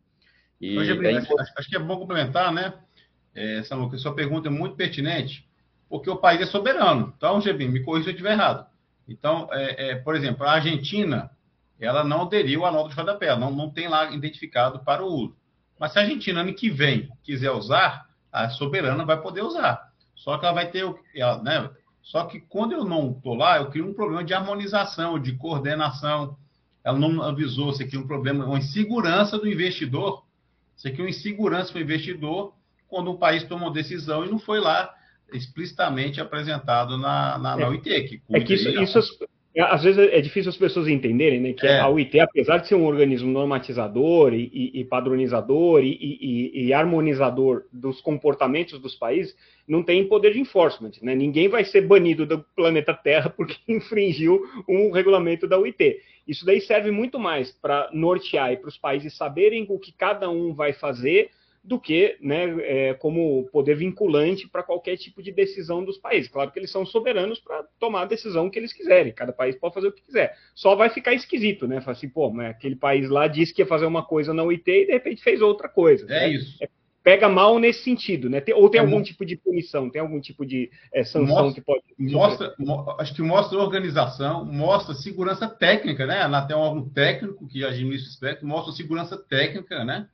E 0.59 0.77
Hoje, 0.77 0.91
é 0.91 1.17
acho, 1.17 1.33
acho, 1.57 1.69
que 1.69 1.75
é 1.75 1.79
bom 1.79 1.97
complementar, 1.97 2.51
né? 2.51 2.73
É, 3.33 3.63
Samuel, 3.63 3.97
sua 3.97 4.15
pergunta 4.15 4.47
é 4.47 4.51
muito 4.51 4.75
pertinente, 4.75 5.47
porque 5.89 6.09
o 6.09 6.17
país 6.17 6.41
é 6.41 6.45
soberano. 6.45 7.13
Então, 7.17 7.41
Gebim, 7.41 7.67
me 7.67 7.83
corrija 7.83 8.05
se 8.05 8.09
eu 8.09 8.13
estiver 8.13 8.31
errado. 8.31 8.65
Então, 9.07 9.49
é, 9.51 9.89
é, 9.89 9.95
por 9.95 10.15
exemplo, 10.15 10.45
a 10.45 10.53
Argentina, 10.53 11.29
ela 11.79 12.03
não 12.03 12.23
aderiu 12.23 12.65
à 12.65 12.71
nota 12.71 12.89
de 12.89 12.95
rodapé, 12.95 13.35
não, 13.35 13.51
não 13.51 13.69
tem 13.69 13.88
lá 13.88 14.11
identificado 14.11 14.79
para 14.79 15.03
o 15.03 15.07
uso. 15.07 15.38
Mas 15.77 15.91
se 15.91 15.99
a 15.99 16.03
Argentina, 16.03 16.41
ano 16.41 16.53
que 16.53 16.69
vem, 16.69 17.09
quiser 17.21 17.51
usar, 17.51 18.07
a 18.31 18.49
soberana 18.49 19.05
vai 19.05 19.21
poder 19.21 19.41
usar. 19.41 19.91
Só 20.15 20.38
que 20.38 20.45
ela 20.45 20.53
vai 20.53 20.71
ter, 20.71 20.85
ela, 21.13 21.43
né? 21.43 21.69
Só 22.06 22.24
que 22.26 22.39
quando 22.39 22.74
eu 22.74 22.86
não 22.86 23.12
estou 23.12 23.34
lá, 23.34 23.58
eu 23.58 23.70
crio 23.72 23.89
um 23.89 23.94
problema 23.94 24.24
de 24.24 24.32
harmonização, 24.32 25.20
de 25.20 25.34
coordenação. 25.34 26.38
Ela 26.84 27.00
não 27.00 27.24
avisou, 27.24 27.74
você 27.74 27.84
cria 27.84 28.00
um 28.00 28.06
problema, 28.06 28.46
uma 28.46 28.60
insegurança 28.60 29.39
do 29.39 29.48
investidor. 29.48 30.24
Você 30.78 30.91
cria 30.91 31.04
uma 31.04 31.10
insegurança 31.10 31.72
para 31.72 31.80
o 31.80 31.84
investidor 31.84 32.54
quando 32.88 33.10
o 33.10 33.18
país 33.18 33.44
tomou 33.44 33.72
decisão 33.72 34.24
e 34.24 34.30
não 34.30 34.38
foi 34.38 34.60
lá 34.60 34.94
explicitamente 35.34 36.22
apresentado 36.22 36.96
na, 36.96 37.39
na, 37.39 37.58
na 37.58 37.70
UIT. 37.70 37.82
Que 37.82 37.94
é 38.30 38.39
que 38.39 38.54
isso, 38.54 38.70
isso, 38.70 39.00
é, 39.00 39.28
às 39.62 39.84
vezes 39.84 40.12
é 40.12 40.20
difícil 40.20 40.50
as 40.50 40.58
pessoas 40.58 40.88
entenderem 40.88 41.39
né, 41.39 41.54
que 41.54 41.65
é. 41.65 41.80
a 41.80 41.88
UIT, 41.88 42.20
apesar 42.20 42.58
de 42.58 42.68
ser 42.68 42.76
um 42.76 42.86
organismo 42.86 43.32
normatizador 43.32 44.34
e, 44.34 44.52
e, 44.54 44.82
e 44.82 44.84
padronizador 44.84 45.82
e, 45.82 46.52
e, 46.54 46.74
harmonizador 46.74 47.63
dos 47.72 48.02
comportamentos 48.02 48.80
dos 48.80 48.96
países, 48.96 49.36
não 49.65 49.82
tem 49.82 50.06
poder 50.08 50.34
de 50.34 50.41
enforcement. 50.41 50.91
Né? 51.02 51.15
Ninguém 51.15 51.48
vai 51.48 51.63
ser 51.63 51.82
banido 51.82 52.26
do 52.26 52.44
planeta 52.56 52.94
Terra 52.94 53.30
porque 53.30 53.56
infringiu 53.72 54.44
um 54.68 54.91
regulamento 54.91 55.48
da 55.48 55.58
UIT. 55.58 56.02
Isso 56.28 56.46
daí 56.46 56.60
serve 56.60 56.91
muito 56.91 57.18
mais 57.18 57.52
para 57.52 57.89
nortear 57.94 58.52
e 58.52 58.58
para 58.58 58.70
os 58.70 58.78
países 58.78 59.15
saberem 59.15 59.65
o 59.70 59.80
que 59.80 59.94
cada 59.94 60.30
um 60.30 60.54
vai 60.54 60.74
fazer 60.74 61.30
do 61.65 61.80
que 61.80 62.17
né, 62.21 62.45
é, 62.62 62.93
como 62.93 63.49
poder 63.51 63.75
vinculante 63.75 64.47
para 64.47 64.63
qualquer 64.63 64.97
tipo 64.97 65.21
de 65.21 65.32
decisão 65.32 65.84
dos 65.84 65.97
países. 65.97 66.30
Claro 66.30 66.51
que 66.51 66.60
eles 66.60 66.69
são 66.69 66.86
soberanos 66.86 67.39
para 67.39 67.63
tomar 67.80 68.04
a 68.04 68.06
decisão 68.06 68.49
que 68.49 68.60
eles 68.60 68.71
quiserem, 68.71 69.12
cada 69.12 69.34
país 69.34 69.56
pode 69.56 69.73
fazer 69.73 69.88
o 69.88 69.91
que 69.91 70.04
quiser. 70.04 70.36
Só 70.54 70.75
vai 70.75 70.89
ficar 70.89 71.13
esquisito, 71.13 71.67
né? 71.67 71.82
Fala 71.82 71.97
assim, 71.97 72.10
pô, 72.10 72.30
mas 72.30 72.51
aquele 72.51 72.75
país 72.75 73.10
lá 73.10 73.28
disse 73.28 73.54
que 73.54 73.62
ia 73.62 73.65
fazer 73.65 73.86
uma 73.86 74.04
coisa 74.04 74.34
na 74.34 74.43
UIT 74.43 74.69
e 74.69 74.86
de 74.86 74.91
repente 74.91 75.23
fez 75.23 75.41
outra 75.41 75.67
coisa. 75.67 76.06
É 76.06 76.28
né? 76.28 76.30
isso. 76.30 76.63
É, 76.63 76.69
pega 77.06 77.30
mal 77.30 77.60
nesse 77.60 77.84
sentido, 77.84 78.28
né? 78.30 78.43
ou 78.56 78.67
tem 78.67 78.80
é 78.80 78.84
algum 78.84 79.01
tipo 79.01 79.23
de 79.23 79.36
punição, 79.36 79.91
tem 79.91 80.01
algum 80.01 80.19
tipo 80.19 80.43
de 80.43 80.71
é, 80.91 81.04
sanção 81.04 81.43
mostra, 81.43 81.54
que 81.54 81.62
pode. 81.62 81.84
Mostra, 81.99 82.56
acho 82.97 83.13
que 83.13 83.21
mostra 83.21 83.60
organização, 83.60 84.43
mostra 84.43 84.95
segurança 84.95 85.47
técnica, 85.47 86.08
né? 86.08 86.21
Até 86.21 86.56
um 86.56 86.60
órgão 86.60 86.89
técnico 86.89 87.47
que 87.47 87.63
administra 87.63 88.08
o 88.08 88.12
espectro, 88.12 88.47
mostra 88.47 88.73
segurança 88.73 89.17
técnica, 89.17 89.86
né? 89.86 90.08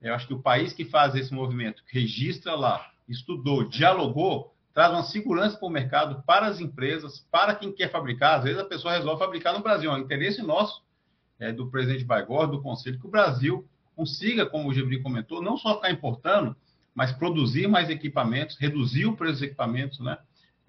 Eu 0.00 0.14
acho 0.14 0.26
que 0.26 0.34
o 0.34 0.40
país 0.40 0.72
que 0.72 0.84
faz 0.84 1.14
esse 1.14 1.32
movimento, 1.32 1.82
que 1.84 2.00
registra 2.00 2.54
lá, 2.54 2.90
estudou, 3.08 3.68
dialogou, 3.68 4.54
traz 4.72 4.92
uma 4.92 5.02
segurança 5.02 5.56
para 5.56 5.66
o 5.66 5.70
mercado, 5.70 6.22
para 6.24 6.46
as 6.46 6.60
empresas, 6.60 7.26
para 7.30 7.54
quem 7.54 7.72
quer 7.72 7.90
fabricar. 7.90 8.38
Às 8.38 8.44
vezes 8.44 8.60
a 8.60 8.64
pessoa 8.64 8.94
resolve 8.94 9.18
fabricar 9.18 9.54
no 9.54 9.62
Brasil. 9.62 9.90
É 9.90 9.94
um 9.94 9.98
interesse 9.98 10.40
nosso, 10.40 10.82
é, 11.38 11.50
do 11.52 11.68
presidente 11.68 12.04
Baigor, 12.04 12.46
do 12.46 12.62
Conselho, 12.62 12.98
que 12.98 13.06
o 13.06 13.10
Brasil 13.10 13.66
consiga, 13.96 14.46
como 14.46 14.68
o 14.68 14.72
Gebri 14.74 15.02
comentou, 15.02 15.42
não 15.42 15.56
só 15.56 15.74
ficar 15.74 15.90
importando, 15.90 16.54
mas 16.94 17.10
produzir 17.10 17.66
mais 17.66 17.90
equipamentos, 17.90 18.56
reduzir 18.56 19.06
o 19.06 19.16
preço 19.16 19.34
dos 19.34 19.42
equipamentos, 19.42 19.98
né? 19.98 20.18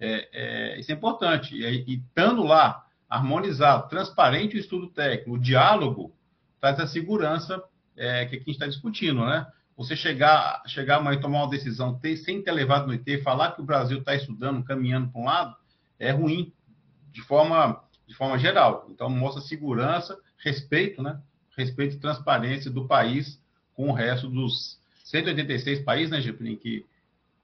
É, 0.00 0.28
é, 0.32 0.80
isso 0.80 0.90
é 0.90 0.94
importante. 0.94 1.54
E, 1.54 1.84
e 1.86 1.94
estando 1.96 2.42
lá, 2.42 2.84
harmonizado, 3.08 3.88
transparente 3.88 4.56
o 4.56 4.58
estudo 4.58 4.88
técnico, 4.88 5.32
o 5.32 5.38
diálogo, 5.38 6.12
traz 6.60 6.80
a 6.80 6.86
segurança 6.86 7.62
é, 7.96 8.26
que 8.26 8.36
a 8.36 8.38
gente 8.38 8.50
está 8.50 8.66
discutindo, 8.66 9.24
né? 9.24 9.46
Você 9.76 9.96
chegar, 9.96 10.62
chegar 10.66 10.96
amanhã 10.96 11.18
e 11.18 11.20
tomar 11.20 11.42
uma 11.44 11.50
decisão 11.50 11.98
ter, 11.98 12.16
sem 12.16 12.42
ter 12.42 12.52
levado 12.52 12.86
no 12.86 12.92
IT, 12.92 13.22
falar 13.22 13.52
que 13.52 13.62
o 13.62 13.64
Brasil 13.64 13.98
está 13.98 14.14
estudando, 14.14 14.62
caminhando 14.62 15.08
para 15.08 15.20
um 15.20 15.24
lado, 15.24 15.56
é 15.98 16.10
ruim, 16.10 16.52
de 17.12 17.22
forma, 17.22 17.82
de 18.06 18.14
forma 18.14 18.38
geral. 18.38 18.86
Então, 18.90 19.08
mostra 19.08 19.42
segurança, 19.42 20.18
respeito, 20.38 21.02
né? 21.02 21.20
respeito 21.56 21.96
e 21.96 22.00
transparência 22.00 22.70
do 22.70 22.86
país 22.86 23.40
com 23.74 23.88
o 23.88 23.92
resto 23.92 24.28
dos 24.28 24.78
186 25.04 25.80
países, 25.80 26.10
né, 26.10 26.20
Geprim, 26.20 26.56
que 26.56 26.86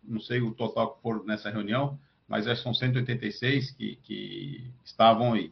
não 0.03 0.21
sei 0.21 0.41
o 0.41 0.53
total 0.53 0.95
que 0.95 1.03
foram 1.03 1.25
nessa 1.25 1.51
reunião, 1.51 1.99
mas 2.29 2.47
que 2.47 2.57
são 2.57 2.73
186 2.73 3.71
que, 3.73 3.97
que 4.03 4.71
estavam 4.85 5.35
aí. 5.35 5.51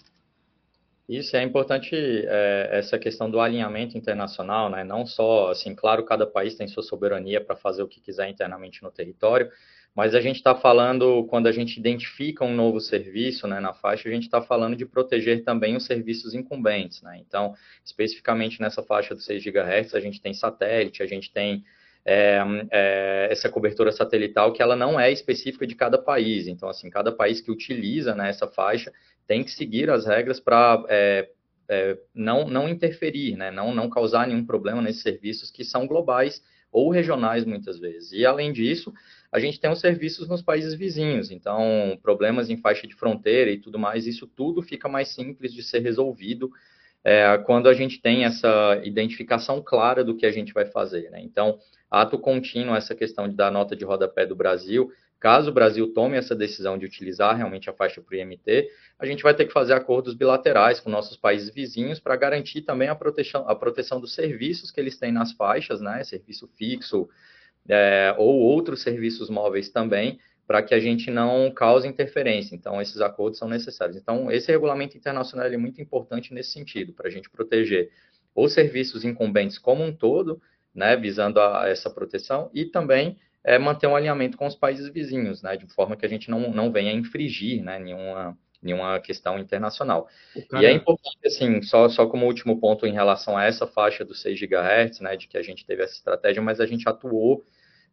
Isso 1.09 1.37
é 1.37 1.43
importante 1.43 1.95
é, 1.95 2.69
essa 2.73 2.99
questão 2.99 3.31
do 3.31 3.39
alinhamento 3.39 3.99
internacional, 3.99 4.71
né? 4.71 4.83
Não 4.83 5.05
só 5.05 5.51
assim, 5.51 5.75
claro, 5.75 6.05
cada 6.05 6.27
país 6.27 6.55
tem 6.55 6.67
sua 6.67 6.83
soberania 6.83 7.43
para 7.43 7.55
fazer 7.55 7.83
o 7.83 7.89
que 7.89 8.01
quiser 8.01 8.29
internamente 8.29 8.83
no 8.83 8.91
território, 8.91 9.51
mas 9.95 10.15
a 10.15 10.21
gente 10.21 10.37
está 10.37 10.57
falando, 10.57 11.25
quando 11.27 11.47
a 11.47 11.53
gente 11.53 11.79
identifica 11.79 12.45
um 12.45 12.55
novo 12.55 12.81
serviço 12.81 13.47
né, 13.47 13.61
na 13.61 13.73
faixa, 13.73 14.09
a 14.09 14.13
gente 14.13 14.25
está 14.25 14.43
falando 14.43 14.75
de 14.75 14.85
proteger 14.85 15.45
também 15.45 15.77
os 15.77 15.87
serviços 15.87 16.35
incumbentes. 16.35 17.01
Né? 17.01 17.19
Então, 17.21 17.55
especificamente 17.85 18.61
nessa 18.61 18.83
faixa 18.83 19.15
dos 19.15 19.25
6 19.25 19.45
GHz, 19.45 19.95
a 19.95 20.01
gente 20.01 20.21
tem 20.21 20.35
satélite, 20.35 21.01
a 21.01 21.07
gente 21.07 21.33
tem 21.33 21.65
é, 22.05 22.41
é, 22.73 23.29
essa 23.31 23.49
cobertura 23.49 23.93
satelital 23.93 24.53
que 24.53 24.61
ela 24.61 24.75
não 24.75 24.99
é 24.99 25.13
específica 25.13 25.65
de 25.65 25.77
cada 25.77 25.97
país. 25.97 26.49
Então, 26.49 26.69
assim, 26.69 26.91
cada 26.91 27.13
país 27.13 27.41
que 27.41 27.53
utiliza 27.53 28.17
né, 28.17 28.29
essa 28.29 28.49
faixa 28.49 28.93
tem 29.27 29.43
que 29.43 29.51
seguir 29.51 29.91
as 29.91 30.07
regras 30.07 30.41
para 30.41 30.85
é, 30.89 31.29
é, 31.69 31.99
não, 32.15 32.49
não 32.49 32.69
interferir, 32.69 33.37
né, 33.37 33.51
não, 33.51 33.75
não 33.75 33.89
causar 33.89 34.27
nenhum 34.27 34.45
problema 34.45 34.83
nesses 34.83 35.03
serviços 35.03 35.51
que 35.51 35.65
são 35.65 35.87
globais 35.87 36.43
ou 36.71 36.91
regionais 36.91 37.45
muitas 37.45 37.79
vezes. 37.79 38.13
E 38.13 38.27
além 38.27 38.53
disso, 38.53 38.93
a 39.31 39.39
gente 39.39 39.61
tem 39.61 39.71
os 39.71 39.81
serviços 39.81 40.29
nos 40.29 40.43
países 40.43 40.75
vizinhos, 40.75 41.31
então 41.31 41.99
problemas 42.03 42.51
em 42.51 42.57
faixa 42.57 42.87
de 42.87 42.95
fronteira 42.95 43.51
e 43.51 43.59
tudo 43.59 43.79
mais, 43.79 44.07
isso 44.07 44.27
tudo 44.27 44.61
fica 44.61 44.89
mais 44.89 45.09
simples 45.09 45.53
de 45.53 45.63
ser 45.63 45.81
resolvido 45.81 46.51
é, 47.05 47.37
quando 47.39 47.69
a 47.69 47.75
gente 47.75 48.01
tem 48.01 48.25
essa 48.25 48.81
identificação 48.83 49.63
clara 49.63 50.03
do 50.03 50.17
que 50.17 50.25
a 50.25 50.33
gente 50.33 50.55
vai 50.55 50.65
fazer. 50.65 51.11
Né? 51.11 51.21
Então, 51.21 51.59
ato 51.91 52.19
contínuo, 52.19 52.75
essa 52.75 52.95
questão 52.95 53.29
de 53.29 53.37
dar 53.37 53.53
nota 53.53 53.77
de 53.77 53.85
rodapé 53.85 54.25
do 54.25 54.35
Brasil, 54.35 54.91
Caso 55.25 55.51
o 55.51 55.55
Brasil 55.55 55.91
tome 55.91 56.19
essa 56.19 56.37
decisão 56.37 56.77
de 56.77 56.85
utilizar 56.85 57.35
realmente 57.35 57.71
a 57.71 57.73
faixa 57.73 57.99
para 57.99 58.15
o 58.15 58.19
IMT, 58.19 58.69
a 58.99 59.07
gente 59.07 59.23
vai 59.23 59.33
ter 59.33 59.47
que 59.47 59.55
fazer 59.55 59.73
acordos 59.73 60.13
bilaterais 60.13 60.81
com 60.81 60.91
nossos 60.91 61.17
países 61.17 61.49
vizinhos 61.49 61.99
para 61.99 62.15
garantir 62.15 62.61
também 62.61 62.89
a 62.89 62.95
proteção, 62.95 63.49
a 63.49 63.55
proteção 63.55 63.99
dos 63.99 64.13
serviços 64.15 64.71
que 64.71 64.79
eles 64.79 64.99
têm 64.99 65.11
nas 65.11 65.33
faixas, 65.33 65.81
né? 65.81 66.05
Serviço 66.05 66.47
fixo 66.59 67.09
é, 67.67 68.15
ou 68.19 68.39
outros 68.39 68.83
serviços 68.83 69.31
móveis 69.31 69.71
também, 69.71 70.21
para 70.47 70.63
que 70.63 70.75
a 70.75 70.79
gente 70.79 71.11
não 71.11 71.51
cause 71.51 71.89
interferência. 71.89 72.55
Então, 72.55 72.79
esses 72.83 73.01
acordos 73.01 73.39
são 73.39 73.49
necessários. 73.49 73.97
Então, 73.97 74.31
esse 74.31 74.53
regulamento 74.53 74.95
internacional 74.95 75.47
é 75.47 75.57
muito 75.57 75.81
importante 75.81 76.35
nesse 76.35 76.51
sentido, 76.51 76.93
para 76.93 77.09
a 77.09 77.11
gente 77.11 77.31
proteger 77.31 77.91
os 78.35 78.53
serviços 78.53 79.07
incumbentes 79.07 79.57
como 79.57 79.83
um 79.85 79.91
todo, 79.91 80.39
né, 80.75 80.95
visando 80.99 81.41
a, 81.41 81.67
essa 81.67 81.89
proteção, 81.89 82.51
e 82.53 82.67
também 82.67 83.17
é 83.45 83.59
manter 83.59 83.87
um 83.87 83.95
alinhamento 83.95 84.39
com 84.39 84.47
os 84.47 84.57
países 84.57 84.89
vizinhos, 84.89 85.43
né, 85.43 85.57
de 85.57 85.67
forma 85.67 85.97
que 85.97 86.07
a 86.07 86.09
gente 86.09 86.31
não, 86.31 86.51
não 86.51 86.73
venha 86.73 86.93
infringir 86.93 87.63
né, 87.63 87.79
nenhuma, 87.79 88.39
nenhuma 88.63 88.99
questão 88.99 89.39
internacional. 89.39 90.09
E 90.61 90.65
é 90.65 90.73
importante, 90.73 91.19
assim, 91.27 91.61
só, 91.63 91.89
só 91.89 92.07
como 92.07 92.25
último 92.25 92.59
ponto 92.59 92.87
em 92.87 92.93
relação 92.93 93.37
a 93.37 93.45
essa 93.45 93.67
faixa 93.67 94.05
dos 94.05 94.23
6 94.23 94.41
GHz, 94.41 95.01
né, 95.01 95.17
de 95.17 95.29
que 95.29 95.37
a 95.37 95.43
gente 95.43 95.67
teve 95.67 95.83
essa 95.83 95.93
estratégia, 95.93 96.41
mas 96.41 96.59
a 96.59 96.67
gente 96.67 96.89
atuou 96.89 97.45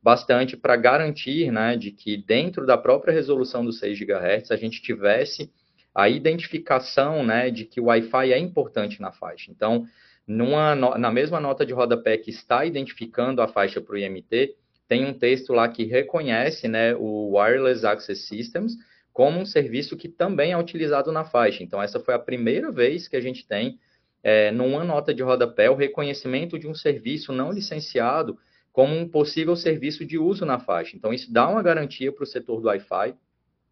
bastante 0.01 0.55
para 0.55 0.77
garantir, 0.77 1.51
né, 1.51 1.75
de 1.75 1.91
que 1.91 2.17
dentro 2.17 2.65
da 2.65 2.77
própria 2.77 3.13
resolução 3.13 3.63
dos 3.65 3.77
6 3.79 3.99
GHz 3.99 4.51
a 4.51 4.55
gente 4.55 4.81
tivesse 4.81 5.51
a 5.93 6.07
identificação, 6.07 7.23
né, 7.25 7.51
de 7.51 7.65
que 7.65 7.81
o 7.81 7.85
Wi-Fi 7.85 8.31
é 8.31 8.39
importante 8.39 9.01
na 9.01 9.11
faixa. 9.11 9.51
Então, 9.51 9.85
numa, 10.25 10.73
na 10.75 11.11
mesma 11.11 11.41
nota 11.41 11.65
de 11.65 11.73
rodapé 11.73 12.17
que 12.17 12.29
está 12.29 12.63
identificando 12.65 13.41
a 13.41 13.47
faixa 13.49 13.81
para 13.81 13.93
o 13.93 13.97
IMT, 13.97 14.55
tem 14.91 15.05
um 15.05 15.13
texto 15.13 15.53
lá 15.53 15.69
que 15.69 15.85
reconhece 15.85 16.67
né, 16.67 16.93
o 16.93 17.37
Wireless 17.37 17.85
Access 17.85 18.23
Systems 18.27 18.75
como 19.13 19.39
um 19.39 19.45
serviço 19.45 19.95
que 19.95 20.09
também 20.09 20.51
é 20.51 20.57
utilizado 20.57 21.13
na 21.13 21.23
faixa. 21.23 21.63
Então, 21.63 21.81
essa 21.81 21.97
foi 21.97 22.13
a 22.13 22.19
primeira 22.19 22.69
vez 22.69 23.07
que 23.07 23.15
a 23.15 23.21
gente 23.21 23.47
tem, 23.47 23.79
é, 24.21 24.51
numa 24.51 24.83
nota 24.83 25.13
de 25.13 25.23
rodapé, 25.23 25.69
o 25.69 25.75
reconhecimento 25.75 26.59
de 26.59 26.67
um 26.67 26.75
serviço 26.75 27.31
não 27.31 27.53
licenciado 27.53 28.37
como 28.73 28.93
um 28.93 29.07
possível 29.07 29.55
serviço 29.55 30.03
de 30.03 30.17
uso 30.17 30.45
na 30.45 30.59
faixa. 30.59 30.97
Então, 30.97 31.13
isso 31.13 31.31
dá 31.31 31.47
uma 31.47 31.63
garantia 31.63 32.11
para 32.11 32.23
o 32.25 32.27
setor 32.27 32.59
do 32.59 32.67
Wi-Fi, 32.67 33.15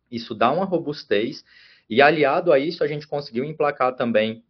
isso 0.10 0.34
dá 0.34 0.50
uma 0.54 0.64
robustez, 0.64 1.44
e 1.90 2.02
aliado 2.02 2.54
a 2.54 2.58
isso, 2.58 2.82
a 2.82 2.88
gente 2.88 3.06
conseguiu 3.06 3.44
emplacar 3.44 3.94
também 3.94 4.42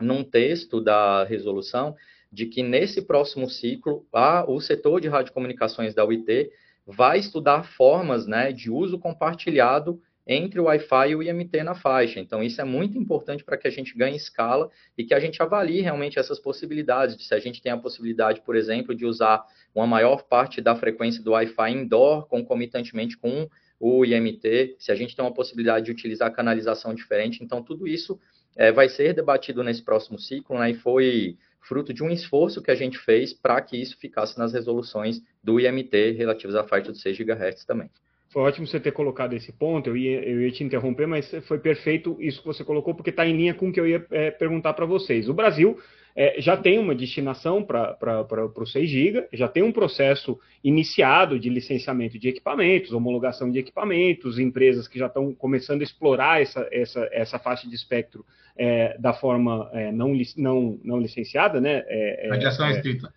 num 0.00 0.24
texto 0.24 0.80
da 0.80 1.22
resolução 1.22 1.94
de 2.36 2.44
que 2.44 2.62
nesse 2.62 3.00
próximo 3.00 3.48
ciclo 3.48 4.06
a, 4.12 4.44
o 4.46 4.60
setor 4.60 5.00
de 5.00 5.08
radiocomunicações 5.08 5.94
da 5.94 6.04
UIT 6.04 6.50
vai 6.86 7.18
estudar 7.18 7.64
formas 7.64 8.26
né, 8.26 8.52
de 8.52 8.70
uso 8.70 8.98
compartilhado 8.98 9.98
entre 10.26 10.60
o 10.60 10.64
Wi-Fi 10.64 11.08
e 11.08 11.16
o 11.16 11.22
IMT 11.22 11.62
na 11.62 11.74
faixa. 11.74 12.20
Então, 12.20 12.42
isso 12.42 12.60
é 12.60 12.64
muito 12.64 12.98
importante 12.98 13.42
para 13.42 13.56
que 13.56 13.66
a 13.66 13.70
gente 13.70 13.96
ganhe 13.96 14.16
escala 14.16 14.68
e 14.98 15.02
que 15.02 15.14
a 15.14 15.18
gente 15.20 15.40
avalie 15.40 15.80
realmente 15.80 16.18
essas 16.18 16.38
possibilidades. 16.38 17.26
Se 17.26 17.34
a 17.34 17.38
gente 17.38 17.62
tem 17.62 17.72
a 17.72 17.78
possibilidade, 17.78 18.42
por 18.42 18.54
exemplo, 18.54 18.94
de 18.94 19.06
usar 19.06 19.42
uma 19.74 19.86
maior 19.86 20.24
parte 20.24 20.60
da 20.60 20.76
frequência 20.76 21.22
do 21.22 21.30
Wi-Fi 21.30 21.70
indoor 21.70 22.26
concomitantemente 22.26 23.16
com 23.16 23.48
o 23.80 24.04
IMT, 24.04 24.76
se 24.78 24.92
a 24.92 24.94
gente 24.94 25.16
tem 25.16 25.24
uma 25.24 25.32
possibilidade 25.32 25.86
de 25.86 25.92
utilizar 25.92 26.30
canalização 26.34 26.92
diferente. 26.92 27.42
Então, 27.42 27.62
tudo 27.62 27.88
isso 27.88 28.20
é, 28.54 28.70
vai 28.70 28.90
ser 28.90 29.14
debatido 29.14 29.62
nesse 29.62 29.82
próximo 29.82 30.18
ciclo, 30.18 30.58
né, 30.58 30.72
e 30.72 30.74
foi 30.74 31.38
fruto 31.66 31.92
de 31.92 32.02
um 32.02 32.10
esforço 32.10 32.62
que 32.62 32.70
a 32.70 32.74
gente 32.74 32.98
fez 32.98 33.32
para 33.32 33.60
que 33.60 33.76
isso 33.76 33.96
ficasse 33.98 34.38
nas 34.38 34.52
resoluções 34.52 35.20
do 35.42 35.60
IMT 35.60 36.12
relativas 36.12 36.56
à 36.56 36.64
faixa 36.64 36.92
dos 36.92 37.00
6 37.02 37.18
GHz 37.18 37.64
também. 37.64 37.90
Foi 38.32 38.42
ótimo 38.42 38.66
você 38.66 38.80
ter 38.80 38.92
colocado 38.92 39.34
esse 39.34 39.52
ponto, 39.52 39.88
eu 39.88 39.96
ia, 39.96 40.22
eu 40.28 40.42
ia 40.42 40.50
te 40.50 40.64
interromper, 40.64 41.06
mas 41.06 41.30
foi 41.46 41.58
perfeito 41.58 42.16
isso 42.20 42.40
que 42.40 42.46
você 42.46 42.64
colocou, 42.64 42.94
porque 42.94 43.10
está 43.10 43.26
em 43.26 43.36
linha 43.36 43.54
com 43.54 43.68
o 43.68 43.72
que 43.72 43.80
eu 43.80 43.86
ia 43.86 44.04
é, 44.10 44.30
perguntar 44.30 44.74
para 44.74 44.84
vocês. 44.84 45.28
O 45.28 45.34
Brasil 45.34 45.78
é, 46.16 46.40
já 46.40 46.56
tem 46.56 46.78
uma 46.78 46.94
destinação 46.94 47.62
para 47.62 48.56
o 48.56 48.66
6 48.66 48.88
GB, 48.88 49.28
já 49.34 49.46
tem 49.46 49.62
um 49.62 49.70
processo 49.70 50.40
iniciado 50.64 51.38
de 51.38 51.50
licenciamento 51.50 52.18
de 52.18 52.28
equipamentos, 52.28 52.92
homologação 52.92 53.50
de 53.50 53.58
equipamentos, 53.58 54.38
empresas 54.38 54.88
que 54.88 54.98
já 54.98 55.08
estão 55.08 55.34
começando 55.34 55.82
a 55.82 55.84
explorar 55.84 56.40
essa, 56.40 56.66
essa, 56.72 57.06
essa 57.12 57.38
faixa 57.38 57.68
de 57.68 57.74
espectro 57.74 58.24
é, 58.56 58.96
da 58.98 59.12
forma 59.12 59.70
é, 59.74 59.92
não, 59.92 60.14
não, 60.38 60.80
não 60.82 60.98
licenciada, 60.98 61.60
né? 61.60 61.84
É, 61.86 62.26
é, 62.26 62.30
Radiação 62.30 62.64
é, 62.64 62.72
restrita. 62.72 63.12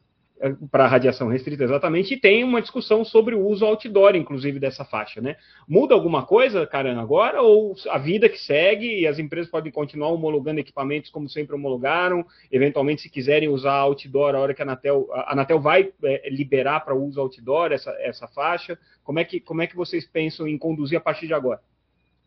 Para 0.72 0.88
radiação 0.88 1.28
restrita, 1.28 1.64
exatamente, 1.64 2.14
e 2.14 2.18
tem 2.18 2.44
uma 2.44 2.62
discussão 2.62 3.04
sobre 3.04 3.36
o 3.36 3.46
uso 3.46 3.66
outdoor, 3.66 4.16
inclusive, 4.16 4.60
dessa 4.60 4.86
faixa, 4.86 5.20
né? 5.20 5.36
Muda 5.68 5.94
alguma 5.94 6.26
coisa, 6.26 6.66
Caran, 6.66 7.00
agora, 7.00 7.42
ou 7.42 7.76
a 7.90 7.98
vida 7.98 8.30
que 8.30 8.40
segue 8.40 9.02
e 9.02 9.08
as 9.08 9.20
empresas 9.20 9.52
podem 9.52 9.72
continuar 9.72 10.10
homologando 10.10 10.60
equipamentos 10.60 11.10
como 11.10 11.28
sempre 11.28 11.56
homologaram, 11.56 12.26
eventualmente, 12.52 13.02
se 13.02 13.10
quiserem 13.10 13.50
usar 13.50 13.74
outdoor, 13.74 14.36
a 14.36 14.40
hora 14.40 14.54
que 14.54 14.62
a 14.62 14.66
Anatel, 14.66 15.08
a 15.12 15.34
Anatel 15.34 15.60
vai 15.60 15.92
é, 16.04 16.30
liberar 16.30 16.80
para 16.82 16.96
uso 16.96 17.20
outdoor 17.20 17.72
essa, 17.74 17.92
essa 18.00 18.28
faixa, 18.28 18.80
como 19.04 19.20
é, 19.20 19.26
que, 19.26 19.40
como 19.40 19.62
é 19.62 19.68
que 19.68 19.76
vocês 19.76 20.06
pensam 20.06 20.48
em 20.48 20.58
conduzir 20.58 20.98
a 20.98 21.02
partir 21.02 21.28
de 21.28 21.34
agora? 21.34 21.60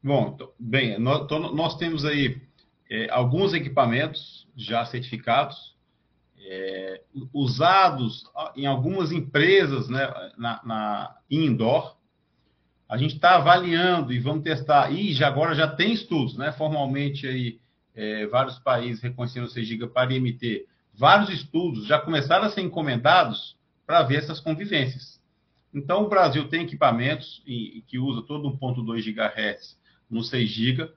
Bom, 0.03 0.37
bem, 0.59 0.99
nós, 0.99 1.27
nós 1.31 1.77
temos 1.79 2.05
aí 2.05 2.37
é, 2.91 3.09
alguns 3.11 3.55
equipamentos 3.55 4.47
já 4.55 4.85
certificados, 4.85 5.72
é, 6.45 7.03
usados 7.33 8.25
em 8.57 8.67
algumas 8.67 9.13
empresas 9.13 9.89
né, 9.89 10.07
na, 10.37 10.61
na 10.65 11.17
indoor. 11.31 11.97
A 12.89 12.97
gente 12.97 13.15
está 13.15 13.37
avaliando 13.37 14.13
e 14.13 14.19
vamos 14.19 14.45
testar. 14.45 14.93
E 14.93 15.13
já 15.13 15.29
agora 15.29 15.55
já 15.55 15.67
tem 15.67 15.93
estudos, 15.93 16.37
né? 16.37 16.53
Formalmente 16.53 17.27
aí, 17.27 17.61
é, 17.95 18.27
vários 18.27 18.59
países 18.59 19.03
reconhecendo 19.03 19.45
o 19.45 19.51
6 19.51 19.67
GB 19.67 19.87
para 19.89 20.13
IMT. 20.13 20.67
Vários 20.95 21.31
estudos 21.31 21.87
já 21.87 21.99
começaram 21.99 22.45
a 22.45 22.51
ser 22.51 22.61
encomendados 22.61 23.57
para 23.87 24.03
ver 24.03 24.17
essas 24.17 24.41
convivências. 24.41 25.21
Então, 25.73 26.05
o 26.05 26.09
Brasil 26.09 26.49
tem 26.49 26.65
equipamentos 26.65 27.43
e, 27.47 27.83
que 27.87 27.99
usa 27.99 28.23
todo 28.27 28.51
1.2 28.59 29.03
GHz 29.03 29.79
no 30.11 30.23
6 30.23 30.51
GB. 30.51 30.93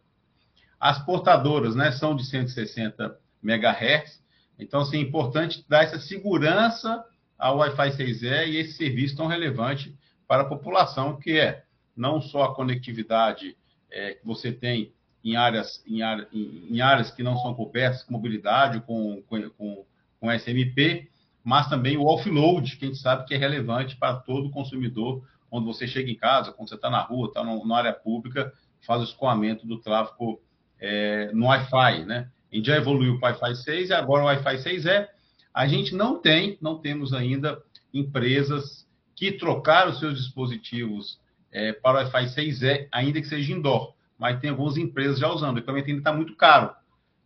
As 0.78 1.04
portadoras 1.06 1.76
né, 1.76 1.92
são 1.92 2.16
de 2.16 2.26
160 2.26 3.18
MHz. 3.42 4.22
Então, 4.58 4.82
assim, 4.82 4.98
é 4.98 5.02
importante 5.02 5.66
dar 5.68 5.84
essa 5.84 6.00
segurança 6.00 7.04
ao 7.38 7.58
Wi-Fi 7.58 7.92
6E 7.92 8.48
e 8.48 8.58
esse 8.58 8.74
serviço 8.74 9.18
tão 9.18 9.28
relevante 9.28 9.96
para 10.28 10.44
a 10.44 10.48
população, 10.48 11.18
que 11.18 11.38
é 11.38 11.64
não 11.96 12.22
só 12.22 12.44
a 12.44 12.56
conectividade 12.56 13.56
é, 13.92 14.14
que 14.14 14.26
você 14.26 14.52
tem 14.52 14.94
em 15.24 15.36
áreas, 15.36 15.84
em, 15.88 16.02
área, 16.02 16.28
em, 16.32 16.82
áreas 16.82 17.10
que 17.10 17.24
não 17.24 17.38
são 17.38 17.54
cobertas 17.54 18.04
com 18.04 18.14
mobilidade, 18.14 18.82
com, 18.82 19.24
com, 19.24 19.86
com 20.20 20.32
SMP, 20.32 21.10
mas 21.44 21.68
também 21.68 21.98
o 21.98 22.06
offload, 22.06 22.78
que 22.78 22.86
a 22.86 22.88
gente 22.88 23.00
sabe 23.00 23.26
que 23.26 23.34
é 23.34 23.38
relevante 23.38 23.96
para 23.96 24.18
todo 24.18 24.52
consumidor, 24.52 25.24
quando 25.50 25.66
você 25.66 25.88
chega 25.88 26.12
em 26.12 26.16
casa, 26.16 26.52
quando 26.52 26.70
você 26.70 26.76
está 26.76 26.90
na 26.90 27.02
rua, 27.02 27.28
está 27.28 27.44
na 27.44 27.78
área 27.78 27.94
pública, 27.94 28.54
faz 28.82 29.02
o 29.02 29.06
escoamento 29.06 29.66
do 29.66 29.80
tráfego 29.80 30.42
é, 30.80 31.32
no 31.34 31.48
Wi-Fi, 31.48 32.06
né? 32.06 32.30
A 32.56 32.58
gente 32.58 32.68
já 32.68 32.78
evoluiu 32.78 33.20
para 33.20 33.36
o 33.36 33.42
Wi-Fi 33.42 33.64
6 33.64 33.90
e 33.90 33.94
agora 33.94 34.24
o 34.24 34.28
Wi-Fi 34.28 34.60
6 34.60 34.86
é. 34.86 35.10
A 35.54 35.68
gente 35.68 35.94
não 35.94 36.22
tem, 36.22 36.58
não 36.62 36.80
temos 36.80 37.12
ainda 37.12 37.62
empresas 37.94 38.88
que 39.14 39.34
trocaram 39.34 39.94
seus 39.94 40.24
dispositivos 40.24 41.20
é, 41.52 41.74
para 41.74 41.98
o 41.98 42.02
Wi-Fi 42.04 42.28
6E, 42.28 42.88
ainda 42.94 43.20
que 43.20 43.28
seja 43.28 43.52
indoor. 43.52 43.94
Mas 44.18 44.40
tem 44.40 44.52
algumas 44.52 44.78
empresas 44.78 45.20
já 45.20 45.30
usando. 45.30 45.58
O 45.58 45.60
equipamento 45.60 45.90
ainda 45.90 46.00
está 46.00 46.14
muito 46.14 46.34
caro. 46.38 46.74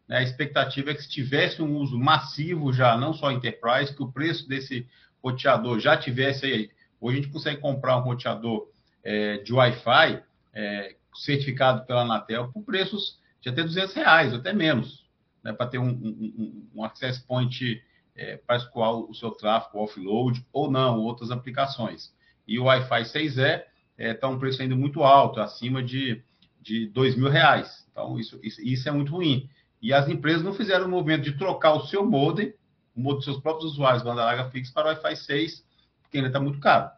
Né? 0.08 0.18
A 0.18 0.24
expectativa 0.24 0.90
é 0.90 0.96
que 0.96 1.04
se 1.04 1.10
tivesse 1.10 1.62
um 1.62 1.78
uso 1.78 2.00
massivo 2.00 2.74
já, 2.74 2.98
não 2.98 3.14
só 3.14 3.32
Enterprise, 3.32 3.96
que 3.96 4.02
o 4.02 4.12
preço 4.12 4.50
desse 4.50 4.88
roteador 5.24 5.80
já 5.80 5.96
tivesse 5.96 6.48
aí. 6.48 6.72
Hoje 7.00 7.20
a 7.20 7.22
gente 7.22 7.32
consegue 7.32 7.62
comprar 7.62 7.98
um 7.98 8.02
roteador 8.02 8.68
é, 9.04 9.38
de 9.38 9.54
Wi-Fi 9.54 10.24
é, 10.56 10.96
certificado 11.14 11.86
pela 11.86 12.02
Anatel 12.02 12.52
por 12.52 12.64
preços 12.64 13.20
de 13.40 13.50
até 13.50 13.62
200 13.62 13.94
reais, 13.94 14.34
até 14.34 14.52
menos 14.54 15.08
né, 15.44 15.54
para 15.54 15.68
ter 15.68 15.78
um, 15.78 15.90
um, 15.90 16.68
um, 16.76 16.84
access 16.84 17.20
point 17.26 17.82
é, 18.16 18.38
para 18.38 18.58
escoar 18.58 18.94
o 18.94 19.14
seu 19.14 19.32
tráfego 19.32 19.80
offload 19.80 20.46
ou 20.52 20.70
não, 20.70 21.00
outras 21.00 21.32
aplicações. 21.32 22.14
E 22.48 22.60
o 22.60 22.66
Wi-Fi 22.66 23.04
6E 23.04 23.30
está 23.30 23.64
é, 23.98 24.14
tá 24.14 24.28
um 24.28 24.40
preço 24.40 24.62
ainda 24.62 24.76
muito 24.76 25.04
alto, 25.04 25.40
acima 25.40 25.84
de, 25.84 26.22
de 26.62 26.88
dois 26.88 27.16
mil 27.16 27.30
reais. 27.30 27.88
Então, 27.92 28.20
isso, 28.20 28.40
isso, 28.44 28.62
isso, 28.62 28.90
é 28.90 28.92
muito 28.92 29.12
ruim. 29.12 29.50
E 29.82 29.94
as 29.94 30.10
empresas 30.10 30.44
não 30.44 30.54
fizeram 30.54 30.86
o 30.86 30.90
movimento 30.90 31.24
de 31.24 31.38
trocar 31.38 31.74
o 31.74 31.86
seu 31.88 32.06
modem, 32.06 32.54
o 32.96 33.00
modem 33.00 33.18
dos 33.18 33.26
seus 33.26 33.40
próprios 33.40 33.72
usuários, 33.72 34.04
banda 34.04 34.26
larga 34.26 34.50
fixa, 34.50 34.74
para 34.74 34.88
o 34.88 34.90
Wi-Fi 34.90 35.16
6, 35.16 35.66
porque 36.02 36.18
ainda 36.18 36.30
está 36.30 36.40
muito 36.40 36.60
caro. 36.60 36.90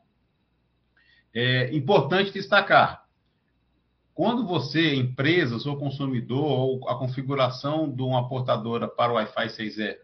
É 1.33 1.73
importante 1.75 2.31
destacar, 2.31 3.00
quando 4.13 4.45
você, 4.45 4.93
empresas 4.95 5.65
ou 5.65 5.77
consumidor, 5.77 6.43
ou 6.43 6.89
a 6.89 6.95
configuração 6.95 7.89
de 7.89 8.01
uma 8.01 8.27
portadora 8.27 8.87
para 8.87 9.11
o 9.11 9.15
Wi-Fi 9.15 9.47
6E 9.47 9.97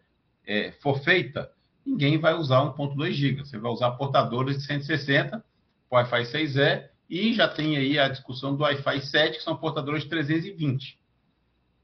é, 0.46 0.72
for 0.82 1.00
feita, 1.00 1.52
ninguém 1.86 2.18
vai 2.18 2.34
usar 2.34 2.62
1.2 2.62 3.12
GB. 3.12 3.46
Você 3.46 3.58
vai 3.58 3.72
usar 3.72 3.92
portadoras 3.92 4.58
de 4.58 4.64
160 4.64 5.44
Wi-Fi 5.92 6.24
6E 6.24 6.90
e 7.10 7.34
já 7.34 7.48
tem 7.48 7.78
aí 7.78 7.98
a 7.98 8.10
discussão 8.10 8.56
do 8.56 8.64
Wi-Fi 8.64 9.02
7, 9.02 9.38
que 9.38 9.44
são 9.44 9.56
portadores 9.56 10.04
de 10.04 10.10
320. 10.10 11.00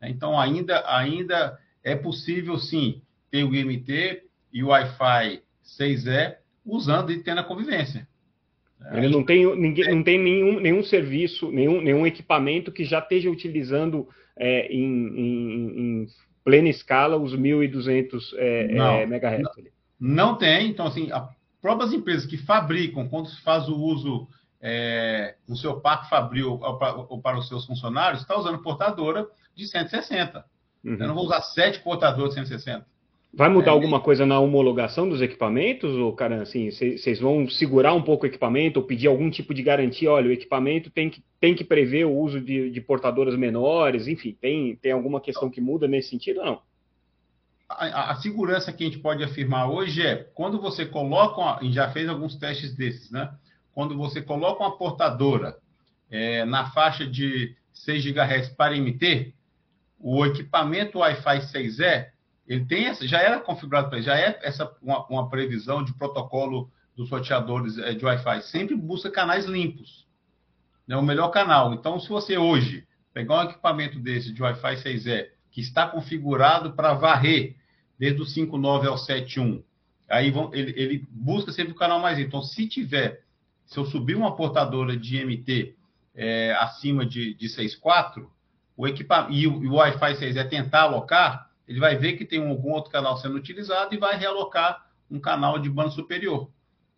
Então, 0.01 0.37
ainda, 0.39 0.83
ainda 0.85 1.57
é 1.83 1.95
possível, 1.95 2.57
sim, 2.57 3.01
ter 3.31 3.43
o 3.43 3.55
IMT 3.55 4.23
e 4.51 4.63
o 4.63 4.67
Wi-Fi 4.67 5.41
6E 5.65 6.35
usando 6.65 7.11
e 7.11 7.23
tendo 7.23 7.39
a 7.39 7.43
convivência. 7.43 8.07
Ele 8.91 9.09
não 9.09 9.23
tem, 9.23 9.55
ninguém, 9.55 9.95
não 9.95 10.03
tem 10.03 10.19
nenhum, 10.19 10.59
nenhum 10.59 10.83
serviço, 10.83 11.51
nenhum, 11.51 11.81
nenhum 11.81 12.05
equipamento 12.05 12.71
que 12.71 12.83
já 12.83 12.99
esteja 12.99 13.29
utilizando 13.29 14.07
é, 14.35 14.67
em, 14.67 14.83
em, 14.83 15.79
em, 15.79 16.07
plena 16.43 16.69
escala 16.69 17.17
os 17.17 17.35
1.200 17.35 18.33
é, 18.35 18.67
não, 18.73 18.91
é, 18.91 19.03
MHz. 19.03 19.41
Não, 19.99 20.15
não, 20.15 20.37
tem. 20.37 20.69
Então, 20.69 20.87
assim, 20.87 21.11
as 21.11 21.29
próprias 21.61 21.93
empresas 21.93 22.25
que 22.25 22.37
fabricam, 22.37 23.07
quando 23.07 23.29
se 23.29 23.41
faz 23.41 23.69
o 23.69 23.75
uso 23.75 24.27
é, 24.61 25.35
no 25.47 25.55
seu 25.55 25.79
parque 25.79 26.09
fabril 26.09 26.59
ou 26.61 26.77
para, 26.77 26.95
ou 26.95 27.21
para 27.21 27.37
os 27.37 27.47
seus 27.47 27.65
funcionários, 27.65 28.21
está 28.21 28.37
usando 28.37 28.61
portadora 28.61 29.27
de 29.55 29.67
160. 29.67 30.43
Uhum. 30.83 30.97
Eu 30.99 31.07
não 31.07 31.15
vou 31.15 31.25
usar 31.25 31.41
sete 31.41 31.79
portadores 31.79 32.35
de 32.35 32.41
160. 32.41 32.85
Vai 33.35 33.49
mudar 33.49 33.71
é, 33.71 33.73
alguma 33.73 33.99
coisa 33.99 34.27
na 34.27 34.39
homologação 34.39 35.09
dos 35.09 35.19
equipamentos, 35.19 35.91
ou 35.97 36.13
cara, 36.13 36.43
assim, 36.43 36.69
vocês 36.69 37.19
vão 37.19 37.49
segurar 37.49 37.95
um 37.95 38.01
pouco 38.01 38.25
o 38.25 38.27
equipamento 38.27 38.79
ou 38.79 38.85
pedir 38.85 39.07
algum 39.07 39.27
tipo 39.31 39.55
de 39.55 39.63
garantia? 39.63 40.11
Olha, 40.11 40.29
o 40.29 40.31
equipamento 40.31 40.91
tem 40.91 41.09
que, 41.09 41.23
tem 41.39 41.55
que 41.55 41.63
prever 41.63 42.05
o 42.05 42.15
uso 42.15 42.39
de, 42.39 42.69
de 42.69 42.79
portadoras 42.79 43.35
menores, 43.35 44.07
enfim, 44.07 44.37
tem, 44.39 44.75
tem 44.75 44.91
alguma 44.91 45.19
questão 45.19 45.49
que 45.49 45.59
muda 45.59 45.87
nesse 45.87 46.11
sentido 46.11 46.41
ou 46.41 46.45
não? 46.45 46.61
A, 47.67 48.11
a, 48.11 48.15
segurança 48.17 48.71
que 48.71 48.83
a 48.83 48.87
gente 48.87 48.99
pode 48.99 49.23
afirmar 49.23 49.67
hoje 49.67 50.05
é 50.05 50.15
quando 50.35 50.61
você 50.61 50.85
coloca, 50.85 51.59
gente 51.63 51.73
já 51.73 51.89
fez 51.89 52.07
alguns 52.07 52.35
testes 52.35 52.75
desses, 52.75 53.09
né? 53.09 53.33
Quando 53.73 53.97
você 53.97 54.21
coloca 54.21 54.61
uma 54.61 54.77
portadora 54.77 55.57
é, 56.11 56.45
na 56.45 56.69
faixa 56.69 57.07
de 57.07 57.55
6 57.73 58.05
GHz 58.05 58.49
para 58.49 58.77
MT, 58.77 59.33
o 59.99 60.23
equipamento 60.23 60.99
Wi-Fi 60.99 61.39
6E 61.39 62.12
ele 62.47 62.65
tem 62.65 62.85
essa, 62.85 63.07
já 63.07 63.19
era 63.19 63.39
configurado 63.39 63.89
para 63.89 64.01
já 64.01 64.17
é 64.17 64.39
essa 64.43 64.71
uma, 64.81 65.05
uma, 65.07 65.29
previsão 65.29 65.83
de 65.83 65.93
protocolo 65.93 66.69
dos 66.95 67.09
roteadores 67.09 67.77
é, 67.77 67.93
de 67.93 68.05
Wi-Fi. 68.05 68.41
Sempre 68.43 68.75
busca 68.75 69.09
canais 69.09 69.45
limpos. 69.45 70.05
É 70.87 70.91
né, 70.91 70.97
o 70.97 71.01
melhor 71.01 71.29
canal. 71.29 71.73
Então, 71.73 71.99
se 71.99 72.09
você 72.09 72.37
hoje 72.37 72.85
pegar 73.13 73.39
um 73.39 73.49
equipamento 73.49 73.99
desse 73.99 74.33
de 74.33 74.41
Wi-Fi 74.41 74.75
6E, 74.75 75.29
que 75.51 75.61
está 75.61 75.87
configurado 75.87 76.73
para 76.73 76.93
varrer 76.93 77.55
desde 77.97 78.21
o 78.21 78.25
5.9 78.25 78.87
ao 78.87 78.95
7.1, 78.95 79.63
aí 80.09 80.29
vão, 80.29 80.53
ele, 80.53 80.73
ele, 80.75 81.07
busca 81.09 81.51
sempre 81.51 81.71
o 81.73 81.77
canal 81.77 81.99
mais 81.99 82.17
limpo. 82.17 82.29
Então, 82.29 82.41
se 82.41 82.67
tiver, 82.67 83.23
se 83.65 83.77
eu 83.77 83.85
subir 83.85 84.15
uma 84.15 84.35
portadora 84.35 84.97
de 84.97 85.23
MT 85.23 85.75
é, 86.15 86.53
acima 86.59 87.05
de, 87.05 87.33
de 87.35 87.47
6.4, 87.47 88.27
o 88.75 88.87
equipamento 88.87 89.33
e 89.33 89.47
o, 89.47 89.71
o 89.71 89.75
Wi-Fi 89.75 90.15
6E 90.15 90.49
tentar 90.49 90.81
alocar, 90.81 91.52
ele 91.73 91.79
vai 91.79 91.97
ver 91.97 92.13
que 92.13 92.23
tem 92.23 92.47
algum 92.47 92.71
outro 92.71 92.91
canal 92.91 93.17
sendo 93.17 93.35
utilizado 93.35 93.95
e 93.95 93.97
vai 93.97 94.15
realocar 94.15 94.85
um 95.09 95.19
canal 95.19 95.57
de 95.57 95.67
banda 95.67 95.89
superior, 95.89 96.47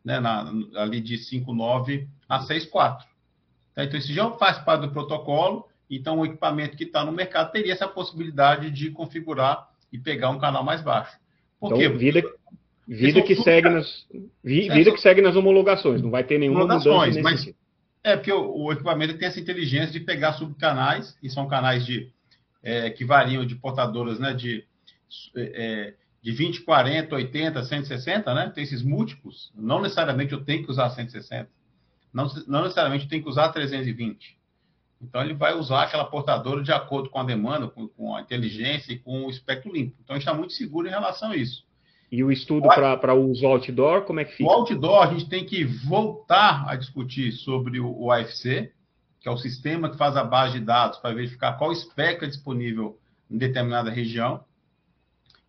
né, 0.04 0.20
na, 0.20 0.52
ali 0.76 1.00
de 1.00 1.16
5.9 1.16 2.06
a 2.28 2.42
6.4. 2.42 2.98
Tá? 3.74 3.86
Então, 3.86 3.98
isso 3.98 4.12
já 4.12 4.30
faz 4.32 4.58
parte 4.58 4.82
do 4.82 4.92
protocolo, 4.92 5.66
então 5.90 6.20
o 6.20 6.26
equipamento 6.26 6.76
que 6.76 6.84
está 6.84 7.06
no 7.06 7.14
mercado 7.14 7.54
teria 7.54 7.72
essa 7.72 7.88
possibilidade 7.88 8.70
de 8.70 8.92
configurar 8.92 9.70
e 9.94 9.98
pegar 9.98 10.30
um 10.30 10.40
canal 10.40 10.62
mais 10.62 10.82
baixo. 10.82 11.18
Por 11.58 11.68
então, 11.68 11.78
quê? 11.78 11.88
Vida, 11.88 12.24
vida 12.86 13.22
que 13.22 13.36
segue 13.38 13.70
nas 13.70 14.06
vida 14.44 14.92
que 14.92 15.00
segue 15.00 15.22
nas 15.22 15.38
homologações, 15.38 16.02
não 16.02 16.12
vai 16.12 16.26
ter 16.26 16.38
nenhuma 16.38 16.64
mudança 16.64 17.06
nesse 17.06 17.22
mas, 17.22 17.40
sentido. 17.40 17.58
É, 18.04 18.18
porque 18.18 18.34
o, 18.34 18.66
o, 18.66 18.74
equipamento 18.74 19.18
tem 19.18 19.30
essa 19.30 19.40
inteligência 19.40 19.94
de 19.98 20.02
pegar 20.02 20.34
subcanais, 20.34 21.18
e 21.24 21.30
são 21.30 21.48
canais 21.48 21.86
de 21.86 22.12
é, 22.65 22.89
que 22.89 23.06
variam 23.06 23.45
de 23.45 23.56
portadoras 23.56 24.19
né, 24.19 24.34
de, 24.34 24.65
é, 25.36 25.93
de 26.21 26.32
20, 26.32 26.62
40, 26.62 27.15
80, 27.15 27.63
160, 27.63 28.34
né? 28.34 28.49
Tem 28.49 28.63
esses 28.63 28.82
múltiplos. 28.82 29.54
Não 29.56 29.80
necessariamente 29.80 30.34
eu 30.34 30.43
tenho 30.43 30.65
que 30.65 30.71
usar 30.71 30.89
160. 30.89 31.47
Não, 32.12 32.28
não 32.47 32.63
necessariamente 32.63 33.04
eu 33.04 33.10
tenho 33.10 33.21
que 33.21 33.30
usar 33.30 33.49
320. 33.49 34.36
Então, 34.99 35.21
ele 35.21 35.36
vai 35.36 35.54
usar 35.54 35.84
aquela 35.84 36.06
portadora 36.06 36.63
de 36.63 36.71
acordo 36.71 37.10
com 37.10 37.19
a 37.19 37.23
demanda, 37.23 37.67
com, 37.67 37.88
com 37.88 38.15
a 38.15 38.21
inteligência 38.21 38.93
e 38.93 38.97
com 38.97 39.25
o 39.25 39.30
espectro 39.30 39.71
limpo. 39.71 39.95
Então, 40.04 40.15
a 40.15 40.17
gente 40.17 40.28
está 40.28 40.36
muito 40.36 40.54
seguro 40.54 40.88
em 40.88 40.91
relação 40.91 41.32
a 41.32 41.36
isso. 41.36 41.63
E 42.12 42.23
o 42.23 42.32
estudo 42.32 42.67
para 42.67 43.13
uso 43.13 43.45
outdoor, 43.45 44.04
como 44.04 44.21
é 44.21 44.25
que 44.25 44.32
fica? 44.32 44.49
O 44.49 44.51
outdoor, 44.51 45.04
a 45.04 45.08
gente 45.08 45.30
tem 45.30 45.45
que 45.45 45.63
voltar 45.63 46.65
a 46.67 46.75
discutir 46.75 47.32
sobre 47.34 47.80
o, 47.80 47.91
o 47.91 48.12
AFC, 48.12 48.71
que 49.26 49.30
é 49.30 49.32
o 49.32 49.38
sistema 49.38 49.90
que 49.90 49.98
faz 49.98 50.16
a 50.16 50.24
base 50.24 50.60
de 50.60 50.64
dados 50.64 51.00
para 51.00 51.16
verificar 51.16 51.58
qual 51.58 51.72
espectro 51.72 52.28
é 52.28 52.30
disponível 52.30 53.00
em 53.28 53.40
determinada 53.40 53.90
região. 53.90 54.46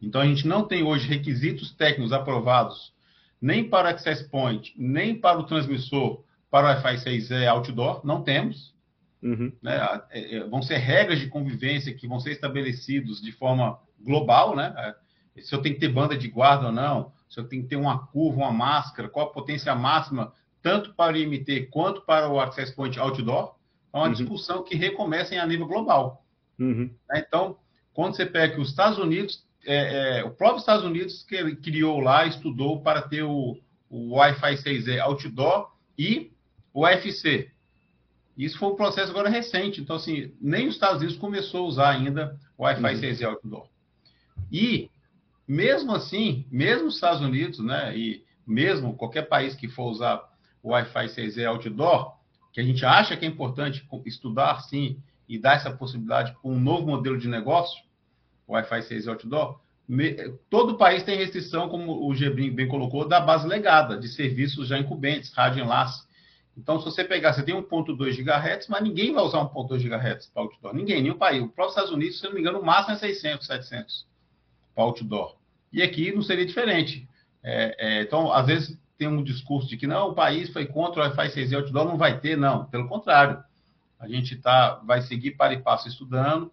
Então, 0.00 0.22
a 0.22 0.24
gente 0.24 0.48
não 0.48 0.66
tem 0.66 0.82
hoje 0.82 1.06
requisitos 1.06 1.74
técnicos 1.74 2.10
aprovados 2.10 2.94
nem 3.38 3.68
para 3.68 3.88
o 3.88 3.90
Access 3.90 4.26
Point, 4.30 4.72
nem 4.78 5.14
para 5.14 5.38
o 5.38 5.44
transmissor 5.44 6.24
para 6.50 6.68
o 6.68 6.70
Wi-Fi 6.70 7.18
6E 7.18 7.46
outdoor, 7.46 8.00
não 8.02 8.22
temos. 8.22 8.74
Uhum. 9.22 9.52
Né? 9.60 9.76
É, 10.08 10.36
é, 10.36 10.44
vão 10.44 10.62
ser 10.62 10.78
regras 10.78 11.18
de 11.18 11.28
convivência 11.28 11.92
que 11.92 12.08
vão 12.08 12.18
ser 12.18 12.30
estabelecidos 12.30 13.20
de 13.20 13.30
forma 13.30 13.78
global, 14.00 14.56
né? 14.56 14.72
É, 15.36 15.42
se 15.42 15.54
eu 15.54 15.60
tenho 15.60 15.74
que 15.74 15.82
ter 15.82 15.90
banda 15.90 16.16
de 16.16 16.28
guarda 16.28 16.68
ou 16.68 16.72
não, 16.72 17.12
se 17.28 17.38
eu 17.38 17.46
tenho 17.46 17.64
que 17.64 17.68
ter 17.68 17.76
uma 17.76 18.06
curva, 18.06 18.38
uma 18.38 18.52
máscara, 18.52 19.06
qual 19.06 19.26
a 19.26 19.32
potência 19.34 19.74
máxima, 19.74 20.32
tanto 20.62 20.94
para 20.94 21.12
o 21.12 21.18
IMT 21.18 21.68
quanto 21.70 22.00
para 22.00 22.26
o 22.30 22.40
Access 22.40 22.74
Point 22.74 22.98
Outdoor. 22.98 23.55
É 23.96 23.98
uma 23.98 24.08
uhum. 24.08 24.12
discussão 24.12 24.62
que 24.62 24.76
recomeça 24.76 25.34
em 25.34 25.38
a 25.38 25.46
nível 25.46 25.66
global. 25.66 26.22
Uhum. 26.58 26.90
Né? 27.08 27.24
Então, 27.26 27.56
quando 27.94 28.14
você 28.14 28.26
pega 28.26 28.54
que 28.54 28.60
os 28.60 28.68
Estados 28.68 28.98
Unidos, 28.98 29.42
é, 29.64 30.18
é, 30.18 30.24
o 30.24 30.30
próprio 30.30 30.60
Estados 30.60 30.84
Unidos 30.84 31.22
que 31.22 31.56
criou 31.56 32.00
lá, 32.00 32.26
estudou 32.26 32.82
para 32.82 33.00
ter 33.00 33.22
o, 33.22 33.58
o 33.88 34.16
Wi-Fi 34.16 34.56
6E 34.56 35.00
Outdoor 35.00 35.70
e 35.98 36.30
o 36.74 36.84
UFC. 36.84 37.50
Isso 38.36 38.58
foi 38.58 38.68
um 38.68 38.76
processo 38.76 39.10
agora 39.10 39.30
recente. 39.30 39.80
Então, 39.80 39.96
assim, 39.96 40.30
nem 40.38 40.68
os 40.68 40.74
Estados 40.74 40.98
Unidos 40.98 41.16
começou 41.16 41.64
a 41.64 41.68
usar 41.68 41.90
ainda 41.92 42.38
o 42.58 42.64
Wi-Fi 42.64 42.94
uhum. 42.94 43.00
6E 43.00 43.26
Outdoor. 43.26 43.66
E, 44.52 44.90
mesmo 45.48 45.94
assim, 45.94 46.46
mesmo 46.50 46.88
os 46.88 46.96
Estados 46.96 47.22
Unidos, 47.22 47.60
né, 47.60 47.96
e 47.96 48.22
mesmo 48.46 48.94
qualquer 48.94 49.22
país 49.22 49.54
que 49.54 49.68
for 49.68 49.90
usar 49.90 50.22
o 50.62 50.72
Wi-Fi 50.72 51.06
6E 51.06 51.48
Outdoor, 51.48 52.15
que 52.56 52.60
a 52.62 52.64
gente 52.64 52.86
acha 52.86 53.14
que 53.18 53.26
é 53.26 53.28
importante 53.28 53.86
estudar, 54.06 54.62
sim, 54.62 54.98
e 55.28 55.38
dar 55.38 55.56
essa 55.56 55.70
possibilidade 55.70 56.34
com 56.40 56.54
um 56.54 56.58
novo 56.58 56.86
modelo 56.86 57.18
de 57.18 57.28
negócio, 57.28 57.84
o 58.46 58.54
Wi-Fi 58.54 58.80
6 58.80 59.08
Outdoor, 59.08 59.60
me, 59.86 60.32
todo 60.48 60.78
país 60.78 61.02
tem 61.02 61.18
restrição, 61.18 61.68
como 61.68 62.08
o 62.08 62.14
Gebrim 62.14 62.50
bem 62.50 62.66
colocou, 62.66 63.06
da 63.06 63.20
base 63.20 63.46
legada, 63.46 63.98
de 63.98 64.08
serviços 64.08 64.68
já 64.68 64.78
incumbentes, 64.78 65.34
rádio 65.34 65.62
enlace. 65.62 66.02
Então, 66.56 66.78
se 66.78 66.86
você 66.86 67.04
pegar, 67.04 67.34
você 67.34 67.42
tem 67.42 67.54
1.2 67.54 68.16
GHz, 68.16 68.68
mas 68.68 68.82
ninguém 68.82 69.12
vai 69.12 69.22
usar 69.22 69.40
1.2 69.40 69.82
GHz 69.82 70.30
para 70.32 70.42
outdoor. 70.44 70.74
Ninguém, 70.74 71.02
nenhum 71.02 71.18
país. 71.18 71.42
O 71.42 71.48
próprio 71.48 71.72
Estados 71.72 71.90
Unidos, 71.92 72.18
se 72.18 72.24
não 72.24 72.32
me 72.32 72.40
engano, 72.40 72.60
o 72.60 72.64
máximo 72.64 72.94
é 72.94 72.98
600, 72.98 73.46
700 73.46 74.06
para 74.74 74.82
outdoor. 74.82 75.36
E 75.70 75.82
aqui 75.82 76.10
não 76.10 76.22
seria 76.22 76.46
diferente. 76.46 77.06
É, 77.42 77.76
é, 77.78 78.02
então, 78.02 78.32
às 78.32 78.46
vezes 78.46 78.78
tem 78.96 79.08
um 79.08 79.22
discurso 79.22 79.68
de 79.68 79.76
que 79.76 79.86
não, 79.86 80.10
o 80.10 80.14
país 80.14 80.50
foi 80.50 80.66
contra 80.66 81.00
o 81.00 81.04
Wi-Fi 81.04 81.30
6 81.30 81.52
e 81.52 81.56
outdoor, 81.56 81.84
não 81.84 81.98
vai 81.98 82.18
ter, 82.18 82.36
não. 82.36 82.64
Pelo 82.66 82.88
contrário, 82.88 83.42
a 83.98 84.08
gente 84.08 84.36
tá, 84.36 84.80
vai 84.86 85.02
seguir 85.02 85.32
para 85.32 85.54
e 85.54 85.60
passo 85.60 85.88
estudando, 85.88 86.50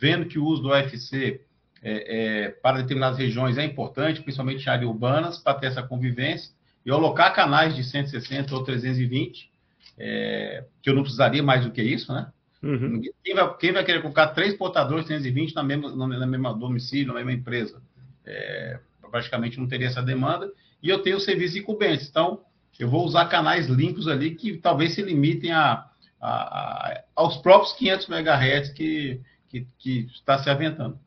vendo 0.00 0.26
que 0.26 0.38
o 0.38 0.44
uso 0.44 0.62
do 0.62 0.68
UFC 0.70 1.40
é, 1.82 2.44
é, 2.44 2.48
para 2.48 2.78
determinadas 2.78 3.18
regiões 3.18 3.58
é 3.58 3.64
importante, 3.64 4.22
principalmente 4.22 4.64
em 4.64 4.68
áreas 4.68 4.88
urbanas, 4.88 5.38
para 5.38 5.54
ter 5.54 5.66
essa 5.66 5.82
convivência 5.82 6.52
e 6.84 6.90
alocar 6.90 7.34
canais 7.34 7.74
de 7.74 7.84
160 7.84 8.54
ou 8.54 8.62
320, 8.62 9.50
é, 9.98 10.64
que 10.82 10.90
eu 10.90 10.94
não 10.94 11.02
precisaria 11.02 11.42
mais 11.42 11.64
do 11.64 11.70
que 11.70 11.82
isso, 11.82 12.12
né? 12.12 12.30
Uhum. 12.62 13.00
Quem, 13.24 13.34
vai, 13.34 13.56
quem, 13.56 13.72
vai, 13.72 13.84
querer 13.84 14.02
colocar 14.02 14.28
três 14.28 14.54
portadores 14.54 15.06
320 15.06 15.54
na 15.54 15.62
mesma, 15.62 15.96
na 15.96 16.26
mesma 16.26 16.54
domicílio, 16.54 17.08
na 17.08 17.14
mesma 17.14 17.32
empresa? 17.32 17.82
É, 18.24 18.78
praticamente 19.10 19.58
não 19.58 19.66
teria 19.66 19.86
essa 19.86 20.02
demanda. 20.02 20.50
E 20.82 20.88
eu 20.88 21.02
tenho 21.02 21.20
serviços 21.20 21.56
incumbentes. 21.56 22.08
Então, 22.08 22.40
eu 22.78 22.88
vou 22.88 23.04
usar 23.04 23.26
canais 23.26 23.66
limpos 23.68 24.08
ali 24.08 24.34
que 24.34 24.56
talvez 24.56 24.94
se 24.94 25.02
limitem 25.02 25.52
a, 25.52 25.84
a, 26.20 26.30
a 26.30 27.04
aos 27.14 27.36
próprios 27.38 27.74
500 27.74 28.08
MHz 28.08 28.70
que, 28.70 29.20
que, 29.48 29.66
que 29.78 30.06
está 30.14 30.38
se 30.38 30.48
aventando. 30.48 30.98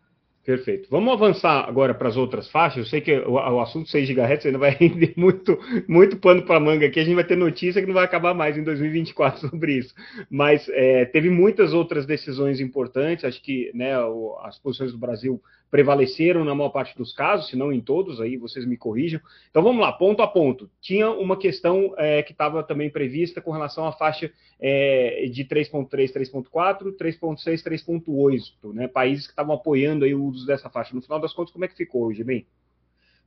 Perfeito. 0.45 0.89
Vamos 0.91 1.13
avançar 1.13 1.65
agora 1.69 1.93
para 1.93 2.09
as 2.09 2.17
outras 2.17 2.49
faixas. 2.51 2.79
Eu 2.79 2.85
sei 2.85 2.99
que 2.99 3.17
o, 3.17 3.31
o 3.31 3.61
assunto 3.61 3.89
6 3.89 4.09
GHz 4.09 4.45
ainda 4.45 4.57
vai 4.57 4.71
render 4.75 5.13
muito, 5.15 5.57
muito 5.87 6.17
pano 6.17 6.43
para 6.45 6.59
manga 6.59 6.85
aqui. 6.85 6.99
A 6.99 7.03
gente 7.05 7.15
vai 7.15 7.23
ter 7.23 7.37
notícia 7.37 7.81
que 7.81 7.87
não 7.87 7.93
vai 7.93 8.03
acabar 8.03 8.33
mais 8.33 8.57
em 8.57 8.63
2024 8.63 9.39
sobre 9.49 9.77
isso. 9.77 9.95
Mas 10.29 10.67
é, 10.69 11.05
teve 11.05 11.29
muitas 11.29 11.71
outras 11.71 12.05
decisões 12.05 12.59
importantes. 12.59 13.23
Acho 13.23 13.41
que 13.41 13.71
né, 13.73 13.97
o, 13.99 14.37
as 14.43 14.59
posições 14.59 14.91
do 14.91 14.97
Brasil 14.97 15.41
prevaleceram 15.73 16.45
na 16.45 16.53
maior 16.53 16.69
parte 16.69 16.95
dos 16.95 17.11
casos, 17.13 17.47
se 17.47 17.55
não 17.55 17.73
em 17.73 17.81
todos, 17.81 18.21
aí 18.21 18.37
vocês 18.37 18.63
me 18.63 18.77
corrijam. 18.77 19.19
Então 19.49 19.63
vamos 19.63 19.81
lá, 19.81 19.91
ponto 19.91 20.21
a 20.21 20.27
ponto. 20.27 20.69
Tinha 20.79 21.09
uma 21.09 21.35
questão 21.35 21.95
é, 21.97 22.21
que 22.21 22.31
estava 22.31 22.61
também 22.61 22.91
prevista 22.91 23.41
com 23.41 23.49
relação 23.49 23.87
à 23.87 23.91
faixa 23.91 24.31
é, 24.59 25.25
de 25.33 25.43
3.3, 25.43 25.89
3.4, 26.13 26.95
3.6, 26.95 27.63
3.8, 27.63 28.71
né? 28.71 28.87
Países 28.87 29.25
que 29.25 29.31
estavam 29.31 29.55
apoiando 29.55 30.05
aí 30.05 30.13
o 30.13 30.23
uso 30.23 30.45
dessa 30.45 30.69
faixa. 30.69 30.93
No 30.93 31.01
final 31.01 31.19
das 31.19 31.33
contas, 31.33 31.51
como 31.51 31.65
é 31.65 31.67
que 31.67 31.75
ficou 31.75 32.03
hoje, 32.03 32.23
bem? 32.23 32.45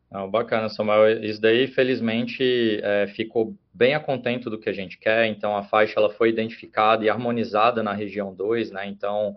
Não, 0.08 0.30
bacana, 0.30 0.68
Samuel. 0.68 1.24
Isso 1.24 1.40
daí, 1.40 1.66
felizmente, 1.66 2.44
é, 2.80 3.08
ficou 3.08 3.56
bem 3.74 3.92
a 3.92 3.98
contento 3.98 4.48
do 4.48 4.56
que 4.56 4.68
a 4.68 4.72
gente 4.72 4.98
quer. 4.98 5.26
Então, 5.26 5.56
a 5.56 5.64
faixa 5.64 5.98
ela 5.98 6.10
foi 6.10 6.28
identificada 6.28 7.04
e 7.04 7.10
harmonizada 7.10 7.82
na 7.82 7.92
região 7.92 8.32
2, 8.32 8.70
né? 8.70 8.86
Então, 8.86 9.36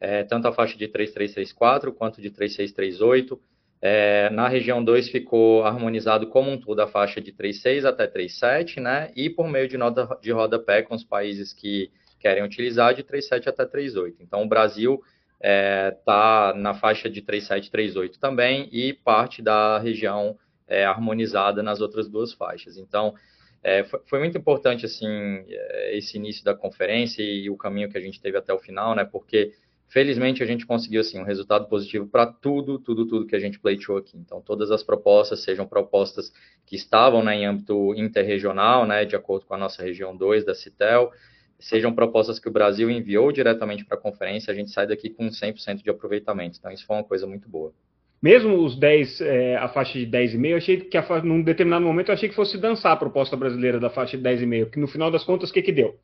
é, 0.00 0.24
tanto 0.24 0.48
a 0.48 0.52
faixa 0.52 0.76
de 0.78 0.88
3334 0.88 1.92
quanto 1.92 2.22
de 2.22 2.30
3638. 2.30 3.40
É, 3.82 4.28
na 4.30 4.46
região 4.46 4.82
2 4.82 5.08
ficou 5.08 5.64
harmonizado 5.64 6.26
como 6.26 6.50
um 6.50 6.58
todo 6.58 6.80
a 6.80 6.86
faixa 6.86 7.20
de 7.20 7.32
36 7.32 7.84
até 7.84 8.06
37, 8.06 8.80
né? 8.80 9.10
E 9.14 9.30
por 9.30 9.48
meio 9.48 9.68
de 9.68 9.78
nota 9.78 10.18
de 10.20 10.32
rodapé 10.32 10.82
com 10.82 10.94
os 10.94 11.04
países 11.04 11.52
que 11.52 11.90
querem 12.18 12.42
utilizar 12.42 12.94
de 12.94 13.02
37 13.02 13.48
até 13.48 13.64
38. 13.64 14.22
Então, 14.22 14.42
o 14.42 14.48
Brasil 14.48 15.02
está 15.36 15.40
é, 15.40 15.90
tá 16.04 16.52
na 16.54 16.74
faixa 16.74 17.08
de 17.08 17.22
37 17.22 17.70
38 17.70 18.20
também 18.20 18.68
e 18.70 18.92
parte 18.92 19.40
da 19.40 19.78
região 19.78 20.36
é, 20.68 20.84
harmonizada 20.84 21.62
nas 21.62 21.80
outras 21.80 22.06
duas 22.06 22.34
faixas. 22.34 22.76
Então, 22.76 23.14
é, 23.62 23.84
foi, 23.84 24.00
foi, 24.06 24.18
muito 24.18 24.36
importante 24.36 24.84
assim 24.84 25.08
é, 25.48 25.96
esse 25.96 26.18
início 26.18 26.44
da 26.44 26.54
conferência 26.54 27.22
e, 27.22 27.44
e 27.44 27.50
o 27.50 27.56
caminho 27.56 27.90
que 27.90 27.96
a 27.96 28.00
gente 28.00 28.20
teve 28.20 28.36
até 28.36 28.52
o 28.52 28.58
final, 28.58 28.94
né? 28.94 29.04
Porque 29.04 29.52
Felizmente 29.90 30.40
a 30.40 30.46
gente 30.46 30.64
conseguiu 30.64 31.00
assim 31.00 31.18
um 31.18 31.24
resultado 31.24 31.66
positivo 31.68 32.06
para 32.06 32.24
tudo, 32.24 32.78
tudo, 32.78 33.06
tudo 33.06 33.26
que 33.26 33.34
a 33.34 33.40
gente 33.40 33.58
pleiteou 33.58 33.98
aqui. 33.98 34.16
Então 34.16 34.40
todas 34.40 34.70
as 34.70 34.84
propostas, 34.84 35.42
sejam 35.42 35.66
propostas 35.66 36.32
que 36.64 36.76
estavam 36.76 37.24
né, 37.24 37.34
em 37.34 37.44
âmbito 37.44 37.92
interregional, 37.96 38.86
né, 38.86 39.04
de 39.04 39.16
acordo 39.16 39.46
com 39.46 39.54
a 39.54 39.58
nossa 39.58 39.82
região 39.82 40.16
2 40.16 40.44
da 40.44 40.54
Citel, 40.54 41.10
sejam 41.58 41.92
propostas 41.92 42.38
que 42.38 42.48
o 42.48 42.52
Brasil 42.52 42.88
enviou 42.88 43.32
diretamente 43.32 43.84
para 43.84 43.98
a 43.98 44.00
conferência, 44.00 44.52
a 44.52 44.54
gente 44.54 44.70
sai 44.70 44.86
daqui 44.86 45.10
com 45.10 45.28
100% 45.28 45.82
de 45.82 45.90
aproveitamento. 45.90 46.56
Então 46.58 46.70
isso 46.70 46.86
foi 46.86 46.96
uma 46.96 47.04
coisa 47.04 47.26
muito 47.26 47.48
boa. 47.48 47.72
Mesmo 48.22 48.64
os 48.64 48.78
10, 48.78 49.20
é, 49.22 49.56
a 49.56 49.68
faixa 49.68 49.98
de 49.98 50.06
10,5, 50.06 50.46
eu 50.46 50.56
achei 50.56 50.76
que 50.76 50.96
a, 50.96 51.22
num 51.22 51.42
determinado 51.42 51.84
momento 51.84 52.10
eu 52.10 52.14
achei 52.14 52.28
que 52.28 52.34
fosse 52.34 52.56
dançar 52.58 52.92
a 52.92 52.96
proposta 52.96 53.36
brasileira 53.36 53.80
da 53.80 53.90
faixa 53.90 54.16
de 54.16 54.22
10,5, 54.22 54.70
que 54.70 54.78
no 54.78 54.86
final 54.86 55.10
das 55.10 55.24
contas 55.24 55.50
o 55.50 55.52
que 55.52 55.62
que 55.62 55.72
deu? 55.72 55.98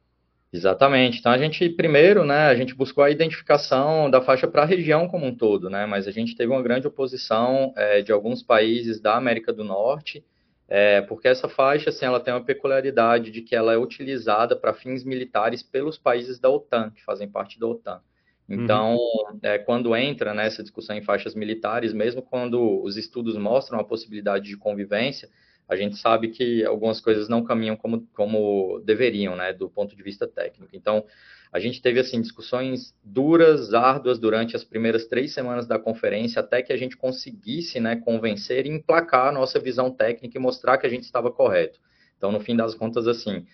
Exatamente. 0.53 1.19
Então 1.19 1.33
a 1.33 1.39
gente 1.39 1.69
primeiro, 1.69 2.25
né, 2.25 2.47
a 2.47 2.55
gente 2.55 2.75
buscou 2.75 3.05
a 3.05 3.11
identificação 3.11 4.09
da 4.11 4.23
faixa 4.23 4.47
para 4.47 4.63
a 4.63 4.67
região 4.67 5.09
como 5.09 5.27
um 5.27 5.35
todo, 5.35 5.69
né, 5.69 5.87
mas 5.87 6.07
a 6.07 6.11
gente 6.11 6.37
teve 6.37 6.51
uma 6.53 6.63
grande 6.63 6.87
oposição 6.87 7.73
é, 7.77 8.01
de 8.01 8.13
alguns 8.13 8.43
países 8.43 9.01
da 9.01 9.17
América 9.17 9.53
do 9.53 9.65
Norte, 9.65 10.25
é, 10.69 11.01
porque 11.03 11.29
essa 11.29 11.49
faixa, 11.49 11.91
assim, 11.91 12.05
ela 12.05 12.19
tem 12.19 12.35
uma 12.35 12.45
peculiaridade 12.45 13.31
de 13.31 13.41
que 13.41 13.55
ela 13.55 13.73
é 13.73 13.79
utilizada 13.79 14.57
para 14.57 14.75
fins 14.75 15.05
militares 15.05 15.63
pelos 15.63 15.97
países 15.97 16.41
da 16.41 16.51
OTAN, 16.51 16.91
que 16.91 17.05
fazem 17.05 17.29
parte 17.29 17.59
da 17.59 17.67
OTAN. 17.67 18.01
Então, 18.49 18.97
uhum. 18.97 19.39
é, 19.43 19.59
quando 19.59 19.95
entra 19.97 20.33
nessa 20.33 20.63
discussão 20.63 20.97
em 20.97 21.03
faixas 21.03 21.35
militares, 21.35 21.93
mesmo 21.93 22.23
quando 22.23 22.83
os 22.83 22.97
estudos 22.97 23.37
mostram 23.37 23.79
a 23.79 23.85
possibilidade 23.85 24.47
de 24.49 24.57
convivência, 24.57 25.29
a 25.69 25.75
gente 25.75 25.97
sabe 25.97 26.29
que 26.29 26.65
algumas 26.65 27.01
coisas 27.01 27.29
não 27.29 27.43
caminham 27.43 27.77
como, 27.77 28.07
como 28.15 28.81
deveriam, 28.85 29.35
né, 29.35 29.53
do 29.53 29.69
ponto 29.69 29.97
de 29.97 30.03
vista 30.03 30.27
técnico. 30.27 30.71
Então, 30.75 31.05
a 31.53 31.59
gente 31.59 31.81
teve, 31.83 31.99
assim, 31.99 32.21
discussões 32.21 32.95
duras, 33.03 33.75
árduas, 33.75 34.19
durante 34.19 34.55
as 34.55 34.63
primeiras 34.63 35.07
três 35.07 35.33
semanas 35.33 35.67
da 35.67 35.79
conferência, 35.79 36.41
até 36.41 36.63
que 36.63 36.73
a 36.73 36.77
gente 36.77 36.97
conseguisse, 36.97 37.81
né, 37.81 37.97
convencer 37.97 38.67
e 38.67 38.71
emplacar 38.71 39.29
a 39.29 39.33
nossa 39.33 39.59
visão 39.59 39.91
técnica 39.91 40.39
e 40.39 40.41
mostrar 40.41 40.79
que 40.79 40.87
a 40.87 40.91
gente 40.91 41.05
estava 41.05 41.31
correto. 41.31 41.81
Então, 42.17 42.31
no 42.31 42.41
fim 42.41 42.57
das 42.57 42.75
contas, 42.75 43.09
assim, 43.09 43.45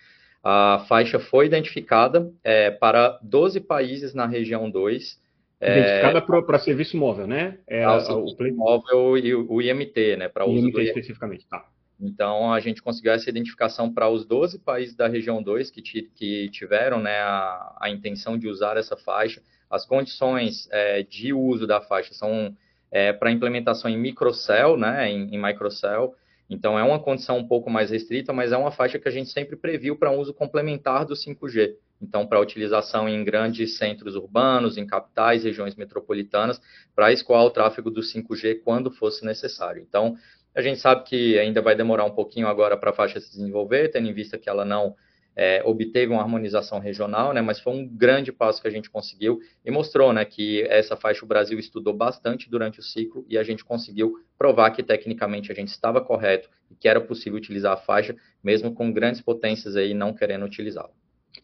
a 0.43 0.85
faixa 0.87 1.19
foi 1.19 1.45
identificada 1.47 2.31
é, 2.43 2.69
para 2.69 3.19
12 3.23 3.59
países 3.61 4.13
na 4.13 4.27
região 4.27 4.69
2, 4.69 5.21
Identificada 5.65 6.17
é, 6.17 6.41
para 6.41 6.59
serviço 6.59 6.97
móvel, 6.97 7.25
né? 7.25 7.57
É 7.65 7.87
o, 7.87 7.99
serviço 8.01 8.35
o 8.37 8.57
móvel 8.57 9.17
e 9.17 9.33
o, 9.33 9.49
o 9.49 9.61
IMT, 9.61 10.17
né? 10.17 10.27
Para 10.27 10.45
uso 10.45 10.57
IMT 10.57 10.71
do 10.73 10.81
IMT 10.81 10.89
especificamente, 10.89 11.47
tá. 11.47 11.65
Então, 12.03 12.51
a 12.51 12.59
gente 12.59 12.81
conseguiu 12.81 13.13
essa 13.13 13.29
identificação 13.29 13.91
para 13.91 14.09
os 14.09 14.25
12 14.25 14.59
países 14.59 14.93
da 14.93 15.07
região 15.07 15.41
2 15.41 15.71
que, 15.71 15.81
que 15.81 16.49
tiveram 16.49 16.99
né, 16.99 17.21
a, 17.21 17.77
a, 17.79 17.89
intenção 17.89 18.37
de 18.37 18.45
usar 18.45 18.75
essa 18.75 18.97
faixa. 18.97 19.41
As 19.69 19.85
condições 19.85 20.67
é, 20.69 21.01
de 21.01 21.31
uso 21.31 21.65
da 21.65 21.79
faixa 21.79 22.13
são 22.13 22.53
é, 22.91 23.13
para 23.13 23.31
implementação 23.31 23.89
em 23.89 23.97
microcell, 23.97 24.75
né, 24.75 25.09
em, 25.09 25.33
em 25.33 25.41
microcell. 25.41 26.13
Então, 26.49 26.77
é 26.77 26.83
uma 26.83 26.99
condição 26.99 27.37
um 27.37 27.47
pouco 27.47 27.69
mais 27.69 27.89
restrita, 27.89 28.33
mas 28.33 28.51
é 28.51 28.57
uma 28.57 28.69
faixa 28.69 28.99
que 28.99 29.07
a 29.07 29.11
gente 29.11 29.29
sempre 29.29 29.55
previu 29.55 29.95
para 29.95 30.11
uso 30.11 30.33
complementar 30.33 31.05
do 31.05 31.13
5G. 31.13 31.75
Então, 32.01 32.27
para 32.27 32.41
utilização 32.41 33.07
em 33.07 33.23
grandes 33.23 33.77
centros 33.77 34.17
urbanos, 34.17 34.77
em 34.77 34.85
capitais, 34.85 35.45
regiões 35.45 35.73
metropolitanas, 35.73 36.61
para 36.93 37.13
escoar 37.13 37.45
o 37.45 37.49
tráfego 37.49 37.89
do 37.89 38.01
5G 38.01 38.59
quando 38.61 38.91
fosse 38.91 39.25
necessário. 39.25 39.81
Então, 39.81 40.17
a 40.55 40.61
gente 40.61 40.79
sabe 40.79 41.03
que 41.03 41.37
ainda 41.39 41.61
vai 41.61 41.75
demorar 41.75 42.05
um 42.05 42.11
pouquinho 42.11 42.47
agora 42.47 42.77
para 42.77 42.91
a 42.91 42.93
faixa 42.93 43.19
se 43.19 43.31
desenvolver, 43.31 43.89
tendo 43.89 44.07
em 44.07 44.13
vista 44.13 44.37
que 44.37 44.49
ela 44.49 44.63
não 44.63 44.95
é, 45.35 45.61
obteve 45.65 46.11
uma 46.11 46.21
harmonização 46.21 46.79
regional, 46.79 47.33
né, 47.33 47.41
mas 47.41 47.59
foi 47.59 47.73
um 47.73 47.87
grande 47.87 48.31
passo 48.31 48.61
que 48.61 48.67
a 48.67 48.71
gente 48.71 48.89
conseguiu 48.89 49.39
e 49.65 49.71
mostrou 49.71 50.13
né, 50.13 50.23
que 50.23 50.61
essa 50.63 50.95
faixa 50.95 51.25
o 51.25 51.27
Brasil 51.27 51.57
estudou 51.57 51.93
bastante 51.93 52.49
durante 52.49 52.79
o 52.79 52.83
ciclo 52.83 53.25
e 53.27 53.37
a 53.37 53.43
gente 53.43 53.65
conseguiu 53.65 54.13
provar 54.37 54.71
que 54.71 54.83
tecnicamente 54.83 55.51
a 55.51 55.55
gente 55.55 55.69
estava 55.69 56.01
correto 56.01 56.49
e 56.69 56.75
que 56.75 56.87
era 56.87 57.01
possível 57.01 57.37
utilizar 57.37 57.73
a 57.73 57.77
faixa, 57.77 58.15
mesmo 58.43 58.73
com 58.73 58.91
grandes 58.91 59.21
potências 59.21 59.75
aí 59.75 59.93
não 59.93 60.13
querendo 60.13 60.45
utilizá-la. 60.45 61.02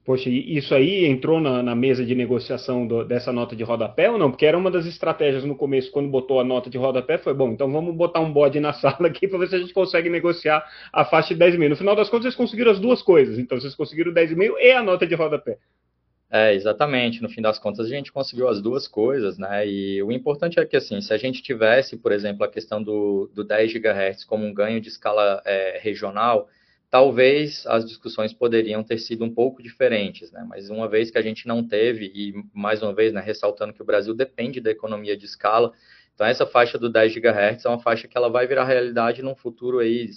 Poxa, 0.10 0.28
isso 0.28 0.74
aí 0.74 1.06
entrou 1.06 1.40
na, 1.40 1.62
na 1.62 1.76
mesa 1.76 2.04
de 2.04 2.16
negociação 2.16 2.88
do, 2.88 3.06
dessa 3.06 3.32
nota 3.32 3.56
de 3.56 3.64
rodapé 3.64 4.10
ou 4.10 4.18
não? 4.18 4.32
Porque 4.32 4.44
era 4.44 4.58
uma 4.58 4.72
das 4.72 4.88
estratégias 4.88 5.44
no 5.44 5.56
começo, 5.56 5.92
quando 5.92 6.10
botou 6.10 6.40
a 6.40 6.44
nota 6.44 6.68
de 6.68 6.80
rodapé, 6.80 7.20
foi 7.20 7.32
bom, 7.32 7.50
então 7.50 7.72
vamos 7.72 7.96
botar 7.96 8.20
um 8.20 8.34
bode 8.34 8.60
na 8.60 8.74
sala 8.82 9.06
aqui 9.06 9.28
para 9.28 9.38
ver 9.38 9.50
se 9.50 9.56
a 9.56 9.60
gente 9.60 9.72
consegue 9.72 10.10
negociar 10.10 10.68
a 10.92 11.06
faixa 11.06 11.36
de 11.36 11.40
10 11.40 11.60
mil. 11.60 11.70
No 11.70 11.76
final 11.76 11.96
das 11.96 12.10
contas, 12.10 12.24
vocês 12.24 12.36
conseguiram 12.36 12.72
as 12.72 12.80
duas 12.80 13.04
coisas. 13.04 13.38
Então, 13.38 13.62
vocês 13.62 13.76
conseguiram 13.76 14.12
10 14.12 14.36
mil 14.36 14.58
e 14.58 14.72
a 14.72 14.82
nota 14.82 15.06
de 15.06 15.14
rodapé. 15.14 15.60
É, 16.32 16.56
exatamente. 16.56 17.22
No 17.22 17.30
fim 17.30 17.44
das 17.44 17.60
contas, 17.60 17.86
a 17.86 17.90
gente 17.90 18.12
conseguiu 18.12 18.48
as 18.48 18.60
duas 18.60 18.88
coisas, 18.88 19.38
né? 19.38 19.68
E 19.68 20.02
o 20.02 20.12
importante 20.12 20.60
é 20.60 20.66
que, 20.66 20.76
assim, 20.76 21.00
se 21.02 21.14
a 21.14 21.18
gente 21.18 21.44
tivesse, 21.44 21.96
por 21.96 22.12
exemplo, 22.12 22.44
a 22.44 22.50
questão 22.50 22.82
do, 22.82 23.30
do 23.32 23.44
10 23.44 23.74
GHz 23.74 24.24
como 24.24 24.44
um 24.44 24.56
ganho 24.56 24.82
de 24.82 24.90
escala 24.90 25.40
é, 25.46 25.80
regional, 25.80 26.48
talvez 26.90 27.66
as 27.68 27.86
discussões 27.86 28.34
poderiam 28.34 28.84
ter 28.84 28.98
sido 28.98 29.24
um 29.24 29.34
pouco 29.34 29.62
diferentes, 29.62 30.32
né? 30.32 30.46
Mas 30.48 30.70
uma 30.70 30.88
vez 30.88 31.12
que 31.12 31.18
a 31.18 31.22
gente 31.22 31.48
não 31.48 31.66
teve, 31.66 32.12
e 32.14 32.34
mais 32.54 32.82
uma 32.82 32.94
vez, 32.94 33.14
né, 33.14 33.22
ressaltando 33.22 33.74
que 33.74 33.82
o 33.82 33.86
Brasil 33.86 34.14
depende 34.14 34.60
da 34.60 34.72
economia 34.72 35.16
de 35.16 35.26
escala, 35.26 35.72
então 36.16 36.28
essa 36.28 36.46
faixa 36.46 36.78
do 36.78 36.90
10 36.90 37.14
GHz 37.14 37.64
é 37.64 37.70
uma 37.70 37.80
faixa 37.80 38.08
que 38.08 38.18
ela 38.18 38.30
vai 38.30 38.46
virar 38.46 38.66
realidade 38.66 39.22
num 39.22 39.36
futuro 39.36 39.80
aí, 39.80 40.10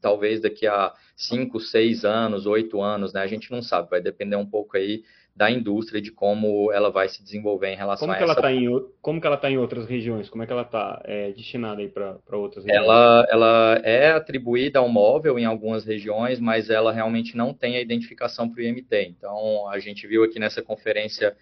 talvez 0.00 0.40
daqui 0.40 0.66
a 0.66 0.92
5, 1.14 1.60
6 1.60 2.04
anos, 2.04 2.46
8 2.46 2.80
anos, 2.80 3.12
né? 3.12 3.20
A 3.20 3.26
gente 3.26 3.50
não 3.50 3.62
sabe, 3.62 3.90
vai 3.90 4.00
depender 4.00 4.36
um 4.36 4.46
pouco 4.46 4.76
aí 4.76 5.04
da 5.36 5.50
indústria, 5.50 6.00
de 6.00 6.12
como 6.12 6.70
ela 6.72 6.90
vai 6.90 7.08
se 7.08 7.22
desenvolver 7.22 7.72
em 7.72 7.76
relação 7.76 8.06
como 8.06 8.12
a 8.12 8.16
que 8.16 8.22
essa. 8.22 8.32
Ela 8.32 8.42
tá 8.42 8.52
em, 8.52 8.68
como 9.02 9.20
que 9.20 9.26
ela 9.26 9.36
está 9.36 9.50
em 9.50 9.58
outras 9.58 9.86
regiões? 9.86 10.30
Como 10.30 10.42
é 10.42 10.46
que 10.46 10.52
ela 10.52 10.62
está 10.62 11.02
é, 11.04 11.32
destinada 11.32 11.80
aí 11.80 11.88
para 11.88 12.18
outras 12.32 12.64
regiões? 12.64 12.86
Ela, 12.86 13.26
ela 13.28 13.80
é 13.82 14.12
atribuída 14.12 14.78
ao 14.78 14.88
móvel 14.88 15.38
em 15.38 15.44
algumas 15.44 15.84
regiões, 15.84 16.38
mas 16.38 16.70
ela 16.70 16.92
realmente 16.92 17.36
não 17.36 17.52
tem 17.52 17.76
a 17.76 17.80
identificação 17.80 18.48
para 18.48 18.60
o 18.60 18.62
IMT. 18.62 19.08
Então, 19.08 19.68
a 19.68 19.78
gente 19.80 20.06
viu 20.06 20.22
aqui 20.22 20.38
nessa 20.38 20.62
conferência 20.62 21.36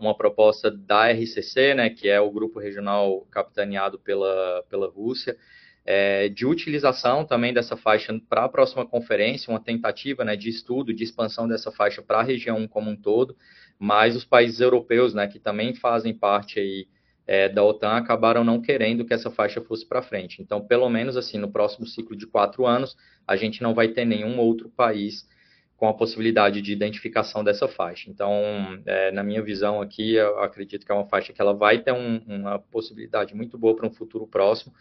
uma 0.00 0.14
proposta 0.14 0.70
da 0.70 1.10
RCC, 1.10 1.74
né, 1.74 1.88
que 1.88 2.08
é 2.08 2.20
o 2.20 2.30
grupo 2.30 2.58
regional 2.58 3.26
capitaneado 3.30 3.98
pela, 3.98 4.64
pela 4.68 4.88
Rússia, 4.88 5.36
é, 5.90 6.28
de 6.28 6.44
utilização 6.44 7.24
também 7.24 7.50
dessa 7.50 7.74
faixa 7.74 8.14
para 8.28 8.44
a 8.44 8.48
próxima 8.48 8.84
conferência, 8.84 9.50
uma 9.50 9.58
tentativa 9.58 10.22
né, 10.22 10.36
de 10.36 10.50
estudo, 10.50 10.92
de 10.92 11.02
expansão 11.02 11.48
dessa 11.48 11.72
faixa 11.72 12.02
para 12.02 12.18
a 12.18 12.22
região 12.22 12.68
como 12.68 12.90
um 12.90 12.96
todo, 12.96 13.34
mas 13.78 14.14
os 14.14 14.22
países 14.22 14.60
europeus, 14.60 15.14
né, 15.14 15.26
que 15.26 15.38
também 15.38 15.74
fazem 15.74 16.12
parte 16.12 16.60
aí, 16.60 16.86
é, 17.26 17.48
da 17.48 17.64
OTAN, 17.64 17.92
acabaram 17.92 18.44
não 18.44 18.60
querendo 18.60 19.02
que 19.02 19.14
essa 19.14 19.30
faixa 19.30 19.62
fosse 19.62 19.88
para 19.88 20.02
frente. 20.02 20.42
Então, 20.42 20.60
pelo 20.60 20.90
menos 20.90 21.16
assim, 21.16 21.38
no 21.38 21.50
próximo 21.50 21.86
ciclo 21.86 22.14
de 22.14 22.26
quatro 22.26 22.66
anos, 22.66 22.94
a 23.26 23.34
gente 23.34 23.62
não 23.62 23.72
vai 23.72 23.88
ter 23.88 24.04
nenhum 24.04 24.38
outro 24.38 24.68
país 24.68 25.26
com 25.78 25.88
a 25.88 25.94
possibilidade 25.94 26.60
de 26.60 26.70
identificação 26.70 27.42
dessa 27.42 27.66
faixa. 27.66 28.10
Então, 28.10 28.30
é, 28.84 29.10
na 29.10 29.22
minha 29.22 29.40
visão 29.40 29.80
aqui, 29.80 30.16
eu 30.16 30.38
acredito 30.40 30.84
que 30.84 30.92
é 30.92 30.94
uma 30.94 31.06
faixa 31.06 31.32
que 31.32 31.40
ela 31.40 31.54
vai 31.54 31.78
ter 31.78 31.92
um, 31.92 32.20
uma 32.26 32.58
possibilidade 32.58 33.34
muito 33.34 33.56
boa 33.56 33.74
para 33.74 33.86
um 33.86 33.90
futuro 33.90 34.26
próximo, 34.26 34.74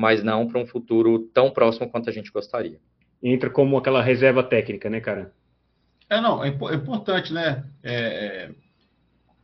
mas 0.00 0.24
não 0.24 0.48
para 0.48 0.58
um 0.58 0.66
futuro 0.66 1.18
tão 1.34 1.50
próximo 1.50 1.86
quanto 1.86 2.08
a 2.08 2.12
gente 2.12 2.32
gostaria. 2.32 2.80
Entra 3.22 3.50
como 3.50 3.76
aquela 3.76 4.00
reserva 4.00 4.42
técnica, 4.42 4.88
né, 4.88 4.98
cara? 4.98 5.30
É, 6.08 6.18
não, 6.22 6.42
é, 6.42 6.48
é 6.48 6.74
importante, 6.74 7.34
né? 7.34 7.66
É, 7.82 7.94
é, 7.94 8.50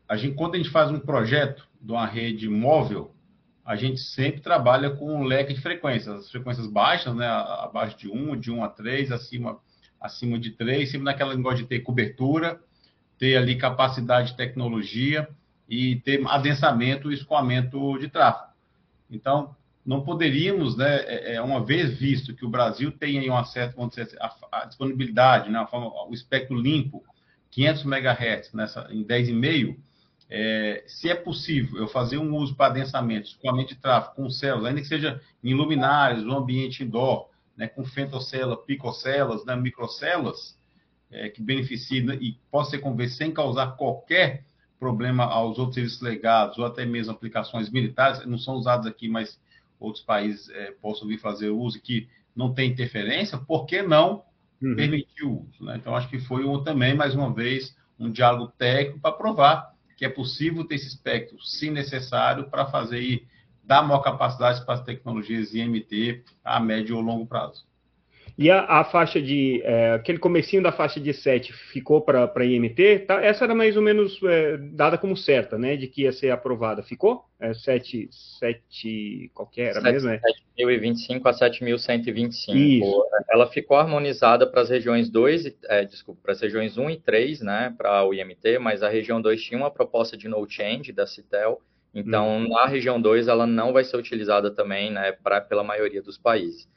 a 0.09 0.16
gente, 0.16 0.34
quando 0.34 0.54
a 0.54 0.57
gente 0.57 0.70
faz 0.70 0.90
um 0.90 0.98
projeto 0.98 1.68
de 1.78 1.92
uma 1.92 2.07
rede 2.07 2.48
móvel, 2.48 3.14
a 3.66 3.76
gente 3.76 4.00
sempre 4.00 4.40
trabalha 4.40 4.88
com 4.88 5.16
um 5.16 5.24
leque 5.24 5.52
de 5.52 5.61
frequências, 5.61 6.20
as 6.20 6.30
frequências 6.30 6.66
baixas, 6.66 7.14
né, 7.14 7.26
abaixo 7.26 7.98
de 7.98 8.09
1, 8.09 8.34
de 8.40 8.50
1 8.50 8.64
a 8.64 8.68
3, 8.70 9.12
acima, 9.12 9.59
acima 10.00 10.38
de 10.38 10.52
3, 10.52 10.90
sempre 10.90 11.04
naquela 11.04 11.36
negócio 11.36 11.59
de 11.59 11.66
ter 11.66 11.80
cobertura, 11.80 12.59
ter 13.18 13.36
ali 13.36 13.57
capacidade 13.57 14.30
de 14.30 14.38
tecnologia 14.38 15.28
e 15.68 15.96
ter 15.96 16.26
adensamento 16.26 17.11
e 17.11 17.14
escoamento 17.14 17.98
de 17.98 18.09
tráfego. 18.09 18.52
Então, 19.11 19.54
não 19.87 20.03
poderíamos, 20.03 20.76
né, 20.76 20.97
é, 21.05 21.34
é, 21.34 21.43
uma 21.43 21.64
vez 21.64 21.97
visto 21.97 22.34
que 22.34 22.45
o 22.45 22.49
Brasil 22.49 22.91
tem 22.91 23.20
aí 23.20 23.30
uma 23.30 23.45
certa, 23.45 23.76
vamos 23.76 23.95
dizer, 23.95 24.18
a, 24.20 24.34
a 24.51 24.64
disponibilidade, 24.64 25.49
né, 25.49 25.64
forma, 25.70 25.87
o 26.09 26.12
espectro 26.12 26.59
limpo, 26.59 27.05
500 27.53 27.84
MHz 27.84 28.53
nessa, 28.53 28.89
em 28.91 29.05
10,5, 29.05 29.76
é, 30.28 30.82
se 30.89 31.09
é 31.09 31.14
possível 31.14 31.78
eu 31.78 31.87
fazer 31.87 32.18
um 32.18 32.34
uso 32.34 32.57
para 32.57 32.66
adensamento, 32.66 33.28
escoamento 33.28 33.74
de 33.74 33.80
tráfego 33.80 34.16
com 34.16 34.28
células, 34.28 34.66
ainda 34.66 34.80
que 34.80 34.89
seja 34.89 35.20
em 35.43 35.55
luminárias, 35.55 36.24
no 36.24 36.37
ambiente 36.37 36.82
indoor, 36.82 37.28
né, 37.57 37.68
com 37.68 37.84
femtocélulas, 37.84 38.64
picocélulas, 38.66 39.45
né, 39.45 39.55
microcélulas, 39.55 40.59
é, 41.12 41.28
que 41.28 41.41
beneficiem 41.41 42.03
né, 42.03 42.18
e 42.20 42.32
possa 42.51 42.72
ser 42.72 42.78
convertido 42.78 43.18
sem 43.18 43.30
causar 43.32 43.76
qualquer 43.76 44.45
problema 44.80 45.24
aos 45.24 45.59
outros 45.59 45.76
serviços 45.76 46.01
legados 46.03 46.59
ou 46.59 46.66
até 46.66 46.84
mesmo 46.84 47.12
aplicações 47.12 47.70
militares, 47.70 48.26
não 48.26 48.37
são 48.37 48.55
usados 48.55 48.87
aqui, 48.87 49.09
mas 49.09 49.39
outros 49.79 50.05
países 50.05 50.49
é, 50.51 50.72
possam 50.72 51.07
vir 51.07 51.18
fazer 51.18 51.51
uso 51.51 51.81
que 51.81 52.09
não 52.35 52.53
tem 52.53 52.70
interferência, 52.70 53.39
por 53.39 53.66
que 53.66 53.83
não 53.83 54.24
uhum. 54.62 54.77
permitir 54.77 55.24
o 55.24 55.43
uso? 55.43 55.64
Né? 55.64 55.77
Então, 55.77 55.95
acho 55.95 56.09
que 56.09 56.18
foi 56.18 56.45
um, 56.45 56.62
também, 56.62 56.95
mais 56.95 57.14
uma 57.14 57.33
vez, 57.33 57.77
um 57.99 58.11
diálogo 58.11 58.53
técnico 58.59 59.01
para 59.01 59.12
provar 59.12 59.77
que 59.97 60.05
é 60.05 60.09
possível 60.09 60.62
ter 60.64 60.74
esse 60.74 60.89
espectro, 60.89 61.41
se 61.43 61.70
necessário, 61.70 62.51
para 62.51 62.66
fazer 62.66 63.01
e 63.01 63.27
dar 63.64 63.83
maior 63.83 64.01
capacidade 64.01 64.64
para 64.64 64.74
as 64.74 64.85
tecnologias 64.85 65.55
IMT 65.55 66.22
a 66.45 66.61
médio 66.61 66.97
ou 66.97 67.03
longo 67.03 67.27
prazo. 67.27 67.66
E 68.39 68.51
a, 68.51 68.64
a 68.64 68.84
faixa 68.84 69.20
de. 69.20 69.62
É, 69.64 69.93
aquele 69.95 70.18
comecinho 70.18 70.62
da 70.62 70.70
faixa 70.70 71.01
de 71.01 71.12
7 71.14 71.53
ficou 71.53 72.03
para 72.03 72.45
IMT, 72.45 73.01
tá? 73.07 73.22
essa 73.24 73.45
era 73.45 73.55
mais 73.55 73.76
ou 73.76 73.82
menos 73.82 74.20
é, 74.24 74.59
dada 74.59 74.99
como 74.99 75.16
certa, 75.16 75.57
né? 75.57 75.74
De 75.74 75.87
que 75.87 76.03
ia 76.03 76.12
ser 76.12 76.30
aprovada. 76.30 76.82
Ficou? 76.82 77.24
É, 77.41 77.55
7, 77.55 78.09
7 78.39 79.30
qualquer 79.32 79.70
era 79.70 79.80
7, 79.80 79.93
mesmo, 79.93 80.11
né? 80.11 80.20
7.025 80.59 81.20
a 81.24 81.32
7.125. 81.32 83.03
Ela 83.30 83.47
ficou 83.47 83.78
harmonizada 83.78 84.47
para 84.47 84.61
as 84.61 84.68
regiões 84.68 85.09
2, 85.09 85.57
é, 85.64 85.84
desculpa, 85.87 86.20
para 86.22 86.32
as 86.32 86.41
regiões 86.41 86.76
1 86.76 86.91
e 86.91 86.97
3, 86.99 87.41
né? 87.41 87.74
Para 87.76 88.05
o 88.05 88.12
IMT, 88.12 88.59
mas 88.59 88.82
a 88.82 88.89
região 88.91 89.20
2 89.20 89.41
tinha 89.43 89.59
uma 89.59 89.70
proposta 89.70 90.14
de 90.14 90.28
no 90.28 90.47
change 90.47 90.93
da 90.93 91.07
Citel. 91.07 91.62
Então, 91.95 92.37
hum. 92.37 92.49
na 92.49 92.66
região 92.66 93.01
2, 93.01 93.28
ela 93.28 93.47
não 93.47 93.72
vai 93.72 93.82
ser 93.82 93.97
utilizada 93.97 94.51
também, 94.51 94.91
né, 94.91 95.12
pra, 95.12 95.41
pela 95.41 95.64
maioria 95.64 96.03
dos 96.03 96.18
países. 96.18 96.68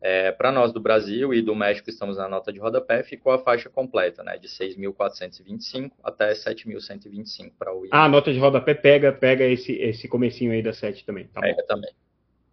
É, 0.00 0.30
para 0.30 0.52
nós 0.52 0.72
do 0.72 0.80
Brasil 0.80 1.32
e 1.32 1.40
do 1.40 1.54
México, 1.54 1.88
estamos 1.88 2.18
na 2.18 2.28
nota 2.28 2.52
de 2.52 2.58
rodapé, 2.58 3.02
ficou 3.02 3.32
a 3.32 3.38
faixa 3.38 3.70
completa, 3.70 4.22
né, 4.22 4.36
de 4.36 4.48
6.425 4.48 5.92
até 6.04 6.32
7.125 6.32 7.52
para 7.58 7.74
o. 7.74 7.86
Ah, 7.90 8.04
a 8.04 8.08
nota 8.08 8.32
de 8.32 8.38
rodapé 8.38 8.74
pega, 8.74 9.12
pega 9.12 9.44
esse, 9.44 9.72
esse 9.72 10.06
comecinho 10.06 10.52
aí 10.52 10.62
da 10.62 10.72
7 10.72 11.04
também. 11.04 11.26
Tá 11.28 11.40
pega 11.40 11.62
bom. 11.62 11.66
também. 11.66 11.90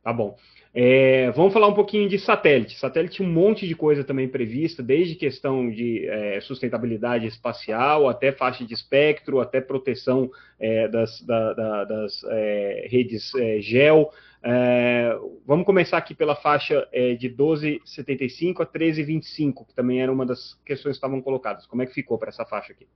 Tá 0.03 0.11
bom. 0.11 0.35
É, 0.75 1.31
vamos 1.31 1.53
falar 1.53 1.67
um 1.67 1.73
pouquinho 1.73 2.09
de 2.09 2.19
satélite. 2.19 2.77
Satélite 2.77 3.23
um 3.23 3.31
monte 3.31 3.65
de 3.65 3.73
coisa 3.73 4.03
também 4.03 4.27
prevista, 4.27 4.83
desde 4.83 5.15
questão 5.15 5.69
de 5.69 6.05
é, 6.07 6.41
sustentabilidade 6.41 7.25
espacial, 7.25 8.09
até 8.09 8.31
faixa 8.31 8.65
de 8.65 8.73
espectro, 8.73 9.39
até 9.39 9.61
proteção 9.61 10.29
é, 10.59 10.87
das, 10.89 11.21
da, 11.21 11.53
da, 11.53 11.83
das 11.85 12.23
é, 12.25 12.87
redes 12.89 13.33
é, 13.35 13.61
GEL. 13.61 14.11
É, 14.43 15.15
vamos 15.45 15.65
começar 15.65 15.97
aqui 15.97 16.13
pela 16.13 16.35
faixa 16.35 16.85
de 17.17 17.29
12,75 17.29 18.59
a 18.59 18.65
13,25, 18.65 19.67
que 19.67 19.73
também 19.73 20.01
era 20.01 20.11
uma 20.11 20.25
das 20.25 20.55
questões 20.65 20.93
que 20.93 20.97
estavam 20.97 21.21
colocadas. 21.21 21.65
Como 21.65 21.81
é 21.81 21.85
que 21.85 21.93
ficou 21.93 22.17
para 22.17 22.27
essa 22.27 22.45
faixa 22.45 22.73
aqui? 22.73 22.87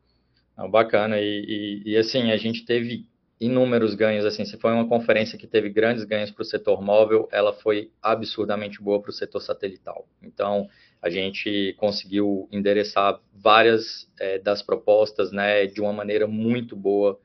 Bacana, 0.69 1.21
e, 1.21 1.83
e, 1.85 1.91
e, 1.91 1.97
assim, 1.97 2.31
a 2.31 2.37
gente 2.37 2.65
teve 2.65 3.05
inúmeros 3.39 3.93
ganhos, 3.93 4.25
assim, 4.25 4.45
se 4.45 4.57
foi 4.57 4.71
uma 4.71 4.87
conferência 4.87 5.37
que 5.37 5.45
teve 5.45 5.69
grandes 5.69 6.03
ganhos 6.03 6.31
para 6.31 6.41
o 6.41 6.45
setor 6.45 6.81
móvel, 6.81 7.29
ela 7.31 7.53
foi 7.53 7.91
absurdamente 8.01 8.81
boa 8.81 8.99
para 9.01 9.11
o 9.11 9.13
setor 9.13 9.41
satelital. 9.41 10.07
Então, 10.23 10.67
a 11.01 11.09
gente 11.09 11.75
conseguiu 11.77 12.47
endereçar 12.51 13.19
várias 13.33 14.11
é, 14.19 14.39
das 14.39 14.63
propostas, 14.63 15.31
né, 15.31 15.67
de 15.67 15.79
uma 15.79 15.93
maneira 15.93 16.25
muito 16.25 16.75
boa 16.75 17.19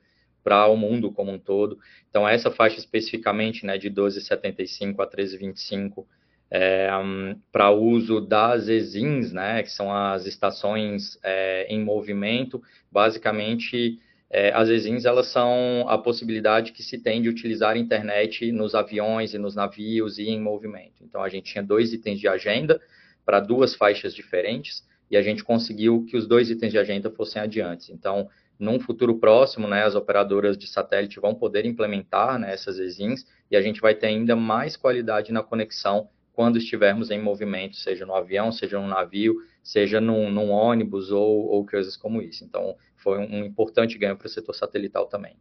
para 0.44 0.66
o 0.66 0.76
mundo 0.76 1.10
como 1.10 1.32
um 1.32 1.38
todo. 1.38 1.78
Então, 2.10 2.28
essa 2.28 2.50
faixa 2.50 2.78
especificamente, 2.78 3.64
né, 3.64 3.78
de 3.78 3.88
12,75 3.90 5.00
a 5.00 5.06
13,25, 5.06 6.04
é, 6.50 6.90
para 7.50 7.70
uso 7.70 8.20
das 8.20 8.68
ESINs, 8.68 9.32
né, 9.32 9.62
que 9.62 9.70
são 9.70 9.90
as 9.90 10.26
estações 10.26 11.18
é, 11.22 11.66
em 11.70 11.82
movimento, 11.82 12.62
basicamente 12.90 13.98
é, 14.34 14.50
as 14.54 14.70
ESINs 14.70 15.04
elas 15.04 15.26
são 15.26 15.84
a 15.86 15.98
possibilidade 15.98 16.72
que 16.72 16.82
se 16.82 16.96
tem 16.96 17.20
de 17.20 17.28
utilizar 17.28 17.74
a 17.74 17.78
internet 17.78 18.50
nos 18.50 18.74
aviões 18.74 19.34
e 19.34 19.38
nos 19.38 19.54
navios 19.54 20.18
e 20.18 20.30
em 20.30 20.40
movimento. 20.40 21.04
Então 21.04 21.22
a 21.22 21.28
gente 21.28 21.52
tinha 21.52 21.62
dois 21.62 21.92
itens 21.92 22.18
de 22.18 22.26
agenda 22.26 22.80
para 23.26 23.40
duas 23.40 23.74
faixas 23.74 24.14
diferentes 24.14 24.88
e 25.10 25.18
a 25.18 25.22
gente 25.22 25.44
conseguiu 25.44 26.06
que 26.08 26.16
os 26.16 26.26
dois 26.26 26.48
itens 26.48 26.72
de 26.72 26.78
agenda 26.78 27.10
fossem 27.10 27.42
adiantes. 27.42 27.90
Então, 27.90 28.26
num 28.58 28.80
futuro 28.80 29.18
próximo, 29.18 29.68
né, 29.68 29.84
as 29.84 29.94
operadoras 29.94 30.56
de 30.56 30.66
satélite 30.66 31.20
vão 31.20 31.34
poder 31.34 31.66
implementar 31.66 32.38
né, 32.38 32.54
essas 32.54 32.78
ESINs 32.78 33.26
e 33.50 33.56
a 33.56 33.60
gente 33.60 33.82
vai 33.82 33.94
ter 33.94 34.06
ainda 34.06 34.34
mais 34.34 34.78
qualidade 34.78 35.30
na 35.30 35.42
conexão 35.42 36.08
quando 36.32 36.56
estivermos 36.56 37.10
em 37.10 37.20
movimento, 37.20 37.76
seja 37.76 38.06
no 38.06 38.14
avião, 38.14 38.50
seja 38.50 38.80
no 38.80 38.88
navio, 38.88 39.36
seja 39.62 40.00
num, 40.00 40.30
num 40.30 40.50
ônibus 40.50 41.10
ou, 41.10 41.46
ou, 41.46 41.66
coisas 41.66 41.96
como 41.96 42.20
isso. 42.20 42.44
Então, 42.44 42.76
foi 42.96 43.18
um, 43.18 43.44
importante 43.44 43.98
ganho 43.98 44.16
para 44.16 44.26
o 44.26 44.30
setor 44.30 44.54
satelital 44.54 45.06
também. 45.06 45.36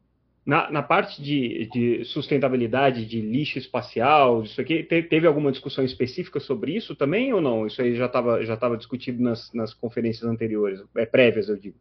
Na, 0.46 0.72
na 0.72 0.82
parte 0.82 1.22
de, 1.22 1.68
de, 1.68 2.06
sustentabilidade, 2.06 3.06
de 3.06 3.22
lixo 3.22 3.60
espacial, 3.60 4.42
isso 4.42 4.60
aqui, 4.60 4.84
teve 4.84 5.28
alguma 5.28 5.52
discussão 5.52 5.84
específica 5.86 6.40
sobre 6.40 6.76
isso 6.76 6.96
também 6.96 7.32
ou 7.32 7.40
não? 7.40 7.68
Isso 7.68 7.82
aí 7.82 7.96
já 7.96 8.08
estava 8.08 8.44
já 8.44 8.58
discutido 8.76 9.22
nas, 9.22 9.54
nas 9.54 9.74
conferências 9.74 10.28
anteriores, 10.28 10.84
é, 10.96 11.06
prévias, 11.06 11.48
eu 11.48 11.58
digo. 11.58 11.78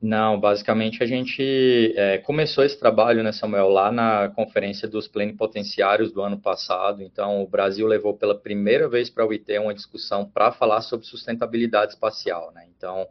Não, 0.00 0.38
basicamente 0.38 1.02
a 1.02 1.06
gente 1.06 1.94
é, 1.96 2.18
começou 2.18 2.62
esse 2.62 2.78
trabalho, 2.78 3.22
né, 3.22 3.32
Samuel, 3.32 3.68
lá 3.68 3.90
na 3.90 4.28
conferência 4.28 4.86
dos 4.86 5.08
plenipotenciários 5.08 6.12
do 6.12 6.20
ano 6.20 6.38
passado. 6.38 7.02
Então, 7.02 7.42
o 7.42 7.46
Brasil 7.46 7.86
levou 7.86 8.14
pela 8.14 8.34
primeira 8.34 8.88
vez 8.88 9.08
para 9.08 9.26
o 9.26 9.32
IT 9.32 9.58
uma 9.58 9.72
discussão 9.72 10.26
para 10.26 10.52
falar 10.52 10.82
sobre 10.82 11.06
sustentabilidade 11.06 11.92
espacial. 11.92 12.52
Né? 12.54 12.66
Então, 12.76 13.08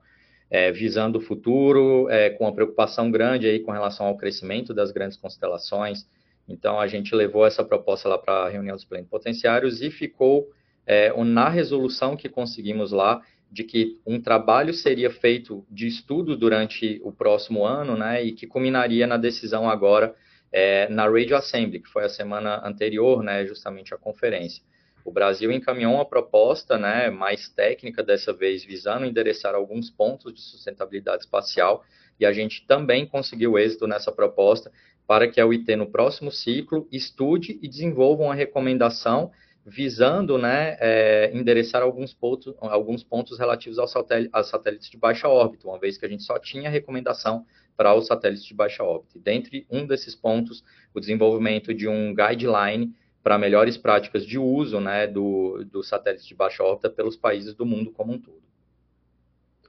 é, 0.49 0.71
visando 0.71 1.17
o 1.17 1.21
futuro, 1.21 2.07
é, 2.09 2.29
com 2.29 2.43
uma 2.43 2.53
preocupação 2.53 3.09
grande 3.09 3.47
aí 3.47 3.59
com 3.59 3.71
relação 3.71 4.05
ao 4.05 4.15
crescimento 4.15 4.71
das 4.71 4.91
grandes 4.91 5.17
constelações. 5.17 6.07
Então, 6.47 6.79
a 6.79 6.85
gente 6.85 7.15
levou 7.15 7.47
essa 7.47 7.63
proposta 7.63 8.07
lá 8.07 8.19
para 8.19 8.45
a 8.45 8.49
reunião 8.49 8.75
dos 8.75 8.85
plenipotenciários 8.85 9.81
e 9.81 9.89
ficou 9.89 10.47
é, 10.85 11.11
na 11.23 11.49
resolução 11.49 12.15
que 12.15 12.29
conseguimos 12.29 12.91
lá 12.91 13.21
de 13.55 13.63
que 13.63 14.01
um 14.05 14.19
trabalho 14.19 14.73
seria 14.73 15.09
feito 15.09 15.65
de 15.71 15.87
estudo 15.87 16.35
durante 16.35 16.99
o 17.05 17.11
próximo 17.13 17.65
ano, 17.65 17.95
né, 17.95 18.21
e 18.21 18.33
que 18.33 18.45
culminaria 18.45 19.07
na 19.07 19.15
decisão 19.15 19.69
agora 19.69 20.13
é, 20.51 20.89
na 20.89 21.07
Radio 21.07 21.37
Assembly, 21.37 21.79
que 21.79 21.87
foi 21.87 22.03
a 22.03 22.09
semana 22.09 22.61
anterior, 22.67 23.23
né, 23.23 23.45
justamente 23.45 23.93
à 23.93 23.97
conferência. 23.97 24.61
O 25.05 25.11
Brasil 25.11 25.53
encaminhou 25.53 25.93
uma 25.93 26.03
proposta, 26.03 26.77
né, 26.77 27.09
mais 27.09 27.47
técnica 27.47 28.03
dessa 28.03 28.33
vez, 28.33 28.65
visando 28.65 29.05
endereçar 29.05 29.55
alguns 29.55 29.89
pontos 29.89 30.33
de 30.33 30.41
sustentabilidade 30.41 31.23
espacial, 31.23 31.81
e 32.19 32.25
a 32.25 32.33
gente 32.33 32.67
também 32.67 33.05
conseguiu 33.05 33.57
êxito 33.57 33.87
nessa 33.87 34.11
proposta 34.11 34.69
para 35.07 35.29
que 35.29 35.39
a 35.39 35.45
UIT 35.45 35.77
no 35.77 35.89
próximo 35.89 36.29
ciclo 36.29 36.89
estude 36.91 37.57
e 37.61 37.69
desenvolva 37.69 38.23
uma 38.23 38.35
recomendação 38.35 39.31
visando 39.65 40.37
né, 40.37 40.77
é, 40.79 41.31
endereçar 41.33 41.81
alguns 41.81 42.13
pontos, 42.13 42.53
alguns 42.59 43.03
pontos 43.03 43.39
relativos 43.39 43.79
aos 43.79 43.91
satélite, 43.91 44.29
aos 44.31 44.47
satélites 44.47 44.89
de 44.89 44.97
baixa 44.97 45.27
órbita, 45.27 45.67
uma 45.67 45.79
vez 45.79 45.97
que 45.97 46.05
a 46.05 46.09
gente 46.09 46.23
só 46.23 46.37
tinha 46.37 46.69
recomendação 46.69 47.45
para 47.75 47.93
os 47.95 48.05
satélites 48.05 48.45
de 48.45 48.53
baixa 48.53 48.83
órbita. 48.83 49.17
E 49.17 49.21
dentre 49.21 49.65
um 49.69 49.87
desses 49.87 50.15
pontos, 50.15 50.63
o 50.93 50.99
desenvolvimento 50.99 51.73
de 51.73 51.87
um 51.87 52.13
guideline 52.13 52.93
para 53.23 53.39
melhores 53.39 53.75
práticas 53.75 54.23
de 54.23 54.37
uso 54.37 54.79
né, 54.79 55.07
do, 55.07 55.65
do 55.65 55.81
satélite 55.81 56.27
de 56.27 56.35
baixa 56.35 56.63
órbita 56.63 56.91
pelos 56.91 57.17
países 57.17 57.55
do 57.55 57.65
mundo 57.65 57.91
como 57.91 58.13
um 58.13 58.19
todo. 58.19 58.44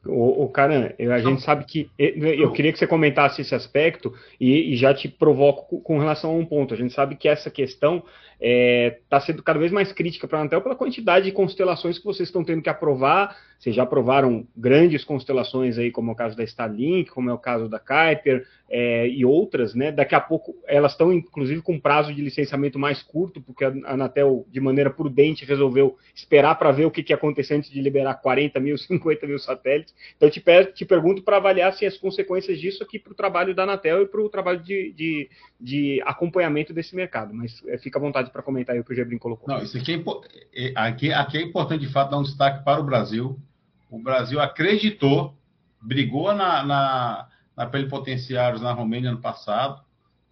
O, 0.09 0.44
o 0.44 0.48
Caran, 0.48 0.90
a 0.98 1.18
gente 1.18 1.42
sabe 1.42 1.64
que. 1.64 1.90
Eu 1.98 2.52
queria 2.52 2.72
que 2.72 2.78
você 2.78 2.86
comentasse 2.86 3.40
esse 3.42 3.54
aspecto 3.54 4.12
e, 4.40 4.72
e 4.72 4.76
já 4.76 4.94
te 4.94 5.09
provoco 5.09 5.80
com 5.80 5.98
relação 5.98 6.30
a 6.30 6.34
um 6.34 6.44
ponto. 6.44 6.74
A 6.74 6.76
gente 6.76 6.92
sabe 6.92 7.16
que 7.16 7.28
essa 7.28 7.50
questão 7.50 7.96
está 7.96 8.07
é, 8.40 8.98
tá 9.09 9.20
sendo 9.20 9.42
cada 9.42 9.59
vez 9.59 9.72
mais 9.72 9.92
crítica 9.92 10.28
para 10.28 10.38
a 10.38 10.40
Anatel 10.42 10.61
pela 10.61 10.76
quantidade 10.76 11.26
de 11.26 11.32
constelações 11.32 11.98
que 11.98 12.04
vocês 12.04 12.28
estão 12.28 12.44
tendo 12.44 12.62
que 12.62 12.68
aprovar. 12.68 13.36
Vocês 13.59 13.74
já 13.74 13.82
aprovaram 13.82 14.46
grandes 14.57 15.04
constelações 15.04 15.78
aí, 15.78 15.90
como 15.90 16.11
é 16.11 16.12
o 16.12 16.16
caso 16.16 16.36
da 16.36 16.44
Starlink, 16.44 17.11
como 17.11 17.30
é 17.30 17.32
o 17.32 17.38
caso 17.38 17.68
da 17.68 17.78
Kuiper 17.78 18.46
é, 18.68 19.09
e 19.09 19.24
outras, 19.24 19.74
né? 19.74 19.90
Daqui 19.92 20.14
a 20.14 20.20
pouco 20.20 20.54
elas 20.66 20.92
estão, 20.92 21.12
inclusive, 21.12 21.62
com 21.62 21.78
prazo 21.78 22.12
de 22.12 22.20
licenciamento 22.20 22.78
mais 22.78 23.02
curto, 23.02 23.40
porque 23.40 23.64
a 23.64 23.72
Anatel, 23.84 24.46
de 24.50 24.61
maneira 24.61 24.90
prudente, 24.90 25.44
resolveu 25.44 25.96
esperar 26.14 26.57
para 26.57 26.72
ver 26.72 26.84
o 26.84 26.90
que, 26.90 27.02
que 27.02 27.12
ia 27.12 27.16
acontecer 27.16 27.54
antes 27.54 27.70
de 27.70 27.80
liberar 27.80 28.14
40 28.14 28.59
mil, 28.61 28.76
50 28.78 29.26
mil 29.26 29.38
satélites. 29.38 29.94
Então, 30.16 30.28
eu 30.28 30.32
te, 30.32 30.42
te 30.72 30.84
pergunto 30.84 31.22
para 31.22 31.36
avaliar 31.36 31.72
se 31.72 31.86
as 31.86 31.96
consequências 31.96 32.59
disso 32.59 32.82
aqui 32.82 32.98
para 32.98 33.12
o 33.12 33.16
trabalho 33.16 33.54
da 33.54 33.62
Anatel 33.62 34.02
e 34.02 34.07
para 34.07 34.20
o 34.20 34.28
trabalho 34.28 34.61
de, 34.61 34.92
de, 34.92 35.30
de 35.61 36.02
acompanhamento 36.04 36.72
desse 36.72 36.94
mercado. 36.94 37.32
Mas 37.32 37.62
é, 37.66 37.78
fica 37.78 37.98
à 37.98 38.02
vontade 38.02 38.30
para 38.30 38.42
comentar 38.42 38.74
aí 38.74 38.80
o 38.80 38.84
que 38.84 38.92
o 38.92 38.96
Gebrin 38.96 39.18
colocou. 39.18 39.48
Não, 39.48 39.62
isso 39.62 39.76
aqui 39.78 39.94
é, 40.52 40.68
é, 40.68 40.72
aqui, 40.74 41.12
aqui 41.12 41.38
é 41.38 41.42
importante, 41.42 41.86
de 41.86 41.92
fato, 41.92 42.11
dar 42.11 42.18
um 42.18 42.22
destaque 42.22 42.64
para 42.64 42.80
o 42.80 42.84
Brasil. 42.84 43.38
O 43.91 44.03
Brasil 44.03 44.41
acreditou, 44.41 45.37
brigou 45.80 46.34
na, 46.34 46.62
na, 46.64 47.28
na 47.57 47.66
plenipotenciários 47.66 48.61
na 48.61 48.72
Romênia 48.72 49.11
ano 49.11 49.20
passado, 49.20 49.82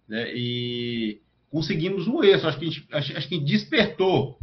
né, 0.07 0.31
e 0.33 1.21
conseguimos 1.49 2.07
um 2.07 2.23
êxito. 2.23 2.47
Acho 2.47 2.59
que, 2.59 2.69
gente, 2.69 2.87
acho, 2.91 3.29
que 3.29 3.39
despertou 3.39 4.37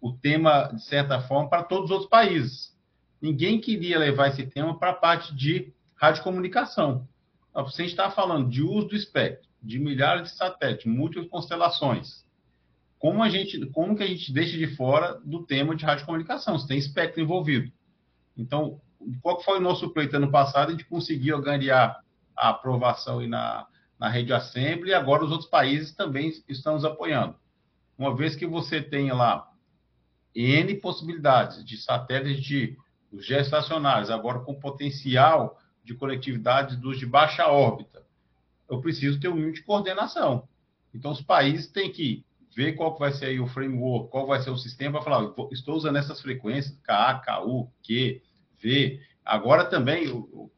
o 0.00 0.12
tema, 0.12 0.70
de 0.74 0.82
certa 0.82 1.20
forma, 1.20 1.48
para 1.48 1.62
todos 1.62 1.86
os 1.86 1.90
outros 1.90 2.10
países. 2.10 2.76
Ninguém 3.20 3.60
queria 3.60 3.98
levar 3.98 4.28
esse 4.28 4.46
tema 4.46 4.78
para 4.78 4.90
a 4.90 4.94
parte 4.94 5.34
de 5.34 5.72
radiocomunicação. 5.96 7.06
Você 7.54 7.84
está 7.84 8.10
falando 8.10 8.48
de 8.48 8.62
uso 8.62 8.88
do 8.88 8.96
espectro, 8.96 9.48
de 9.62 9.78
milhares 9.78 10.30
de 10.30 10.36
satélites, 10.36 10.86
múltiplas 10.86 11.28
constelações 11.28 12.24
como 13.00 13.22
a 13.22 13.30
gente, 13.30 13.58
como 13.70 13.96
que 13.96 14.02
a 14.02 14.06
gente 14.06 14.30
deixa 14.30 14.58
de 14.58 14.76
fora 14.76 15.18
do 15.24 15.42
tema 15.46 15.74
de 15.74 15.86
radiocomunicação? 15.86 16.58
Se 16.58 16.68
tem 16.68 16.78
espectro 16.78 17.20
envolvido. 17.20 17.72
Então, 18.40 18.80
qual 19.20 19.40
foi 19.42 19.58
o 19.58 19.62
nosso 19.62 19.90
pleito 19.90 20.16
ano 20.16 20.30
passado? 20.30 20.68
A 20.68 20.72
gente 20.72 20.86
conseguiu 20.86 21.40
ganhar 21.40 22.00
a 22.36 22.48
aprovação 22.48 23.18
aí 23.18 23.26
na, 23.26 23.66
na 23.98 24.08
rede 24.08 24.32
Assembly 24.32 24.90
e 24.90 24.94
agora 24.94 25.24
os 25.24 25.30
outros 25.30 25.48
países 25.48 25.92
também 25.92 26.32
estão 26.48 26.74
nos 26.74 26.84
apoiando. 26.84 27.36
Uma 27.98 28.16
vez 28.16 28.34
que 28.34 28.46
você 28.46 28.80
tem 28.80 29.12
lá 29.12 29.46
N 30.34 30.74
possibilidades 30.76 31.62
de 31.64 31.76
satélites 31.76 32.42
de 32.42 32.78
geoestacionários, 33.12 34.10
agora 34.10 34.40
com 34.40 34.54
potencial 34.54 35.58
de 35.84 35.94
conectividade 35.94 36.76
dos 36.76 36.98
de 36.98 37.04
baixa 37.04 37.46
órbita, 37.46 38.02
eu 38.70 38.80
preciso 38.80 39.20
ter 39.20 39.28
um 39.28 39.34
mínimo 39.34 39.52
de 39.52 39.62
coordenação. 39.62 40.48
Então, 40.94 41.10
os 41.10 41.20
países 41.20 41.66
têm 41.66 41.90
que 41.90 42.24
ver 42.54 42.72
qual 42.72 42.96
vai 42.96 43.12
ser 43.12 43.38
o 43.40 43.46
framework, 43.46 44.10
qual 44.10 44.26
vai 44.26 44.40
ser 44.40 44.50
o 44.50 44.56
sistema, 44.56 45.00
para 45.00 45.02
falar, 45.02 45.34
estou 45.50 45.76
usando 45.76 45.96
essas 45.96 46.20
frequências, 46.20 46.78
KA, 46.82 47.22
KU, 47.24 47.70
Q, 47.82 48.22
V. 48.60 49.00
Agora 49.24 49.64
também, 49.64 50.08
o, 50.08 50.18
o 50.18 50.50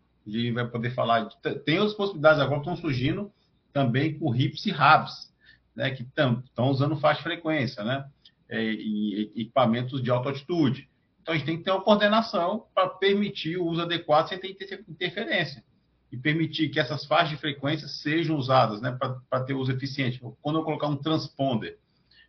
vai 0.54 0.66
poder 0.68 0.90
falar, 0.94 1.28
tem 1.64 1.78
outras 1.78 1.96
possibilidades 1.96 2.40
agora 2.40 2.60
que 2.60 2.68
estão 2.68 2.76
surgindo 2.76 3.32
também 3.72 4.18
com 4.18 4.30
RIPS 4.30 4.66
e 4.66 4.70
RABs, 4.70 5.32
né, 5.74 5.90
que 5.90 6.02
estão 6.02 6.70
usando 6.70 6.96
faixa 6.96 7.22
frequência, 7.22 7.82
né, 7.82 8.06
é, 8.48 8.62
e, 8.62 9.32
e 9.34 9.42
equipamentos 9.42 10.02
de 10.02 10.10
alta 10.10 10.28
altitude. 10.28 10.88
Então, 11.20 11.34
a 11.34 11.36
gente 11.36 11.46
tem 11.46 11.58
que 11.58 11.64
ter 11.64 11.70
uma 11.70 11.82
coordenação 11.82 12.66
para 12.74 12.88
permitir 12.88 13.56
o 13.56 13.66
uso 13.66 13.82
adequado 13.82 14.28
sem 14.28 14.38
ter 14.38 14.84
interferência 14.88 15.64
e 16.10 16.16
permitir 16.16 16.68
que 16.68 16.78
essas 16.78 17.06
faixas 17.06 17.30
de 17.30 17.36
frequência 17.36 17.88
sejam 17.88 18.36
usadas 18.36 18.80
né, 18.82 18.96
para 19.30 19.44
ter 19.44 19.54
uso 19.54 19.72
eficiente. 19.72 20.20
Quando 20.42 20.58
eu 20.58 20.64
colocar 20.64 20.88
um 20.88 20.96
transponder 20.96 21.78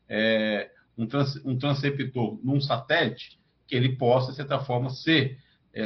é, 0.07 0.71
um, 0.97 1.05
trans, 1.05 1.35
um 1.43 1.57
transceptor 1.57 2.39
num 2.43 2.61
satélite, 2.61 3.39
que 3.67 3.75
ele 3.75 3.95
possa, 3.95 4.31
de 4.31 4.37
certa 4.37 4.59
forma, 4.59 4.89
ser 4.89 5.39
é, 5.73 5.83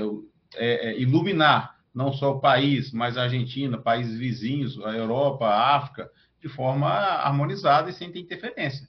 é, 0.56 0.90
é, 0.90 1.00
iluminar 1.00 1.78
não 1.94 2.14
só 2.14 2.34
o 2.34 2.40
país, 2.40 2.92
mas 2.92 3.18
a 3.18 3.24
Argentina, 3.24 3.78
países 3.78 4.20
vizinhos, 4.20 4.80
a 4.86 4.92
Europa, 4.92 5.48
a 5.48 5.76
África, 5.76 6.12
de 6.40 6.48
forma 6.48 6.88
harmonizada 6.88 7.90
e 7.90 7.94
sem 7.94 8.12
ter 8.12 8.20
interferência. 8.20 8.88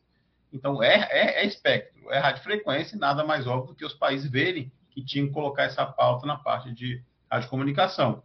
Então, 0.53 0.83
é, 0.83 1.09
é, 1.11 1.43
é 1.43 1.47
espectro, 1.47 2.11
é 2.11 2.19
radiofrequência, 2.19 2.99
nada 2.99 3.25
mais 3.25 3.47
óbvio 3.47 3.69
do 3.69 3.75
que 3.75 3.85
os 3.85 3.95
países 3.95 4.31
verem 4.31 4.71
que 4.91 5.03
tinham 5.03 5.29
que 5.29 5.33
colocar 5.33 5.65
essa 5.65 5.87
pauta 5.87 6.27
na 6.27 6.37
parte 6.37 6.73
de 6.73 7.03
radiocomunicação. 7.31 8.23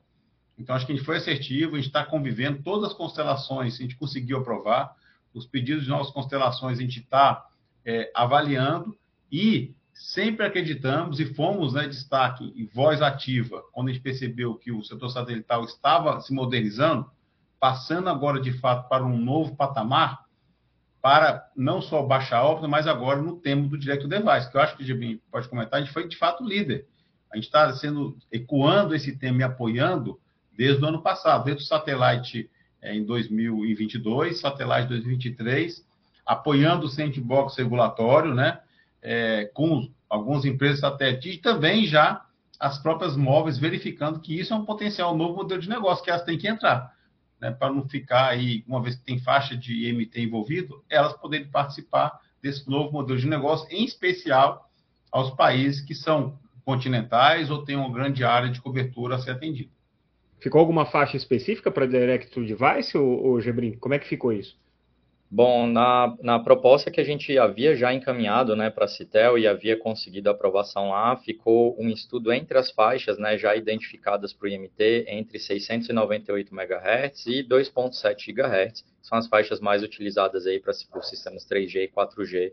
Então, 0.58 0.76
acho 0.76 0.86
que 0.86 0.92
a 0.92 0.96
gente 0.96 1.06
foi 1.06 1.18
assertivo, 1.18 1.74
a 1.74 1.78
gente 1.78 1.88
está 1.88 2.06
convivendo, 2.06 2.62
todas 2.62 2.92
as 2.92 2.98
constelações 2.98 3.76
a 3.76 3.84
gente 3.84 3.96
conseguiu 3.96 4.40
aprovar, 4.40 4.96
os 5.34 5.46
pedidos 5.46 5.84
de 5.84 5.90
novas 5.90 6.12
constelações 6.12 6.78
a 6.78 6.82
gente 6.82 7.00
está 7.00 7.46
é, 7.86 8.12
avaliando 8.14 8.98
e 9.32 9.74
sempre 10.04 10.46
acreditamos 10.46 11.22
e 11.22 11.34
fomos 11.34 11.74
né, 11.74 11.88
destaque 11.88 12.52
e 12.58 12.66
voz 12.66 13.02
ativa 13.02 13.64
quando 13.72 13.88
a 13.88 13.94
gente 13.94 14.04
percebeu 14.04 14.56
que 14.56 14.70
o 14.70 14.84
setor 14.84 15.08
satelital 15.08 15.64
estava 15.64 16.20
se 16.20 16.34
modernizando, 16.34 17.10
passando 17.58 18.10
agora 18.10 18.42
de 18.42 18.52
fato 18.52 18.90
para 18.90 19.06
um 19.06 19.18
novo 19.18 19.56
patamar, 19.56 20.26
para 21.02 21.50
não 21.56 21.82
só 21.82 22.04
baixa 22.04 22.42
órbita, 22.42 22.68
mas 22.68 22.86
agora 22.86 23.22
no 23.22 23.38
tema 23.38 23.66
do 23.66 23.78
Direct 23.78 24.06
Device, 24.06 24.52
que 24.52 24.58
eu 24.58 24.62
acho 24.62 24.76
que 24.76 24.92
o 24.92 25.20
pode 25.32 25.48
comentar, 25.48 25.80
a 25.80 25.84
gente 25.84 25.94
foi 25.94 26.06
de 26.06 26.18
fato 26.18 26.44
líder. 26.44 26.86
A 27.32 27.38
gente 27.38 27.46
está 27.46 27.72
sendo 27.72 28.18
ecoando 28.30 28.94
esse 28.94 29.18
tema 29.18 29.40
e 29.40 29.44
apoiando 29.44 30.20
desde 30.52 30.84
o 30.84 30.88
ano 30.88 31.02
passado, 31.02 31.46
desde 31.46 31.64
o 31.64 31.66
satélite 31.66 32.50
é, 32.82 32.94
em 32.94 33.06
2022, 33.06 34.38
satélite 34.38 34.90
2023, 34.90 35.88
apoiando 36.26 36.88
o 36.88 36.90
sandbox 36.90 37.56
regulatório, 37.56 38.36
né, 38.36 38.60
é, 39.04 39.52
com 39.54 39.88
algumas 40.10 40.46
empresas 40.46 40.80
satélites 40.80 41.36
e 41.36 41.38
também 41.38 41.86
já 41.86 42.26
as 42.60 42.82
próprias 42.82 43.16
móveis 43.16 43.58
verificando 43.58 44.20
que 44.20 44.40
isso 44.40 44.54
é 44.54 44.56
um 44.56 44.66
potencial 44.66 45.16
novo 45.16 45.36
modelo 45.36 45.62
de 45.62 45.70
negócio 45.70 46.04
que 46.04 46.10
elas 46.10 46.24
têm 46.24 46.38
que 46.38 46.48
entrar 46.48 46.94
né, 47.44 47.52
para 47.52 47.74
não 47.74 47.86
ficar 47.90 48.30
aí, 48.30 48.64
uma 48.66 48.82
vez 48.82 48.96
que 48.96 49.04
tem 49.04 49.20
faixa 49.20 49.58
de 49.58 49.90
IMT 49.90 50.22
envolvido, 50.22 50.82
elas 50.90 51.12
poderem 51.12 51.46
participar 51.46 52.22
desse 52.42 52.70
novo 52.70 52.94
modelo 52.94 53.20
de 53.20 53.28
negócio, 53.28 53.68
em 53.70 53.84
especial 53.84 54.70
aos 55.12 55.32
países 55.32 55.82
que 55.82 55.94
são 55.94 56.40
continentais 56.64 57.52
ou 57.52 57.66
têm 57.66 57.76
uma 57.76 57.92
grande 57.92 58.24
área 58.24 58.50
de 58.50 58.62
cobertura 58.62 59.16
a 59.16 59.20
ser 59.20 59.32
atendida. 59.32 59.70
Ficou 60.40 60.60
alguma 60.60 60.86
faixa 60.86 61.18
específica 61.18 61.70
para 61.70 61.86
Direct 61.86 62.32
to 62.32 62.46
Device, 62.46 62.98
ou, 62.98 63.26
ou 63.26 63.42
Gebrin? 63.42 63.74
Como 63.74 63.94
é 63.94 64.00
que 64.00 64.08
ficou 64.08 64.32
isso? 64.32 64.58
Bom, 65.36 65.66
na, 65.66 66.16
na 66.22 66.38
proposta 66.38 66.92
que 66.92 67.02
a 67.02 67.04
gente 67.04 67.36
havia 67.40 67.76
já 67.76 67.92
encaminhado 67.92 68.56
né, 68.56 68.70
para 68.70 68.86
a 68.86 68.88
Citel 68.88 69.36
e 69.36 69.48
havia 69.48 69.76
conseguido 69.76 70.30
aprovação 70.30 70.90
lá, 70.90 71.18
ficou 71.18 71.76
um 71.80 71.90
estudo 71.90 72.32
entre 72.32 72.56
as 72.56 72.70
faixas 72.70 73.18
né, 73.18 73.36
já 73.36 73.56
identificadas 73.56 74.32
para 74.32 74.46
o 74.46 74.48
IMT 74.48 75.06
entre 75.08 75.40
698 75.40 76.54
MHz 76.54 77.26
e 77.26 77.44
2.7 77.44 78.32
GHz, 78.32 78.86
são 79.02 79.18
as 79.18 79.26
faixas 79.26 79.60
mais 79.60 79.82
utilizadas 79.82 80.46
aí 80.46 80.60
para 80.60 80.70
os 80.70 81.10
sistemas 81.10 81.44
3G 81.50 81.78
e 81.78 81.88
4G 81.88 82.52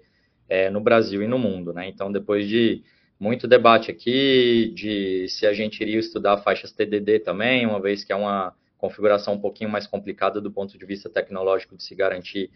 é, 0.48 0.70
no 0.70 0.80
Brasil 0.80 1.22
e 1.22 1.26
no 1.26 1.38
mundo. 1.38 1.74
Né? 1.74 1.86
Então, 1.86 2.10
depois 2.10 2.48
de 2.48 2.82
muito 3.18 3.46
debate 3.46 3.90
aqui 3.90 4.72
de 4.74 5.28
se 5.28 5.46
a 5.46 5.52
gente 5.52 5.82
iria 5.82 5.98
estudar 5.98 6.38
faixas 6.38 6.72
TDD 6.72 7.18
também, 7.18 7.66
uma 7.66 7.78
vez 7.78 8.04
que 8.04 8.10
é 8.14 8.16
uma 8.16 8.54
configuração 8.78 9.34
um 9.34 9.38
pouquinho 9.38 9.68
mais 9.68 9.86
complicada 9.86 10.40
do 10.40 10.50
ponto 10.50 10.78
de 10.78 10.86
vista 10.86 11.10
tecnológico 11.10 11.76
de 11.76 11.82
se 11.82 11.94
garantir 11.94 12.50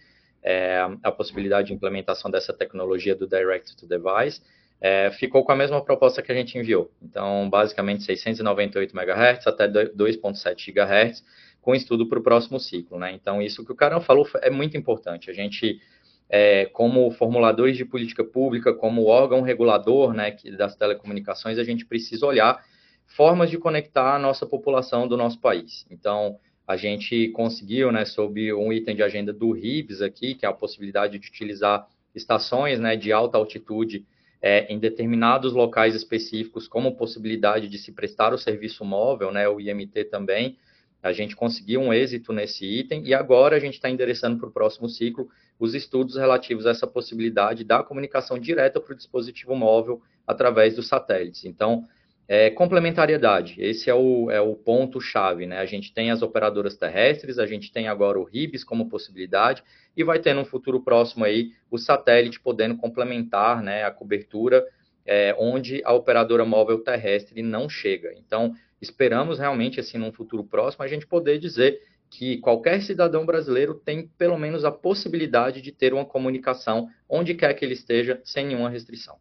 é, 0.45 0.79
a 1.03 1.11
possibilidade 1.11 1.69
de 1.69 1.75
implementação 1.75 2.31
dessa 2.31 2.53
tecnologia 2.53 3.15
do 3.15 3.27
Direct 3.27 3.75
to 3.75 3.87
Device, 3.87 4.43
é, 4.81 5.11
ficou 5.13 5.43
com 5.43 5.51
a 5.51 5.57
mesma 5.57 5.83
proposta 5.83 6.21
que 6.21 6.31
a 6.31 6.35
gente 6.35 6.59
enviou. 6.59 6.91
Então, 7.03 7.49
basicamente, 7.49 8.05
698 8.05 8.95
MHz 8.95 9.47
até 9.47 9.67
2.7 9.67 10.73
GHz, 10.73 11.25
com 11.63 11.75
estudo 11.75 12.07
para 12.07 12.19
o 12.19 12.23
próximo 12.23 12.61
ciclo. 12.61 12.99
Né? 12.99 13.13
Então, 13.13 13.41
isso 13.41 13.65
que 13.65 13.73
o 13.73 13.75
Carão 13.75 14.03
falou 14.03 14.29
é 14.43 14.51
muito 14.51 14.77
importante. 14.77 15.31
A 15.31 15.33
gente, 15.33 15.81
é, 16.29 16.67
como 16.67 17.11
formuladores 17.13 17.79
de 17.79 17.87
política 17.87 18.23
pública, 18.23 18.75
como 18.75 19.07
órgão 19.07 19.41
regulador 19.41 20.13
né, 20.13 20.37
das 20.59 20.77
telecomunicações, 20.77 21.59
a 21.59 21.65
gente 21.65 21.87
precisa 21.87 22.27
olhar 22.27 22.63
formas 23.07 23.49
de 23.49 23.57
conectar 23.57 24.15
a 24.15 24.19
nossa 24.19 24.45
população 24.45 25.09
do 25.09 25.17
nosso 25.17 25.41
país. 25.41 25.87
Então, 25.91 26.39
a 26.67 26.77
gente 26.77 27.29
conseguiu, 27.29 27.93
né, 27.93 28.05
sob 28.05 28.53
um 28.55 28.73
item 28.73 28.97
de 28.97 29.03
agenda 29.03 29.33
do 29.33 29.53
RIBS 29.53 30.01
aqui, 30.01 30.35
que 30.35 30.47
é 30.47 30.49
a 30.49 30.53
possibilidade 30.53 31.19
de 31.19 31.29
utilizar 31.29 31.87
estações 32.15 32.81
né, 32.81 32.97
de 32.97 33.12
alta 33.12 33.37
altitude 33.37 34.07
é, 34.41 34.73
em 34.73 34.79
determinados 34.79 35.53
locais 35.53 35.95
específicos, 35.95 36.67
como 36.67 36.97
possibilidade 36.97 37.69
de 37.69 37.79
se 37.79 37.93
prestar 37.93 38.33
o 38.33 38.39
serviço 38.39 38.85
móvel, 38.85 39.31
né, 39.31 39.49
o 39.49 39.61
IMT 39.61 40.05
também. 40.05 40.57
A 41.03 41.12
gente 41.12 41.37
conseguiu 41.37 41.81
um 41.81 41.93
êxito 41.93 42.33
nesse 42.33 42.65
item 42.65 43.07
e 43.07 43.12
agora 43.12 43.57
a 43.57 43.61
gente 43.61 43.75
está 43.75 43.91
endereçando 43.91 44.39
para 44.39 44.49
o 44.49 44.53
próximo 44.53 44.89
ciclo 44.89 45.29
os 45.59 45.75
estudos 45.75 46.17
relativos 46.17 46.67
a 46.67 46.71
essa 46.71 46.87
possibilidade 46.87 47.62
da 47.62 47.83
comunicação 47.83 48.39
direta 48.39 48.81
para 48.81 48.95
o 48.95 48.97
dispositivo 48.97 49.55
móvel 49.55 50.01
através 50.27 50.75
dos 50.77 50.89
satélites. 50.89 51.45
Então, 51.45 51.87
é, 52.27 52.49
complementariedade, 52.51 53.57
esse 53.59 53.91
é 53.91 53.95
o, 53.95 54.31
é 54.31 54.41
o 54.41 54.55
ponto-chave, 54.55 55.47
né? 55.47 55.59
A 55.59 55.66
gente 55.66 55.93
tem 55.93 56.11
as 56.11 56.22
operadoras 56.22 56.77
terrestres, 56.77 57.39
a 57.39 57.47
gente 57.47 57.70
tem 57.70 57.87
agora 57.87 58.18
o 58.18 58.25
RIBS 58.25 58.64
como 58.64 58.89
possibilidade, 58.89 59.62
e 59.97 60.03
vai 60.03 60.18
ter 60.18 60.35
no 60.35 60.45
futuro 60.45 60.81
próximo 60.81 61.25
aí 61.25 61.53
o 61.70 61.77
satélite 61.77 62.41
podendo 62.41 62.77
complementar 62.77 63.62
né, 63.62 63.85
a 63.85 63.91
cobertura 63.91 64.64
é, 65.07 65.37
onde 65.39 65.83
a 65.85 65.93
operadora 65.93 66.45
móvel 66.45 66.79
terrestre 66.79 67.43
não 67.43 67.68
chega. 67.68 68.14
Então, 68.16 68.55
esperamos 68.81 69.39
realmente, 69.39 69.79
assim, 69.79 69.99
num 69.99 70.12
futuro 70.12 70.45
próximo, 70.45 70.83
a 70.83 70.89
gente 70.89 71.07
poder 71.07 71.39
dizer 71.39 71.81
que 72.11 72.39
qualquer 72.39 72.81
cidadão 72.81 73.27
brasileiro 73.27 73.75
tem 73.75 74.09
pelo 74.16 74.39
menos 74.39 74.64
a 74.64 74.70
possibilidade 74.70 75.61
de 75.61 75.72
ter 75.72 75.93
uma 75.93 76.05
comunicação 76.05 76.89
onde 77.09 77.35
quer 77.35 77.53
que 77.55 77.64
ele 77.64 77.75
esteja, 77.75 78.20
sem 78.25 78.47
nenhuma 78.47 78.70
restrição. 78.70 79.18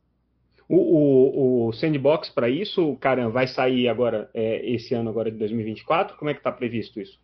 O, 0.67 0.77
o, 0.77 1.67
o 1.67 1.73
sandbox 1.73 2.29
para 2.29 2.49
isso, 2.49 2.95
Caram, 2.97 3.31
vai 3.31 3.47
sair 3.47 3.87
agora, 3.87 4.29
é, 4.33 4.65
esse 4.69 4.93
ano 4.93 5.09
agora 5.09 5.31
de 5.31 5.37
2024? 5.37 6.17
Como 6.17 6.29
é 6.29 6.33
que 6.33 6.39
está 6.39 6.51
previsto 6.51 6.99
isso? 6.99 7.19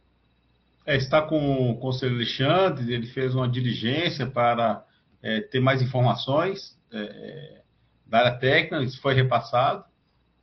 É, 0.85 0.95
está 0.95 1.21
com 1.21 1.71
o 1.71 1.77
conselheiro 1.77 2.17
Alexandre, 2.17 2.93
ele 2.93 3.07
fez 3.07 3.35
uma 3.35 3.47
diligência 3.47 4.25
para 4.25 4.83
é, 5.21 5.41
ter 5.41 5.59
mais 5.59 5.81
informações 5.81 6.77
é, 6.91 7.61
da 8.05 8.19
área 8.19 8.37
técnica, 8.39 8.83
isso 8.83 9.01
foi 9.01 9.13
repassado. 9.13 9.83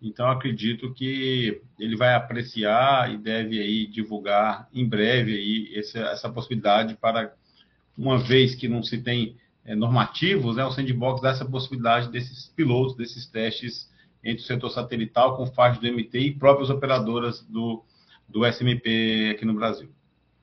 Então, 0.01 0.29
acredito 0.31 0.93
que 0.93 1.61
ele 1.79 1.97
vai 1.97 2.15
apreciar 2.15 3.13
e 3.13 3.17
deve 3.17 3.59
aí 3.59 3.87
divulgar 3.87 4.69
em 4.73 4.87
breve 4.87 5.35
aí 5.35 5.79
essa, 5.79 5.99
essa 6.01 6.31
possibilidade 6.31 6.95
para, 6.97 7.35
uma 7.97 8.19
vez 8.19 8.55
que 8.55 8.69
não 8.69 8.83
se 8.83 9.03
tem 9.03 9.37
é, 9.67 9.75
normativos, 9.75 10.57
né, 10.57 10.65
o 10.65 10.71
sandbox 10.71 11.21
dá 11.21 11.31
essa 11.31 11.45
possibilidade 11.45 12.11
desses 12.11 12.49
pilotos, 12.49 12.97
desses 12.97 13.27
testes 13.27 13.91
entre 14.25 14.43
o 14.43 14.47
setor 14.47 14.71
satelital 14.71 15.37
com 15.37 15.47
faixa 15.47 15.81
do 15.81 15.87
MT 15.87 16.19
e 16.19 16.35
próprias 16.35 16.71
operadoras 16.71 17.43
do, 17.43 17.85
do 18.29 18.45
SMP 18.47 19.31
aqui 19.35 19.45
no 19.45 19.55
Brasil. 19.55 19.89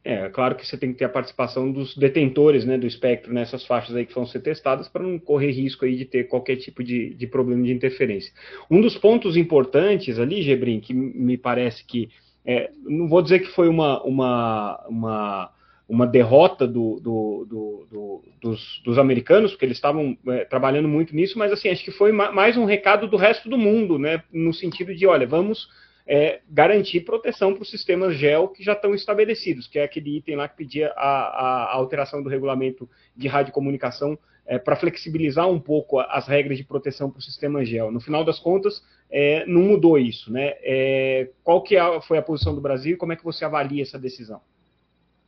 É, 0.06 0.28
claro 0.28 0.56
que 0.56 0.68
você 0.68 0.78
tem 0.78 0.92
que 0.92 1.00
ter 1.00 1.06
a 1.06 1.10
participação 1.10 1.72
dos 1.72 1.96
detentores 1.96 2.66
né, 2.66 2.78
do 2.78 2.86
espectro 2.86 3.34
nessas 3.34 3.66
faixas 3.66 3.96
aí 3.96 4.06
que 4.06 4.14
vão 4.14 4.26
ser 4.26 4.42
testadas 4.42 4.90
para 4.90 5.02
não 5.02 5.18
correr 5.18 5.52
risco 5.52 5.86
aí 5.86 5.96
de 5.96 6.04
ter 6.04 6.26
qualquer 6.26 6.58
tipo 6.58 6.84
de, 6.84 7.14
de 7.14 7.26
problema 7.26 7.64
de 7.64 7.72
interferência. 7.72 8.34
Um 8.70 8.82
dos 8.82 8.98
pontos 8.98 9.38
importantes 9.38 10.20
ali, 10.20 10.42
Gebrin, 10.42 10.82
que 10.82 10.94
me 10.94 11.38
parece 11.38 11.86
que, 11.86 12.10
é, 12.46 12.70
não 12.84 13.08
vou 13.08 13.22
dizer 13.22 13.40
que 13.40 13.48
foi 13.48 13.70
uma, 13.70 14.04
uma, 14.04 14.86
uma 14.90 15.52
uma 15.88 16.08
derrota 16.08 16.66
do, 16.66 17.00
do, 17.00 17.46
do, 17.46 18.24
dos, 18.42 18.82
dos, 18.84 18.98
americanos, 18.98 19.52
porque 19.52 19.66
eles 19.66 19.78
estavam 19.78 20.18
é, 20.28 20.46
trabalhando 20.46 20.88
muito 20.88 21.16
nisso, 21.16 21.38
mas 21.38 21.52
assim, 21.52 21.70
acho 21.70 21.84
que 21.84 21.92
foi 21.92 22.12
mais 22.12 22.58
um 22.58 22.66
recado 22.66 23.08
do 23.08 23.18
resto 23.18 23.50
do 23.50 23.58
mundo, 23.58 24.00
né, 24.00 24.24
no 24.32 24.54
sentido 24.54 24.96
de, 24.96 25.06
olha, 25.06 25.28
vamos 25.28 25.68
é, 26.08 26.42
garantir 26.50 27.02
proteção 27.02 27.54
para 27.54 27.64
os 27.64 27.70
sistemas 27.70 28.16
GEL 28.16 28.48
que 28.50 28.64
já 28.64 28.74
estão 28.74 28.94
estabelecidos, 28.94 29.68
que 29.68 29.80
é 29.80 29.84
aquele 29.84 30.18
item 30.18 30.36
lá 30.36 30.48
que 30.48 30.58
pedia 30.58 30.92
a, 30.96 31.10
a, 31.10 31.64
a 31.66 31.74
alteração 31.74 32.24
do 32.24 32.30
regulamento 32.30 32.90
de 33.16 33.28
radiocomunicação 33.28 34.18
é, 34.46 34.58
para 34.58 34.76
flexibilizar 34.76 35.50
um 35.50 35.60
pouco 35.60 36.00
as 36.00 36.28
regras 36.28 36.58
de 36.58 36.64
proteção 36.64 37.10
para 37.10 37.20
o 37.20 37.22
sistema 37.22 37.64
GEL. 37.64 37.92
No 37.92 38.02
final 38.02 38.26
das 38.26 38.40
contas, 38.40 38.84
é, 39.10 39.46
não 39.46 39.62
mudou 39.62 39.98
isso, 39.98 40.32
né? 40.32 40.54
É, 40.62 41.30
qual 41.44 41.62
que 41.62 41.78
é 41.78 42.02
foi 42.02 42.18
a 42.18 42.22
posição 42.22 42.54
do 42.54 42.60
Brasil 42.60 42.94
e 42.94 42.98
como 42.98 43.14
é 43.14 43.16
que 43.16 43.24
você 43.24 43.46
avalia 43.46 43.82
essa 43.82 43.98
decisão? 43.98 44.42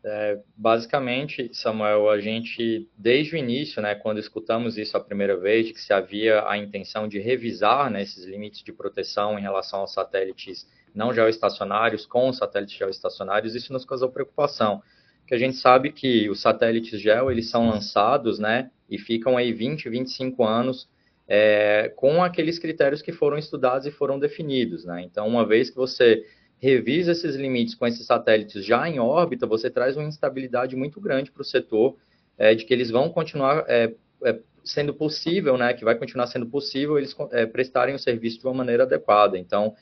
É, 0.07 0.39
basicamente, 0.55 1.49
Samuel, 1.51 2.07
a 2.11 2.19
gente, 2.19 2.87
desde 2.95 3.33
o 3.33 3.37
início, 3.39 3.81
né, 3.81 3.95
quando 3.95 4.19
escutamos 4.19 4.77
isso 4.77 4.95
a 4.95 4.99
primeira 4.99 5.35
vez, 5.35 5.65
de 5.65 5.73
que 5.73 5.81
se 5.81 5.91
havia 5.91 6.47
a 6.47 6.55
intenção 6.55 7.07
de 7.07 7.17
revisar 7.17 7.89
né, 7.89 8.03
esses 8.03 8.23
limites 8.23 8.61
de 8.61 8.71
proteção 8.71 9.39
em 9.39 9.41
relação 9.41 9.79
aos 9.79 9.93
satélites 9.93 10.69
não 10.93 11.11
geoestacionários 11.11 12.05
com 12.05 12.29
os 12.29 12.37
satélites 12.37 12.77
geoestacionários, 12.77 13.55
isso 13.55 13.73
nos 13.73 13.83
causou 13.83 14.11
preocupação, 14.11 14.79
que 15.25 15.33
a 15.33 15.39
gente 15.39 15.57
sabe 15.57 15.91
que 15.91 16.29
os 16.29 16.39
satélites 16.39 17.01
geo, 17.01 17.31
eles 17.31 17.49
são 17.49 17.67
lançados, 17.67 18.37
né, 18.37 18.69
e 18.87 18.99
ficam 18.99 19.35
aí 19.35 19.51
20, 19.51 19.89
25 19.89 20.43
anos 20.43 20.87
é, 21.27 21.91
com 21.95 22.23
aqueles 22.23 22.59
critérios 22.59 23.01
que 23.01 23.11
foram 23.11 23.39
estudados 23.39 23.87
e 23.87 23.91
foram 23.91 24.19
definidos, 24.19 24.85
né, 24.85 25.01
então 25.01 25.27
uma 25.27 25.47
vez 25.47 25.71
que 25.71 25.75
você 25.75 26.23
revisa 26.65 27.11
esses 27.11 27.35
limites 27.35 27.75
com 27.75 27.85
esses 27.85 28.07
satélites 28.07 28.65
já 28.65 28.89
em 28.89 28.99
órbita, 28.99 29.45
você 29.45 29.69
traz 29.69 29.95
uma 29.95 30.07
instabilidade 30.07 30.75
muito 30.75 30.99
grande 30.99 31.31
para 31.31 31.43
o 31.43 31.45
setor, 31.45 31.95
é, 32.39 32.55
de 32.55 32.65
que 32.65 32.73
eles 32.73 32.89
vão 32.89 33.07
continuar 33.09 33.65
é, 33.67 33.93
é, 34.23 34.39
sendo 34.63 34.91
possível, 34.91 35.57
né, 35.57 35.75
que 35.75 35.85
vai 35.85 35.93
continuar 35.93 36.25
sendo 36.25 36.47
possível 36.47 36.97
eles 36.97 37.15
é, 37.31 37.45
prestarem 37.45 37.93
o 37.93 37.99
serviço 37.99 38.39
de 38.39 38.47
uma 38.47 38.53
maneira 38.55 38.81
adequada. 38.81 39.37
Então, 39.37 39.75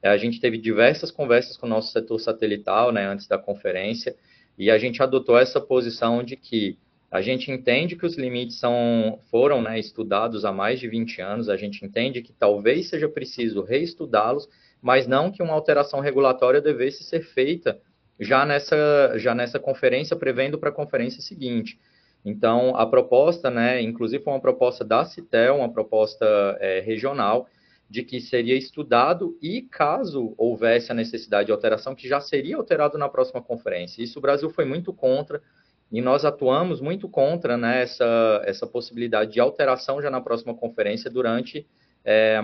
a 0.00 0.16
gente 0.16 0.40
teve 0.40 0.58
diversas 0.58 1.10
conversas 1.10 1.56
com 1.56 1.66
o 1.66 1.68
nosso 1.68 1.90
setor 1.90 2.20
satelital, 2.20 2.92
né, 2.92 3.04
antes 3.04 3.26
da 3.26 3.36
conferência, 3.36 4.14
e 4.56 4.70
a 4.70 4.78
gente 4.78 5.02
adotou 5.02 5.36
essa 5.36 5.60
posição 5.60 6.22
de 6.22 6.36
que 6.36 6.78
a 7.10 7.20
gente 7.20 7.50
entende 7.50 7.96
que 7.96 8.06
os 8.06 8.16
limites 8.16 8.60
são, 8.60 9.18
foram 9.28 9.60
né, 9.60 9.76
estudados 9.76 10.44
há 10.44 10.52
mais 10.52 10.78
de 10.78 10.86
20 10.86 11.20
anos, 11.20 11.48
a 11.48 11.56
gente 11.56 11.84
entende 11.84 12.22
que 12.22 12.32
talvez 12.32 12.88
seja 12.88 13.08
preciso 13.08 13.62
reestudá-los, 13.62 14.48
mas 14.80 15.06
não 15.06 15.30
que 15.30 15.42
uma 15.42 15.54
alteração 15.54 16.00
regulatória 16.00 16.60
devesse 16.60 17.02
ser 17.04 17.20
feita 17.20 17.80
já 18.18 18.44
nessa, 18.44 19.14
já 19.16 19.34
nessa 19.34 19.58
conferência, 19.58 20.16
prevendo 20.16 20.58
para 20.58 20.70
a 20.70 20.72
conferência 20.72 21.22
seguinte. 21.22 21.78
Então, 22.24 22.74
a 22.76 22.84
proposta, 22.84 23.50
né, 23.50 23.80
inclusive 23.80 24.22
foi 24.22 24.32
uma 24.32 24.40
proposta 24.40 24.84
da 24.84 25.04
CITEL, 25.04 25.56
uma 25.56 25.72
proposta 25.72 26.26
é, 26.60 26.80
regional, 26.80 27.48
de 27.88 28.02
que 28.02 28.20
seria 28.20 28.56
estudado 28.56 29.38
e, 29.40 29.62
caso 29.62 30.34
houvesse 30.36 30.92
a 30.92 30.94
necessidade 30.94 31.46
de 31.46 31.52
alteração, 31.52 31.94
que 31.94 32.08
já 32.08 32.20
seria 32.20 32.56
alterado 32.56 32.98
na 32.98 33.08
próxima 33.08 33.40
conferência. 33.40 34.02
Isso 34.02 34.18
o 34.18 34.22
Brasil 34.22 34.50
foi 34.50 34.64
muito 34.64 34.92
contra, 34.92 35.40
e 35.90 36.02
nós 36.02 36.24
atuamos 36.24 36.80
muito 36.80 37.08
contra 37.08 37.56
né, 37.56 37.82
essa, 37.82 38.42
essa 38.44 38.66
possibilidade 38.66 39.32
de 39.32 39.40
alteração 39.40 40.02
já 40.02 40.10
na 40.10 40.20
próxima 40.20 40.54
conferência 40.54 41.10
durante 41.10 41.66
é, 42.04 42.42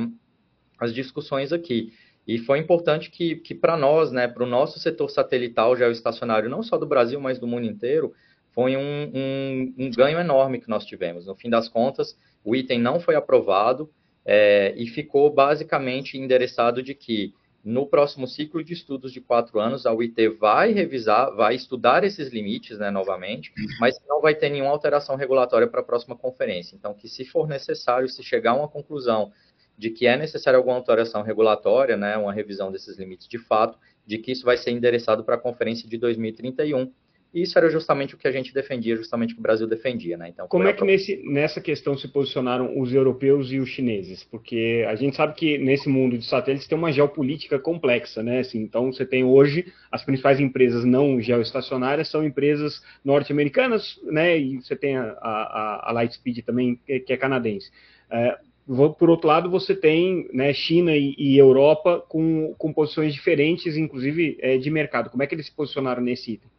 as 0.79 0.95
discussões 0.95 1.53
aqui. 1.53 1.93
E 2.27 2.39
foi 2.39 2.59
importante 2.59 3.11
que, 3.11 3.37
que 3.37 3.55
para 3.55 3.77
nós, 3.77 4.11
né, 4.11 4.27
para 4.27 4.43
o 4.43 4.47
nosso 4.47 4.79
setor 4.79 5.11
satelital 5.11 5.77
geoestacionário, 5.77 6.49
não 6.49 6.63
só 6.63 6.79
do 6.79 6.87
Brasil, 6.87 7.21
mas 7.21 7.39
do 7.39 7.47
mundo 7.47 7.67
inteiro, 7.67 8.15
foi 8.53 8.77
um, 8.77 9.11
um, 9.15 9.75
um 9.79 9.91
ganho 9.91 10.19
enorme 10.19 10.61
que 10.61 10.69
nós 10.69 10.87
tivemos. 10.87 11.27
No 11.27 11.35
fim 11.35 11.51
das 11.51 11.69
contas, 11.69 12.17
o 12.45 12.55
item 12.55 12.81
não 12.81 13.01
foi 13.01 13.15
aprovado 13.15 13.91
é, 14.25 14.73
e 14.77 14.87
ficou 14.87 15.31
basicamente 15.31 16.17
endereçado 16.17 16.83
de 16.83 16.95
que 16.95 17.35
no 17.65 17.87
próximo 17.87 18.29
ciclo 18.29 18.63
de 18.63 18.75
estudos 18.75 19.11
de 19.11 19.23
quatro 19.23 19.59
anos, 19.59 19.87
a 19.87 19.93
UIT 19.93 20.29
vai 20.29 20.73
revisar, 20.73 21.35
vai 21.35 21.55
estudar 21.55 22.05
esses 22.05 22.31
limites 22.31 22.79
né, 22.79 22.91
novamente, 22.91 23.53
mas 23.81 23.99
não 24.07 24.21
vai 24.21 24.35
ter 24.35 24.51
nenhuma 24.51 24.71
alteração 24.71 25.17
regulatória 25.17 25.67
para 25.67 25.81
a 25.81 25.85
próxima 25.85 26.15
conferência. 26.15 26.77
Então, 26.77 26.93
que 26.93 27.09
se 27.09 27.25
for 27.25 27.49
necessário, 27.49 28.07
se 28.07 28.23
chegar 28.23 28.51
a 28.51 28.57
uma 28.57 28.69
conclusão 28.69 29.33
de 29.77 29.91
que 29.91 30.07
é 30.07 30.17
necessária 30.17 30.57
alguma 30.57 30.77
alteração 30.77 31.23
regulatória, 31.23 31.97
né, 31.97 32.17
uma 32.17 32.33
revisão 32.33 32.71
desses 32.71 32.99
limites 32.99 33.29
de 33.29 33.39
fato, 33.39 33.79
de 34.07 34.19
que 34.19 34.33
isso 34.33 34.45
vai 34.45 34.57
ser 34.57 34.71
endereçado 34.71 35.25
para 35.25 35.35
a 35.35 35.39
conferência 35.39 35.89
de 35.89 35.99
2031, 35.99 36.93
e 37.35 37.43
isso 37.43 37.59
era 37.59 37.69
justamente 37.69 38.15
o 38.15 38.17
que 38.17 38.29
a 38.29 38.31
gente 38.31 38.55
defendia, 38.55 38.95
justamente 38.95 39.33
o 39.33 39.35
que 39.35 39.41
o 39.41 39.43
Brasil 39.43 39.67
defendia, 39.67 40.17
né? 40.17 40.29
Então, 40.29 40.47
como 40.47 40.69
é 40.69 40.73
que 40.73 40.85
nesse, 40.85 41.21
nessa 41.25 41.61
questão 41.61 41.99
se 41.99 42.07
posicionaram 42.07 42.81
os 42.81 42.95
europeus 42.95 43.51
e 43.51 43.59
os 43.59 43.69
chineses? 43.69 44.23
Porque 44.23 44.87
a 44.89 44.95
gente 44.95 45.17
sabe 45.17 45.35
que 45.35 45.59
nesse 45.59 45.89
mundo 45.89 46.17
de 46.17 46.25
satélites 46.25 46.69
tem 46.69 46.79
uma 46.79 46.93
geopolítica 46.93 47.59
complexa, 47.59 48.23
né? 48.23 48.39
Assim, 48.39 48.61
então 48.61 48.93
você 48.93 49.05
tem 49.05 49.25
hoje 49.25 49.67
as 49.91 50.05
principais 50.05 50.39
empresas 50.39 50.85
não 50.85 51.21
geoestacionárias 51.21 52.09
são 52.09 52.25
empresas 52.25 52.81
norte-americanas, 53.05 53.99
né? 54.05 54.39
E 54.39 54.63
você 54.63 54.77
tem 54.77 54.97
a, 54.97 55.17
a, 55.21 55.91
a 55.91 55.93
Lightspeed 55.93 56.45
também 56.45 56.77
que 56.87 57.13
é 57.13 57.17
canadense. 57.17 57.69
É, 58.13 58.39
por 58.67 59.11
outro 59.11 59.29
lado, 59.29 59.51
você 59.51 59.75
tem 59.75 60.29
né, 60.33 60.53
China 60.55 60.97
e, 60.97 61.15
e, 61.19 61.37
Europa 61.37 62.03
com, 62.09 62.55
com 62.57 62.73
posições 62.73 63.13
diferentes, 63.13 63.77
inclusive 63.77 64.39
é, 64.41 64.57
de 64.57 64.71
mercado. 64.71 65.11
Como 65.11 65.23
é 65.23 65.27
que 65.27 65.35
eles 65.35 65.47
se 65.47 65.53
posicionaram 65.53 66.03
nesse 66.03 66.33
item? 66.33 66.51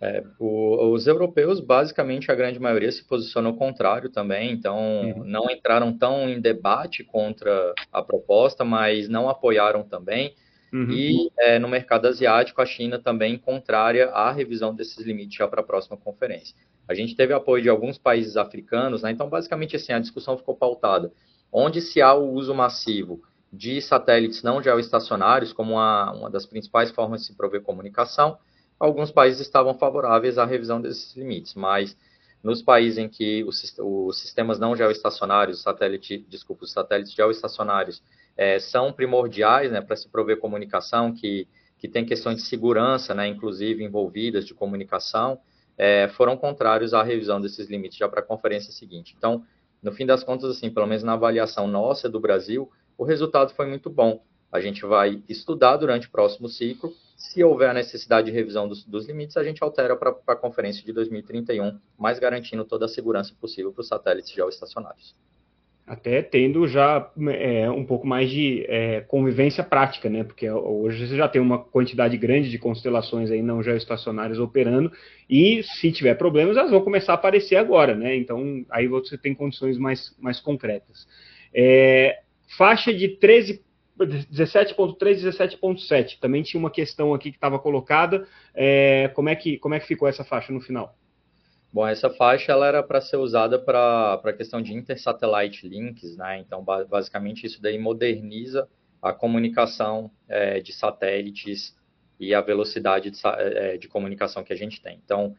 É, 0.00 0.22
o, 0.38 0.92
os 0.92 1.06
europeus, 1.06 1.60
basicamente, 1.60 2.30
a 2.30 2.34
grande 2.34 2.58
maioria 2.58 2.90
se 2.90 3.04
posicionou 3.04 3.54
contrário 3.54 4.10
também, 4.10 4.52
então 4.52 4.76
uhum. 4.76 5.24
não 5.24 5.50
entraram 5.50 5.96
tão 5.96 6.28
em 6.28 6.40
debate 6.40 7.04
contra 7.04 7.72
a 7.92 8.02
proposta, 8.02 8.64
mas 8.64 9.08
não 9.08 9.28
apoiaram 9.28 9.82
também. 9.84 10.34
Uhum. 10.72 10.90
E 10.90 11.30
é, 11.38 11.58
no 11.58 11.68
mercado 11.68 12.06
asiático, 12.06 12.62
a 12.62 12.66
China 12.66 12.98
também 12.98 13.36
contrária 13.36 14.08
à 14.10 14.32
revisão 14.32 14.74
desses 14.74 15.04
limites 15.04 15.36
já 15.36 15.46
para 15.46 15.60
a 15.60 15.64
próxima 15.64 15.96
conferência. 15.96 16.56
A 16.88 16.94
gente 16.94 17.14
teve 17.14 17.32
apoio 17.32 17.62
de 17.62 17.68
alguns 17.68 17.98
países 17.98 18.36
africanos, 18.36 19.02
né? 19.02 19.10
então 19.10 19.28
basicamente 19.28 19.76
assim, 19.76 19.92
a 19.92 19.98
discussão 19.98 20.36
ficou 20.36 20.56
pautada. 20.56 21.12
Onde 21.52 21.82
se 21.82 22.00
há 22.00 22.14
o 22.14 22.32
uso 22.32 22.54
massivo 22.54 23.22
de 23.52 23.82
satélites 23.82 24.42
não 24.42 24.62
geoestacionários 24.62 25.52
como 25.52 25.74
uma, 25.74 26.10
uma 26.12 26.30
das 26.30 26.46
principais 26.46 26.90
formas 26.90 27.20
de 27.20 27.26
se 27.26 27.36
prover 27.36 27.60
comunicação, 27.62 28.38
alguns 28.80 29.10
países 29.10 29.42
estavam 29.42 29.74
favoráveis 29.74 30.38
à 30.38 30.46
revisão 30.46 30.80
desses 30.80 31.14
limites, 31.14 31.54
mas 31.54 31.94
nos 32.42 32.62
países 32.62 32.98
em 32.98 33.08
que 33.08 33.44
os, 33.44 33.76
os 33.78 34.18
sistemas 34.18 34.58
não 34.58 34.74
geoestacionários, 34.74 35.60
satélite, 35.60 36.18
desculpa, 36.28 36.64
os 36.64 36.72
satélites 36.72 37.12
geoestacionários 37.12 38.02
é, 38.36 38.58
são 38.58 38.92
primordiais 38.92 39.70
né, 39.70 39.80
para 39.80 39.96
se 39.96 40.08
prover 40.08 40.38
comunicação, 40.38 41.12
que, 41.12 41.46
que 41.78 41.88
tem 41.88 42.04
questões 42.04 42.36
de 42.36 42.42
segurança, 42.42 43.14
né, 43.14 43.26
inclusive 43.26 43.82
envolvidas 43.84 44.46
de 44.46 44.54
comunicação, 44.54 45.38
é, 45.76 46.08
foram 46.08 46.36
contrários 46.36 46.94
à 46.94 47.02
revisão 47.02 47.40
desses 47.40 47.68
limites 47.68 47.98
já 47.98 48.08
para 48.08 48.20
a 48.20 48.24
conferência 48.24 48.72
seguinte. 48.72 49.14
Então, 49.16 49.44
no 49.82 49.92
fim 49.92 50.06
das 50.06 50.22
contas, 50.22 50.50
assim, 50.50 50.70
pelo 50.70 50.86
menos 50.86 51.02
na 51.02 51.14
avaliação 51.14 51.66
nossa 51.66 52.08
do 52.08 52.20
Brasil, 52.20 52.70
o 52.96 53.04
resultado 53.04 53.52
foi 53.54 53.66
muito 53.66 53.90
bom. 53.90 54.22
A 54.50 54.60
gente 54.60 54.84
vai 54.84 55.22
estudar 55.28 55.76
durante 55.78 56.06
o 56.06 56.10
próximo 56.10 56.48
ciclo 56.48 56.92
se 57.22 57.42
houver 57.42 57.72
necessidade 57.72 58.26
de 58.26 58.32
revisão 58.32 58.68
dos, 58.68 58.84
dos 58.84 59.06
limites, 59.06 59.36
a 59.36 59.44
gente 59.44 59.62
altera 59.62 59.96
para 59.96 60.16
a 60.26 60.36
conferência 60.36 60.84
de 60.84 60.92
2031, 60.92 61.78
mas 61.96 62.18
garantindo 62.18 62.64
toda 62.64 62.86
a 62.86 62.88
segurança 62.88 63.32
possível 63.40 63.72
para 63.72 63.80
os 63.80 63.86
satélites 63.86 64.32
geoestacionários. 64.32 65.14
Até 65.86 66.22
tendo 66.22 66.66
já 66.68 67.10
é, 67.30 67.68
um 67.68 67.84
pouco 67.84 68.06
mais 68.06 68.30
de 68.30 68.64
é, 68.68 69.00
convivência 69.00 69.64
prática, 69.64 70.08
né? 70.08 70.22
Porque 70.22 70.48
hoje 70.48 71.06
você 71.06 71.16
já 71.16 71.28
tem 71.28 71.42
uma 71.42 71.58
quantidade 71.58 72.16
grande 72.16 72.50
de 72.50 72.58
constelações 72.58 73.30
aí 73.30 73.42
não 73.42 73.62
geoestacionárias 73.62 74.38
operando, 74.38 74.92
e 75.28 75.62
se 75.64 75.90
tiver 75.90 76.14
problemas, 76.14 76.56
elas 76.56 76.70
vão 76.70 76.80
começar 76.80 77.12
a 77.12 77.14
aparecer 77.16 77.56
agora, 77.56 77.96
né? 77.96 78.16
Então 78.16 78.64
aí 78.70 78.86
você 78.86 79.18
tem 79.18 79.34
condições 79.34 79.76
mais, 79.76 80.16
mais 80.20 80.40
concretas. 80.40 81.06
É, 81.52 82.20
faixa 82.56 82.94
de 82.94 83.08
13 83.08 83.60
17.3, 83.98 84.98
17.7. 84.98 86.18
Também 86.20 86.42
tinha 86.42 86.58
uma 86.58 86.70
questão 86.70 87.14
aqui 87.14 87.30
que 87.30 87.36
estava 87.36 87.58
colocada. 87.58 88.26
É, 88.54 89.08
como, 89.14 89.28
é 89.28 89.36
que, 89.36 89.58
como 89.58 89.74
é 89.74 89.80
que 89.80 89.86
ficou 89.86 90.08
essa 90.08 90.24
faixa 90.24 90.52
no 90.52 90.60
final? 90.60 90.96
Bom, 91.72 91.86
essa 91.86 92.10
faixa 92.10 92.52
ela 92.52 92.66
era 92.66 92.82
para 92.82 93.00
ser 93.00 93.16
usada 93.16 93.58
para 93.58 94.20
a 94.22 94.32
questão 94.32 94.60
de 94.60 94.74
intersatellite 94.74 95.66
links, 95.66 96.16
né? 96.18 96.38
Então, 96.38 96.62
basicamente, 96.62 97.46
isso 97.46 97.62
daí 97.62 97.78
moderniza 97.78 98.68
a 99.00 99.12
comunicação 99.12 100.10
é, 100.28 100.60
de 100.60 100.72
satélites 100.72 101.74
e 102.20 102.34
a 102.34 102.42
velocidade 102.42 103.10
de, 103.10 103.18
é, 103.24 103.78
de 103.78 103.88
comunicação 103.88 104.44
que 104.44 104.52
a 104.52 104.56
gente 104.56 104.82
tem. 104.82 105.00
Então, 105.02 105.34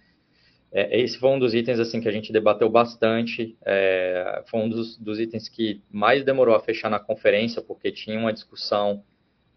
é, 0.72 1.00
esse 1.00 1.20
foi 1.20 1.30
um 1.30 1.38
dos 1.38 1.54
itens 1.54 1.80
assim 1.80 2.02
que 2.02 2.10
a 2.10 2.12
gente 2.12 2.34
debateu 2.34 2.68
bastante. 2.68 3.56
É, 3.64 4.44
foi 4.48 4.60
um 4.60 4.70
dos, 4.70 4.98
dos, 4.98 5.20
itens 5.20 5.48
que 5.48 5.82
mais 5.92 6.26
demorou 6.26 6.56
a 6.56 6.60
fechar 6.60 6.90
na 6.90 7.00
conferência, 7.00 7.62
porque 7.62 7.92
tinha 7.92 8.18
uma 8.18 8.34
discussão 8.34 9.04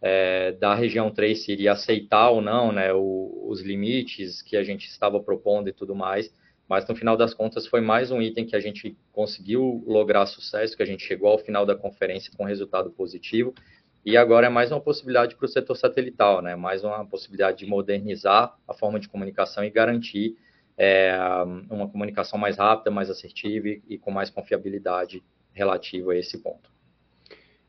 é, 0.02 0.52
da 0.52 0.74
região 0.74 1.10
3 1.10 1.42
se 1.42 1.52
iria 1.52 1.72
aceitar 1.72 2.28
ou 2.28 2.42
não 2.42 2.70
né, 2.70 2.92
o, 2.92 3.46
os 3.48 3.62
limites 3.62 4.42
que 4.42 4.58
a 4.58 4.62
gente 4.62 4.86
estava 4.88 5.18
propondo 5.18 5.68
e 5.68 5.72
tudo 5.72 5.94
mais. 5.94 6.30
Mas 6.68 6.86
no 6.86 6.96
final 6.96 7.16
das 7.16 7.32
contas 7.32 7.66
foi 7.66 7.80
mais 7.80 8.10
um 8.10 8.20
item 8.20 8.44
que 8.44 8.56
a 8.56 8.60
gente 8.60 8.96
conseguiu 9.12 9.84
lograr 9.86 10.26
sucesso, 10.26 10.76
que 10.76 10.82
a 10.82 10.86
gente 10.86 11.04
chegou 11.04 11.28
ao 11.28 11.38
final 11.38 11.64
da 11.64 11.76
conferência 11.76 12.32
com 12.36 12.44
resultado 12.44 12.90
positivo. 12.90 13.54
E 14.04 14.16
agora 14.16 14.46
é 14.46 14.50
mais 14.50 14.70
uma 14.70 14.80
possibilidade 14.80 15.34
para 15.36 15.46
o 15.46 15.48
setor 15.48 15.76
satelital, 15.76 16.40
né? 16.42 16.54
mais 16.54 16.84
uma 16.84 17.04
possibilidade 17.04 17.58
de 17.58 17.66
modernizar 17.66 18.56
a 18.66 18.74
forma 18.74 19.00
de 19.00 19.08
comunicação 19.08 19.64
e 19.64 19.70
garantir 19.70 20.36
é, 20.76 21.16
uma 21.70 21.88
comunicação 21.88 22.38
mais 22.38 22.56
rápida, 22.56 22.90
mais 22.90 23.10
assertiva 23.10 23.68
e, 23.68 23.82
e, 23.88 23.98
com 23.98 24.10
mais 24.10 24.30
confiabilidade 24.30 25.24
relativa 25.52 26.12
a 26.12 26.16
esse 26.16 26.38
ponto. 26.38 26.70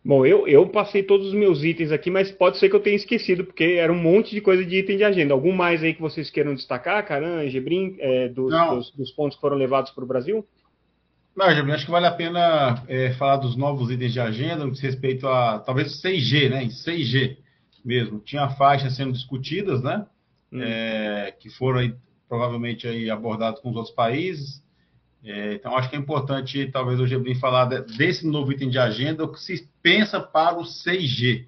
Bom, 0.08 0.26
eu, 0.26 0.47
eu 0.47 0.66
passei 0.70 1.03
todos 1.03 1.28
os 1.28 1.34
meus 1.34 1.66
itens 1.66 1.91
aqui, 1.91 2.10
mas 2.10 2.32
pode 2.32 2.58
ser 2.58 2.70
que 2.70 2.76
eu 2.78 2.80
tenha 2.80 2.95
esquecido, 2.95 3.43
porque 3.43 3.76
era 3.78 3.91
um 3.91 4.01
monte 4.01 4.34
de 4.34 4.39
coisa 4.39 4.64
de 4.64 4.78
item 4.78 4.95
de 4.95 5.03
agenda. 5.03 5.34
Algum 5.34 5.51
mais 5.51 5.84
aí 5.84 5.93
que 5.93 5.99
vocês 5.99 6.30
queiram 6.30 6.55
destacar, 6.55 7.05
Caran, 7.05 7.45
Gebrim, 7.49 7.97
é, 7.99 8.30
dos, 8.30 8.53
dos, 8.53 8.91
dos, 8.91 9.12
pontos 9.12 9.36
que 9.36 9.41
foram 9.41 9.58
levados 9.58 9.91
para 9.91 10.05
o 10.05 10.08
Brasil? 10.08 10.47
Não, 11.36 11.53
Gebrim, 11.53 11.74
acho 11.74 11.84
que 11.84 11.91
vale 11.91 12.05
a 12.05 12.12
pena 12.12 12.86
é, 12.88 13.12
falar 13.16 13.36
dos 13.36 13.58
novos 13.58 13.91
itens 13.91 14.14
de 14.14 14.22
agenda, 14.22 14.64
no 14.64 14.68
que 14.68 14.76
diz 14.76 14.82
respeito 14.82 15.28
a, 15.28 15.60
talvez, 15.60 16.01
6G, 16.01 16.51
né? 16.51 16.64
Em 16.64 16.70
6G 16.70 17.36
mesmo. 17.84 18.20
Tinha 18.20 18.47
faixas 18.51 18.95
sendo 18.95 19.12
discutidas, 19.12 19.84
né? 19.84 20.05
Hum. 20.53 20.62
É, 20.62 21.36
que 21.38 21.49
foram 21.49 21.80
aí 21.80 21.93
provavelmente 22.30 22.88
aí 22.88 23.10
abordado 23.10 23.60
com 23.60 23.72
os 23.72 23.76
outros 23.76 23.93
países. 23.93 24.64
É, 25.24 25.53
então, 25.53 25.76
acho 25.76 25.89
que 25.89 25.95
é 25.95 25.99
importante, 25.99 26.70
talvez, 26.72 26.99
o 26.99 27.07
Gebrim 27.07 27.36
falar 27.36 27.65
desse 27.65 28.26
novo 28.26 28.51
item 28.51 28.70
de 28.70 28.80
agenda, 28.80 29.24
o 29.24 29.32
que 29.32 29.39
se 29.39 29.70
pensa 29.82 30.20
para 30.20 30.57
o 30.57 30.63
6G. 30.63 31.47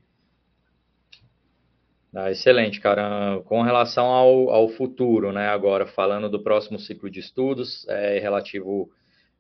Ah, 2.14 2.32
excelente, 2.32 2.82
cara. 2.82 3.40
Com 3.46 3.62
relação 3.62 4.06
ao, 4.06 4.50
ao 4.50 4.70
futuro, 4.70 5.32
né, 5.32 5.48
agora 5.48 5.86
falando 5.86 6.28
do 6.28 6.42
próximo 6.42 6.80
ciclo 6.80 7.10
de 7.10 7.20
estudos 7.20 7.88
é, 7.88 8.18
relativo 8.20 8.90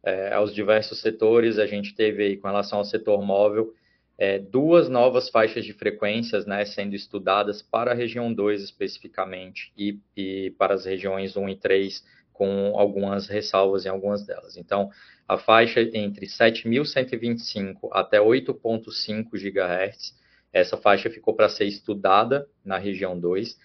é, 0.04 0.34
aos 0.34 0.54
diversos 0.54 1.02
setores, 1.02 1.58
a 1.58 1.66
gente 1.66 1.96
teve 1.96 2.24
aí, 2.24 2.38
com 2.38 2.48
relação 2.48 2.78
ao 2.78 2.86
setor 2.86 3.22
móvel, 3.24 3.74
é, 4.20 4.38
duas 4.38 4.90
novas 4.90 5.30
faixas 5.30 5.66
de 5.66 5.74
frequências 5.74 6.46
né, 6.46 6.64
sendo 6.66 6.94
estudadas 6.94 7.62
para 7.62 7.92
a 7.92 7.96
região 7.96 8.32
2 8.34 8.62
especificamente 8.62 9.72
e, 9.78 9.98
e, 10.16 10.54
para 10.58 10.74
as 10.74 10.86
regiões 10.86 11.38
1 11.38 11.50
e 11.50 11.56
3 11.56 12.04
com 12.40 12.72
algumas 12.80 13.28
ressalvas 13.28 13.86
em 13.86 13.90
algumas 13.90 14.26
delas. 14.26 14.56
Então, 14.56 14.90
a 15.28 15.38
faixa 15.38 15.82
entre 15.82 16.26
7.125 16.26 17.90
até 17.92 18.18
8.5 18.18 19.32
GHz, 19.34 20.18
essa 20.54 20.78
faixa 20.78 21.10
ficou 21.10 21.36
para 21.36 21.50
ser 21.50 21.66
estudada 21.66 22.48
na 22.64 22.78
região 22.78 23.20
2. 23.20 23.58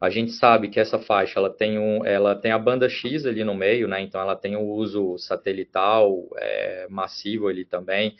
A 0.00 0.08
gente 0.10 0.30
sabe 0.30 0.68
que 0.68 0.78
essa 0.78 0.96
faixa 0.96 1.40
ela 1.40 1.50
tem, 1.50 1.76
um, 1.76 2.06
ela 2.06 2.36
tem 2.36 2.52
a 2.52 2.58
banda 2.58 2.88
X 2.88 3.26
ali 3.26 3.42
no 3.42 3.54
meio, 3.54 3.88
né? 3.88 4.00
Então 4.00 4.20
ela 4.20 4.36
tem 4.36 4.54
o 4.54 4.62
uso 4.62 5.18
satelital 5.18 6.28
é, 6.36 6.86
massivo 6.88 7.48
ali 7.48 7.64
também. 7.64 8.16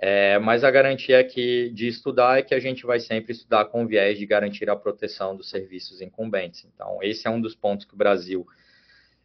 É, 0.00 0.36
mas 0.40 0.64
a 0.64 0.70
garantia 0.72 1.22
que, 1.22 1.70
de 1.70 1.86
estudar 1.86 2.40
é 2.40 2.42
que 2.42 2.56
a 2.56 2.58
gente 2.58 2.84
vai 2.84 2.98
sempre 2.98 3.30
estudar 3.30 3.66
com 3.66 3.86
viés 3.86 4.18
de 4.18 4.26
garantir 4.26 4.68
a 4.68 4.74
proteção 4.74 5.36
dos 5.36 5.48
serviços 5.48 6.00
incumbentes. 6.00 6.66
Então, 6.74 6.98
esse 7.00 7.28
é 7.28 7.30
um 7.30 7.40
dos 7.40 7.54
pontos 7.54 7.86
que 7.86 7.94
o 7.94 7.96
Brasil 7.96 8.44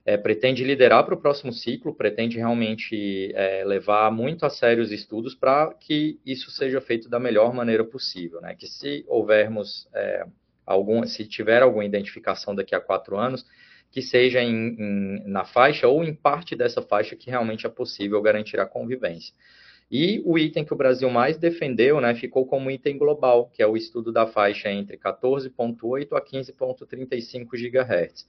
é, 0.10 0.18
pretende 0.18 0.64
liderar 0.64 1.05
para 1.05 1.14
o 1.14 1.22
próximo 1.22 1.53
ciclo, 1.53 1.93
pretende 1.93 2.38
realmente 2.38 3.32
é, 3.36 3.64
levar 3.64 4.12
muito 4.12 4.43
a 4.43 4.49
sério 4.49 4.82
os 4.82 4.91
estudos 4.91 5.36
para 5.36 5.72
que 5.76 6.20
isso 6.26 6.49
seja 6.49 6.82
feito 6.82 7.07
da 7.07 7.20
melhor 7.20 7.53
maneira 7.53 7.84
possível. 7.84 8.41
Né? 8.41 8.55
Que 8.55 8.66
se 8.66 9.05
houvermos 9.07 9.88
é, 9.93 10.26
algum, 10.66 11.05
se 11.05 11.28
tiver 11.28 11.62
alguma 11.62 11.86
identificação 11.86 12.55
daqui 12.55 12.74
a 12.74 12.80
quatro 12.80 13.18
anos, 13.18 13.45
que 13.91 14.01
seja 14.01 14.41
em, 14.41 14.76
em, 14.80 15.24
na 15.28 15.45
faixa 15.45 15.88
ou 15.88 16.03
em 16.03 16.16
parte 16.16 16.55
dessa 16.55 16.82
faixa 16.82 17.16
que 17.16 17.30
realmente 17.30 17.68
é 17.68 17.70
possível 17.70 18.20
garantir 18.20 18.60
a 18.60 18.66
convivência. 18.66 19.32
E 19.91 20.24
o 20.26 20.39
item 20.39 20.66
que 20.66 20.74
o 20.74 20.78
Brasil 20.78 21.10
mais 21.12 21.38
defendeu 21.38 22.01
né, 22.01 22.16
ficou 22.16 22.47
como 22.47 22.72
item 22.72 22.97
global, 22.97 23.51
que 23.53 23.62
é 23.62 23.68
o 23.68 23.78
estudo 23.78 24.12
da 24.12 24.26
faixa 24.26 24.72
entre 24.72 24.97
14,8 24.97 26.14
a 26.14 26.22
15,35 26.22 27.49
GHz. 27.51 28.26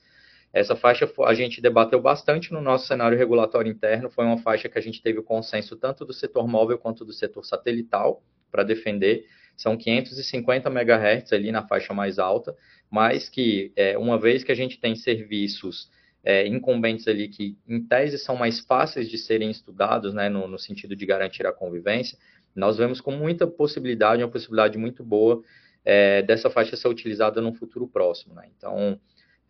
Essa 0.53 0.75
faixa 0.75 1.11
a 1.25 1.35
gente 1.35 1.61
debateu 1.61 2.01
bastante 2.01 2.53
no 2.53 2.61
nosso 2.61 2.87
cenário 2.87 3.17
regulatório 3.17 3.71
interno, 3.71 4.11
foi 4.11 4.25
uma 4.25 4.39
faixa 4.39 4.69
que 4.69 4.79
a 4.79 4.83
gente 4.83 5.01
teve 5.01 5.21
o 5.21 5.23
consenso 5.23 5.77
tanto 5.77 6.05
do 6.05 6.13
setor 6.13 6.49
móvel 6.49 6.77
quanto 6.77 7.05
do 7.05 7.13
setor 7.13 7.45
satelital 7.45 8.23
para 8.51 8.65
defender. 8.65 9.27
São 9.57 9.77
550 9.77 10.69
MHz 10.69 11.33
ali 11.33 11.53
na 11.53 11.67
faixa 11.67 11.95
mais 11.95 12.19
alta, 12.19 12.57
mas 12.91 13.29
que 13.29 13.73
é, 13.77 13.97
uma 13.97 14.19
vez 14.19 14.43
que 14.43 14.51
a 14.51 14.55
gente 14.55 14.81
tem 14.81 14.97
serviços 14.97 15.91
é, 16.25 16.47
incumbentes 16.47 17.07
ali 17.07 17.29
que, 17.29 17.57
em 17.69 17.83
tese, 17.83 18.19
são 18.19 18.37
mais 18.37 18.61
fáceis 18.61 19.09
de 19.09 19.19
serem 19.19 19.51
estudados, 19.51 20.13
né, 20.13 20.29
no, 20.29 20.49
no, 20.49 20.59
sentido 20.59 20.97
de 20.97 21.07
garantir 21.07 21.47
a 21.47 21.53
convivência, 21.53 22.19
nós 22.55 22.77
vemos 22.77 23.01
com 23.01 23.13
muita 23.13 23.47
possibilidade, 23.47 24.23
uma 24.23 24.31
possibilidade 24.31 24.77
muito 24.77 25.05
boa 25.05 25.43
é, 25.85 26.23
dessa 26.23 26.51
faixa 26.51 26.77
ser 26.77 26.89
utilizada 26.89 27.41
no 27.41 27.55
futuro 27.55 27.87
próximo. 27.87 28.35
Né? 28.35 28.49
Então, 28.57 29.01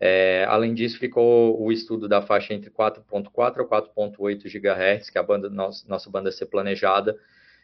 é, 0.03 0.45
além 0.49 0.73
disso, 0.73 0.97
ficou 0.97 1.61
o 1.61 1.71
estudo 1.71 2.09
da 2.09 2.23
faixa 2.23 2.55
entre 2.55 2.71
4.4 2.71 3.61
a 3.61 3.83
4.8 3.83 4.49
GHz, 4.49 5.11
que 5.11 5.17
é 5.19 5.21
a 5.21 5.23
banda, 5.23 5.47
nossa, 5.47 5.87
nossa 5.87 6.09
banda 6.09 6.31
ser 6.31 6.47
planejada, 6.47 7.15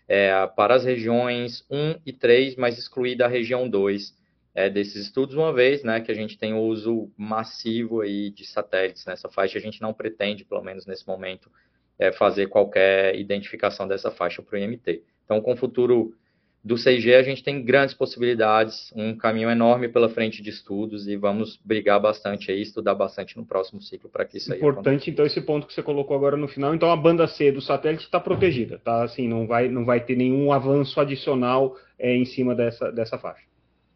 é, 0.07 0.45
para 0.55 0.75
as 0.75 0.85
regiões 0.85 1.65
1 1.67 1.95
e 2.05 2.13
3, 2.13 2.55
mas 2.55 2.77
excluída 2.77 3.25
a 3.25 3.27
região 3.27 3.67
2, 3.67 4.15
é, 4.53 4.69
desses 4.69 5.07
estudos, 5.07 5.35
uma 5.35 5.51
vez 5.51 5.83
né, 5.83 5.99
que 5.99 6.11
a 6.11 6.15
gente 6.15 6.37
tem 6.37 6.53
o 6.53 6.59
uso 6.59 7.11
massivo 7.17 8.01
aí 8.01 8.29
de 8.29 8.45
satélites 8.45 9.03
nessa 9.07 9.27
faixa, 9.27 9.57
a 9.57 9.61
gente 9.61 9.81
não 9.81 9.91
pretende, 9.91 10.45
pelo 10.45 10.61
menos 10.61 10.85
nesse 10.85 11.07
momento, 11.07 11.51
é, 11.97 12.11
fazer 12.11 12.49
qualquer 12.49 13.15
identificação 13.15 13.87
dessa 13.87 14.11
faixa 14.11 14.43
para 14.43 14.59
o 14.59 14.59
IMT. 14.59 15.03
Então, 15.25 15.41
com 15.41 15.53
o 15.53 15.57
futuro 15.57 16.13
do 16.67 16.75
6G, 16.75 17.15
a 17.15 17.23
gente 17.23 17.41
tem 17.41 17.63
grandes 17.63 17.95
possibilidades, 17.95 18.91
um 18.93 19.15
caminho 19.15 19.49
enorme 19.49 19.87
pela 19.87 20.09
frente 20.09 20.41
de 20.41 20.49
estudos 20.49 21.07
e 21.07 21.15
vamos 21.15 21.57
brigar 21.63 21.99
bastante 21.99 22.51
aí, 22.51 22.61
estudar 22.61 22.93
bastante 22.93 23.37
no 23.37 23.45
próximo 23.45 23.81
ciclo 23.81 24.09
para 24.09 24.25
que 24.25 24.37
isso 24.37 24.51
aí 24.51 24.59
Importante, 24.59 24.87
aconteça. 24.87 25.09
então, 25.09 25.25
esse 25.25 25.39
ponto 25.39 25.65
que 25.65 25.73
você 25.73 25.81
colocou 25.81 26.15
agora 26.15 26.35
no 26.35 26.47
final. 26.47 26.75
Então, 26.75 26.91
a 26.91 26.95
banda 26.95 27.25
C 27.25 27.53
do 27.53 27.61
satélite 27.61 28.03
está 28.03 28.19
protegida, 28.19 28.79
tá? 28.83 29.03
Assim, 29.03 29.29
não 29.29 29.47
vai, 29.47 29.69
não 29.69 29.85
vai 29.85 30.01
ter 30.01 30.17
nenhum 30.17 30.51
avanço 30.51 30.99
adicional 30.99 31.77
é, 31.97 32.13
em 32.13 32.25
cima 32.25 32.53
dessa, 32.53 32.91
dessa 32.91 33.17
faixa. 33.17 33.47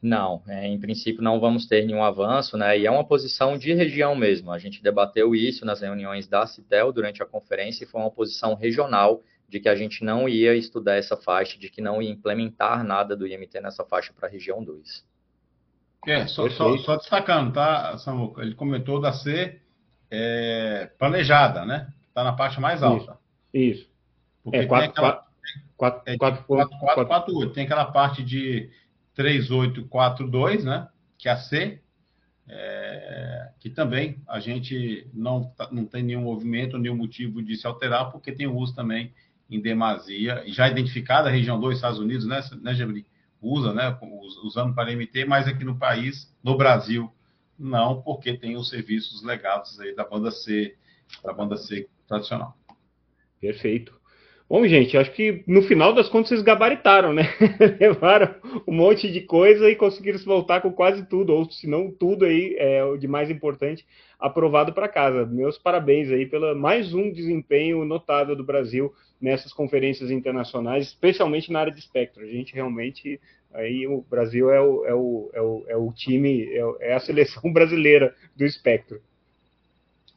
Não, 0.02 0.42
é, 0.48 0.66
em 0.66 0.80
princípio 0.80 1.22
não 1.22 1.40
vamos 1.40 1.68
ter 1.68 1.86
nenhum 1.86 2.04
avanço, 2.04 2.58
né? 2.58 2.80
E 2.80 2.88
é 2.88 2.92
uma 2.92 3.04
posição 3.04 3.58
de 3.58 3.74
região 3.74 4.16
mesmo. 4.16 4.50
A 4.50 4.58
gente 4.58 4.82
debateu 4.82 5.36
isso 5.36 5.66
nas 5.66 5.82
reuniões 5.82 6.26
da 6.28 6.48
CITEL 6.48 6.92
durante 6.94 7.22
a 7.22 7.26
conferência 7.26 7.84
e 7.84 7.88
foi 7.88 8.02
uma 8.02 8.10
posição 8.10 8.56
regional 8.56 9.22
de 9.52 9.60
que 9.60 9.68
a 9.68 9.76
gente 9.76 10.02
não 10.02 10.30
ia 10.30 10.56
estudar 10.56 10.96
essa 10.96 11.18
faixa, 11.18 11.60
de 11.60 11.70
que 11.70 11.82
não 11.82 12.02
ia 12.02 12.10
implementar 12.10 12.86
nada 12.86 13.18
do 13.18 13.28
IMT 13.28 13.60
nessa 13.60 13.84
faixa 13.84 14.14
para 14.14 14.30
a 14.30 14.32
região 14.32 14.64
2. 14.64 15.06
É, 16.08 16.26
só, 16.26 16.50
só, 16.50 16.78
só, 16.78 16.96
destacando, 16.96 17.52
tá, 17.52 17.98
Samuca? 17.98 18.42
Ele 18.42 18.56
comentou 18.56 19.02
da 19.02 19.12
C 19.12 19.60
é, 20.10 20.90
planejada, 20.98 21.66
né? 21.66 21.94
Está 22.08 22.24
na 22.24 22.32
parte 22.32 22.62
mais 22.62 22.82
alta. 22.82 23.20
Isso. 23.54 23.82
isso. 23.82 23.92
Porque 24.42 24.60
é, 24.60 24.66
4, 24.66 24.84
tem 24.84 24.90
aquela, 24.90 25.28
4, 25.76 26.18
4, 26.18 26.44
4, 26.46 26.80
4, 26.80 27.06
4, 27.06 27.36
8. 27.36 27.54
Tem 27.54 27.66
aquela 27.66 27.86
parte 27.86 28.24
de 28.24 28.72
3842, 29.14 30.64
né? 30.64 30.88
Que 31.18 31.28
é 31.28 31.34
a 31.34 31.38
C, 31.38 31.82
é, 32.48 33.50
que 33.60 33.70
também 33.70 34.24
a 34.28 34.40
gente 34.40 35.10
não, 35.14 35.44
tá, 35.44 35.68
não 35.74 35.86
tem 35.86 36.04
nenhum 36.04 36.22
movimento, 36.22 36.80
nenhum 36.80 36.96
motivo 36.96 37.44
de 37.44 37.58
se 37.58 37.68
alterar, 37.68 38.12
porque 38.12 38.32
tem 38.32 38.48
uso 38.48 38.74
também 38.74 39.14
em 39.52 39.62
demasia, 39.62 40.44
já 40.48 40.70
identificada 40.70 41.28
a 41.28 41.32
região 41.32 41.60
2 41.60 41.76
Estados 41.76 42.00
Unidos, 42.00 42.26
né, 42.26 42.42
né 42.62 42.74
Gebri? 42.74 43.06
Usa, 43.42 43.74
né? 43.74 43.98
Usando 44.44 44.74
para 44.74 44.92
MT, 44.92 45.26
mas 45.26 45.48
aqui 45.48 45.66
no 45.66 45.78
país, 45.78 46.34
no 46.44 46.56
Brasil, 46.56 47.12
não, 47.58 48.02
porque 48.02 48.38
tem 48.38 48.56
os 48.56 48.70
serviços 48.70 49.24
legados 49.24 49.80
aí 49.80 49.94
da 49.96 50.04
banda 50.04 50.32
C, 50.32 50.78
da 51.24 51.34
banda 51.34 51.58
C 51.58 51.90
tradicional. 52.08 52.58
Perfeito. 53.40 54.01
Bom, 54.52 54.68
gente, 54.68 54.98
acho 54.98 55.14
que 55.14 55.46
no 55.48 55.62
final 55.62 55.94
das 55.94 56.10
contas 56.10 56.28
vocês 56.28 56.42
gabaritaram, 56.42 57.14
né? 57.14 57.24
Levaram 57.80 58.36
um 58.68 58.74
monte 58.74 59.10
de 59.10 59.22
coisa 59.22 59.70
e 59.70 59.78
conseguiram 59.78 60.20
se 60.20 60.26
voltar 60.26 60.60
com 60.60 60.74
quase 60.74 61.06
tudo, 61.06 61.32
ou 61.32 61.50
se 61.50 61.66
não 61.68 61.90
tudo 61.90 62.26
aí, 62.26 62.58
é, 62.58 62.84
o 62.84 62.98
de 62.98 63.08
mais 63.08 63.30
importante, 63.30 63.86
aprovado 64.20 64.74
para 64.74 64.90
casa. 64.90 65.26
Meus 65.26 65.58
parabéns 65.58 66.12
aí 66.12 66.26
pela 66.26 66.54
mais 66.54 66.94
um 66.94 67.14
desempenho 67.14 67.86
notável 67.86 68.36
do 68.36 68.44
Brasil 68.44 68.94
nessas 69.22 69.54
conferências 69.54 70.12
internacionais, 70.12 70.88
especialmente 70.88 71.50
na 71.50 71.62
área 71.62 71.72
de 71.72 71.80
espectro. 71.80 72.22
A 72.22 72.28
gente 72.28 72.54
realmente, 72.54 73.22
aí 73.54 73.88
o 73.88 74.02
Brasil 74.02 74.52
é 74.52 74.60
o, 74.60 74.86
é 74.86 74.94
o, 74.94 75.30
é 75.34 75.42
o, 75.42 75.66
é 75.70 75.78
o 75.78 75.94
time, 75.94 76.44
é, 76.44 76.90
é 76.90 76.94
a 76.94 77.00
seleção 77.00 77.44
brasileira 77.54 78.14
do 78.36 78.44
espectro. 78.44 79.00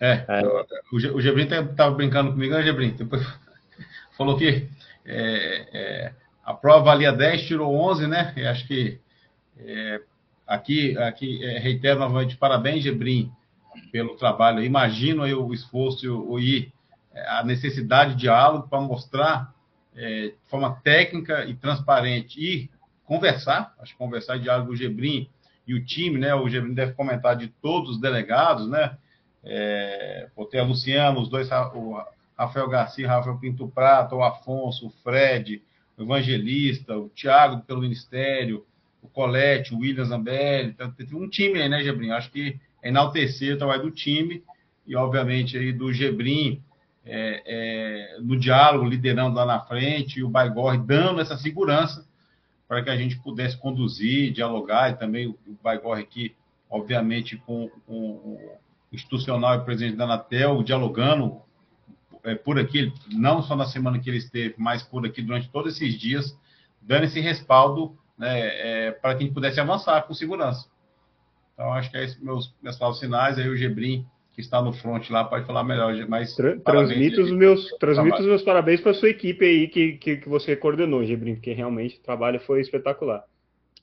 É, 0.01 0.25
é. 0.29 0.43
o, 0.93 1.21
Gebrin 1.21 1.45
estava 1.45 1.95
brincando 1.95 2.33
comigo, 2.33 2.53
né, 2.53 2.65
Gebrin? 2.65 2.97
Depois 2.99 3.23
falou 4.17 4.37
que 4.37 4.69
é, 5.05 5.69
é, 5.73 6.15
a 6.45 6.55
prova 6.55 6.85
valia 6.85 7.13
10, 7.13 7.47
tirou 7.47 7.75
11, 7.75 8.07
né? 8.07 8.33
Eu 8.37 8.49
acho 8.51 8.67
que 8.67 8.99
é, 9.59 10.01
aqui, 10.47 10.97
aqui 10.99 11.45
é, 11.45 11.59
reitero 11.59 12.01
novamente, 12.01 12.37
parabéns, 12.37 12.83
Gebrim, 12.83 13.31
pelo 13.91 14.17
trabalho. 14.17 14.63
Imagino 14.63 15.23
aí 15.23 15.35
o 15.35 15.53
esforço 15.53 16.39
e 16.39 16.73
é, 17.13 17.29
a 17.29 17.45
necessidade 17.45 18.15
de 18.15 18.23
diálogo 18.23 18.69
para 18.69 18.81
mostrar 18.81 19.55
é, 19.97 20.29
de 20.29 20.49
forma 20.49 20.81
técnica 20.83 21.45
e 21.45 21.55
transparente 21.55 22.41
e 22.41 22.71
conversar, 23.05 23.75
acho 23.79 23.93
que 23.93 23.99
conversar 23.99 24.39
diálogo 24.39 24.73
o 24.73 24.77
Gebrim 24.77 25.29
e 25.67 25.75
o 25.75 25.85
time, 25.85 26.19
né? 26.19 26.35
O 26.35 26.49
Gebrim 26.49 26.75
deve 26.75 26.93
comentar 26.93 27.37
de 27.37 27.49
todos 27.49 27.91
os 27.91 28.01
delegados, 28.01 28.69
né? 28.69 28.97
É, 29.43 30.29
ter 30.51 30.59
a 30.59 30.65
Luciano, 30.65 31.21
os 31.21 31.29
dois, 31.29 31.51
o 31.75 31.99
Rafael 32.37 32.69
Garcia, 32.69 33.09
Rafael 33.09 33.39
Pinto 33.39 33.69
Prata, 33.69 34.15
o 34.15 34.23
Afonso, 34.23 34.87
o 34.87 34.91
Fred, 34.91 35.63
o 35.97 36.03
Evangelista, 36.03 36.97
o 36.99 37.09
Thiago 37.09 37.63
pelo 37.63 37.81
Ministério, 37.81 38.65
o 39.03 39.09
Colete, 39.09 39.75
o 39.75 39.79
William 39.79 40.05
Zambelli, 40.05 40.71
então, 40.71 40.91
tem 40.91 41.07
um 41.15 41.29
time 41.29 41.61
aí, 41.61 41.69
né, 41.69 41.83
Gebrim? 41.83 42.11
Acho 42.11 42.31
que 42.31 42.59
é 42.83 42.89
enaltecer 42.89 43.55
o 43.55 43.59
trabalho 43.59 43.83
do 43.83 43.91
time 43.91 44.43
e, 44.87 44.97
obviamente, 44.97 45.57
aí 45.57 45.73
do 45.73 45.93
Gebrim 45.93 46.63
é, 47.05 47.43
é, 47.47 48.21
no 48.21 48.39
diálogo, 48.39 48.89
liderando 48.89 49.37
lá 49.37 49.45
na 49.45 49.61
frente, 49.61 50.19
e 50.19 50.25
o 50.25 50.29
Baigorre 50.29 50.79
dando 50.79 51.21
essa 51.21 51.37
segurança 51.37 52.07
para 52.67 52.83
que 52.83 52.91
a 52.91 52.97
gente 52.97 53.17
pudesse 53.19 53.57
conduzir, 53.59 54.33
dialogar, 54.33 54.91
e 54.91 54.97
também 54.97 55.27
o, 55.27 55.39
o 55.47 55.57
Baigorre 55.63 56.03
aqui, 56.03 56.35
obviamente, 56.69 57.37
com, 57.37 57.71
com 57.87 57.95
o 57.95 58.41
institucional 58.91 59.57
e 59.57 59.65
presidente 59.65 59.97
da 59.97 60.05
Anatel, 60.05 60.63
dialogando 60.63 61.44
é, 62.25 62.35
por 62.35 62.59
aqui, 62.59 62.93
não 63.13 63.43
só 63.43 63.55
na 63.55 63.67
semana 63.67 63.99
que 63.99 64.09
ele 64.09 64.19
esteve, 64.19 64.55
mas 64.57 64.83
por 64.83 65.05
aqui 65.07 65.23
durante 65.23 65.51
todos 65.51 65.75
esses 65.75 65.99
dias, 65.99 66.37
dando 66.81 67.05
esse 67.05 67.21
respaldo 67.21 67.97
né, 68.19 68.87
é, 68.87 68.91
para 68.91 69.15
que 69.15 69.23
a 69.23 69.27
gente 69.27 69.35
pudesse 69.35 69.61
avançar 69.61 70.03
com 70.03 70.15
segurança. 70.15 70.69
Então, 71.53 71.73
acho 71.73 71.91
que 71.91 71.97
é 71.97 72.05
esses 72.05 72.21
meus, 72.21 72.55
meus 72.63 72.77
palavras 72.77 73.01
finais. 73.01 73.39
Aí 73.39 73.49
o 73.49 73.57
Gebrim, 73.57 74.05
que 74.33 74.41
está 74.41 74.61
no 74.61 74.73
front 74.73 75.09
lá, 75.11 75.25
pode 75.25 75.47
falar 75.47 75.63
melhor. 75.63 75.95
Mas 76.09 76.35
Tra 76.35 76.59
transmito 76.59 77.23
os 77.23 77.31
meus, 77.31 77.71
transmito 77.79 78.21
os 78.21 78.27
meus 78.27 78.43
parabéns 78.43 78.81
para 78.81 78.91
a 78.91 78.95
sua 78.95 79.11
equipe 79.11 79.45
aí 79.45 79.69
que, 79.69 79.93
que, 79.93 80.17
que 80.17 80.29
você 80.29 80.57
coordenou, 80.57 81.05
Gebrim, 81.05 81.35
porque 81.35 81.53
realmente 81.53 81.99
o 81.99 82.03
trabalho 82.03 82.41
foi 82.41 82.61
espetacular. 82.61 83.25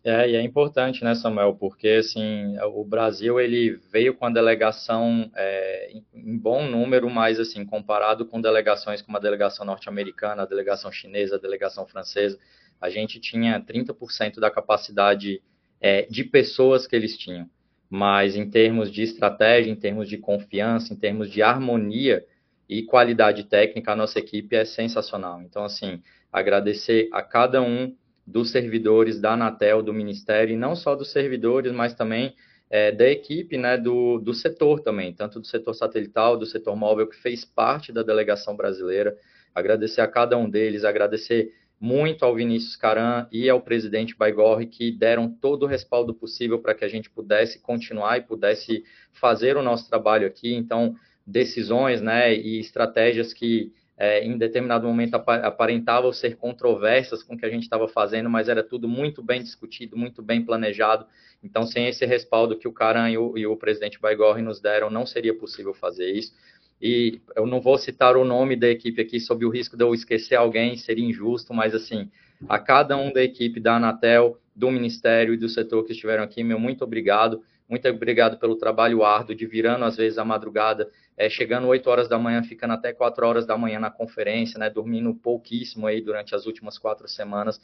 É, 0.03 0.31
e 0.31 0.35
é 0.35 0.41
importante, 0.41 1.03
né, 1.03 1.13
Samuel, 1.13 1.55
porque 1.55 1.87
assim, 1.89 2.57
o 2.73 2.83
Brasil 2.83 3.39
ele 3.39 3.79
veio 3.91 4.15
com 4.15 4.25
a 4.25 4.31
delegação 4.31 5.31
é, 5.35 5.93
em 6.13 6.37
bom 6.37 6.67
número, 6.67 7.07
mas 7.07 7.39
assim, 7.39 7.63
comparado 7.63 8.25
com 8.25 8.41
delegações 8.41 9.01
como 9.01 9.17
a 9.17 9.19
delegação 9.21 9.63
norte-americana, 9.63 10.41
a 10.41 10.45
delegação 10.47 10.91
chinesa, 10.91 11.35
a 11.35 11.39
delegação 11.39 11.85
francesa, 11.85 12.39
a 12.79 12.89
gente 12.89 13.19
tinha 13.19 13.59
30% 13.61 14.39
da 14.39 14.49
capacidade 14.49 15.39
é, 15.79 16.03
de 16.09 16.23
pessoas 16.23 16.87
que 16.87 16.95
eles 16.95 17.15
tinham. 17.17 17.47
mas 17.89 18.35
em 18.37 18.49
termos 18.49 18.91
de 18.91 19.03
estratégia, 19.03 19.69
em 19.71 19.75
termos 19.75 20.07
de 20.09 20.17
confiança, 20.17 20.93
em 20.93 20.97
termos 20.97 21.29
de 21.29 21.41
harmonia 21.43 22.25
e 22.69 22.83
qualidade 22.83 23.43
técnica, 23.43 23.91
a 23.91 23.95
nossa 23.95 24.17
equipe 24.19 24.55
é 24.55 24.63
sensacional. 24.65 25.41
Então, 25.41 25.63
assim, 25.65 26.01
agradecer 26.31 27.09
a 27.11 27.21
cada 27.21 27.61
um 27.61 27.95
dos 28.31 28.49
servidores 28.51 29.19
da 29.19 29.33
Anatel, 29.33 29.83
do 29.83 29.93
Ministério, 29.93 30.53
e 30.53 30.57
não 30.57 30.75
só 30.75 30.95
dos 30.95 31.11
servidores, 31.11 31.71
mas 31.73 31.93
também 31.93 32.33
é, 32.69 32.91
da 32.91 33.07
equipe 33.09 33.57
né, 33.57 33.77
do, 33.77 34.17
do 34.19 34.33
setor 34.33 34.79
também, 34.79 35.13
tanto 35.13 35.39
do 35.39 35.45
setor 35.45 35.73
satelital, 35.73 36.37
do 36.37 36.45
setor 36.45 36.75
móvel, 36.75 37.07
que 37.07 37.17
fez 37.17 37.43
parte 37.43 37.91
da 37.91 38.01
delegação 38.01 38.55
brasileira. 38.55 39.15
Agradecer 39.53 39.99
a 39.99 40.07
cada 40.07 40.37
um 40.37 40.49
deles, 40.49 40.85
agradecer 40.85 41.53
muito 41.77 42.23
ao 42.23 42.33
Vinícius 42.33 42.77
Caran 42.77 43.27
e 43.31 43.49
ao 43.49 43.59
presidente 43.59 44.15
Baigorre, 44.15 44.67
que 44.67 44.91
deram 44.91 45.29
todo 45.29 45.63
o 45.63 45.67
respaldo 45.67 46.13
possível 46.13 46.59
para 46.59 46.73
que 46.73 46.85
a 46.85 46.87
gente 46.87 47.09
pudesse 47.09 47.59
continuar 47.59 48.17
e 48.17 48.21
pudesse 48.21 48.85
fazer 49.11 49.57
o 49.57 49.63
nosso 49.63 49.89
trabalho 49.89 50.25
aqui. 50.25 50.53
Então, 50.53 50.95
decisões 51.27 52.01
né, 52.01 52.33
e 52.33 52.59
estratégias 52.59 53.33
que 53.33 53.73
é, 53.97 54.23
em 54.23 54.37
determinado 54.37 54.87
momento 54.87 55.15
aparentavam 55.15 56.11
ser 56.11 56.35
controversas 56.35 57.21
com 57.23 57.35
o 57.35 57.37
que 57.37 57.45
a 57.45 57.49
gente 57.49 57.63
estava 57.63 57.87
fazendo, 57.87 58.29
mas 58.29 58.49
era 58.49 58.63
tudo 58.63 58.87
muito 58.87 59.21
bem 59.21 59.41
discutido, 59.41 59.97
muito 59.97 60.21
bem 60.21 60.43
planejado. 60.43 61.05
Então, 61.43 61.65
sem 61.65 61.87
esse 61.87 62.05
respaldo 62.05 62.57
que 62.57 62.67
o 62.67 62.73
Caran 62.73 63.09
e 63.09 63.17
o, 63.17 63.37
e 63.37 63.45
o 63.45 63.55
presidente 63.55 63.99
Baigorre 63.99 64.41
nos 64.41 64.59
deram, 64.59 64.89
não 64.89 65.05
seria 65.05 65.33
possível 65.33 65.73
fazer 65.73 66.11
isso 66.11 66.33
e 66.81 67.21
eu 67.35 67.45
não 67.45 67.61
vou 67.61 67.77
citar 67.77 68.17
o 68.17 68.25
nome 68.25 68.55
da 68.55 68.67
equipe 68.67 68.99
aqui 69.01 69.19
sob 69.19 69.45
o 69.45 69.49
risco 69.49 69.77
de 69.77 69.83
eu 69.83 69.93
esquecer 69.93 70.35
alguém, 70.35 70.75
seria 70.75 71.05
injusto, 71.05 71.53
mas 71.53 71.75
assim, 71.75 72.09
a 72.47 72.59
cada 72.59 72.97
um 72.97 73.11
da 73.11 73.23
equipe 73.23 73.59
da 73.59 73.75
Anatel, 73.75 74.37
do 74.55 74.69
Ministério 74.69 75.33
e 75.33 75.37
do 75.37 75.49
setor 75.49 75.85
que 75.85 75.91
estiveram 75.91 76.23
aqui, 76.23 76.43
meu 76.43 76.59
muito 76.59 76.83
obrigado. 76.83 77.43
Muito 77.69 77.87
obrigado 77.87 78.37
pelo 78.37 78.57
trabalho 78.57 79.01
árduo 79.01 79.33
de 79.33 79.45
virando 79.45 79.85
às 79.85 79.95
vezes 79.95 80.17
a 80.17 80.25
madrugada, 80.25 80.89
é, 81.15 81.29
chegando 81.29 81.67
8 81.67 81.89
horas 81.89 82.09
da 82.09 82.19
manhã, 82.19 82.43
ficando 82.43 82.73
até 82.73 82.91
4 82.91 83.25
horas 83.25 83.45
da 83.45 83.57
manhã 83.57 83.79
na 83.79 83.89
conferência, 83.89 84.59
né, 84.59 84.69
dormindo 84.69 85.13
pouquíssimo 85.15 85.87
aí 85.87 86.01
durante 86.01 86.35
as 86.35 86.45
últimas 86.45 86.77
quatro 86.77 87.07
semanas. 87.07 87.61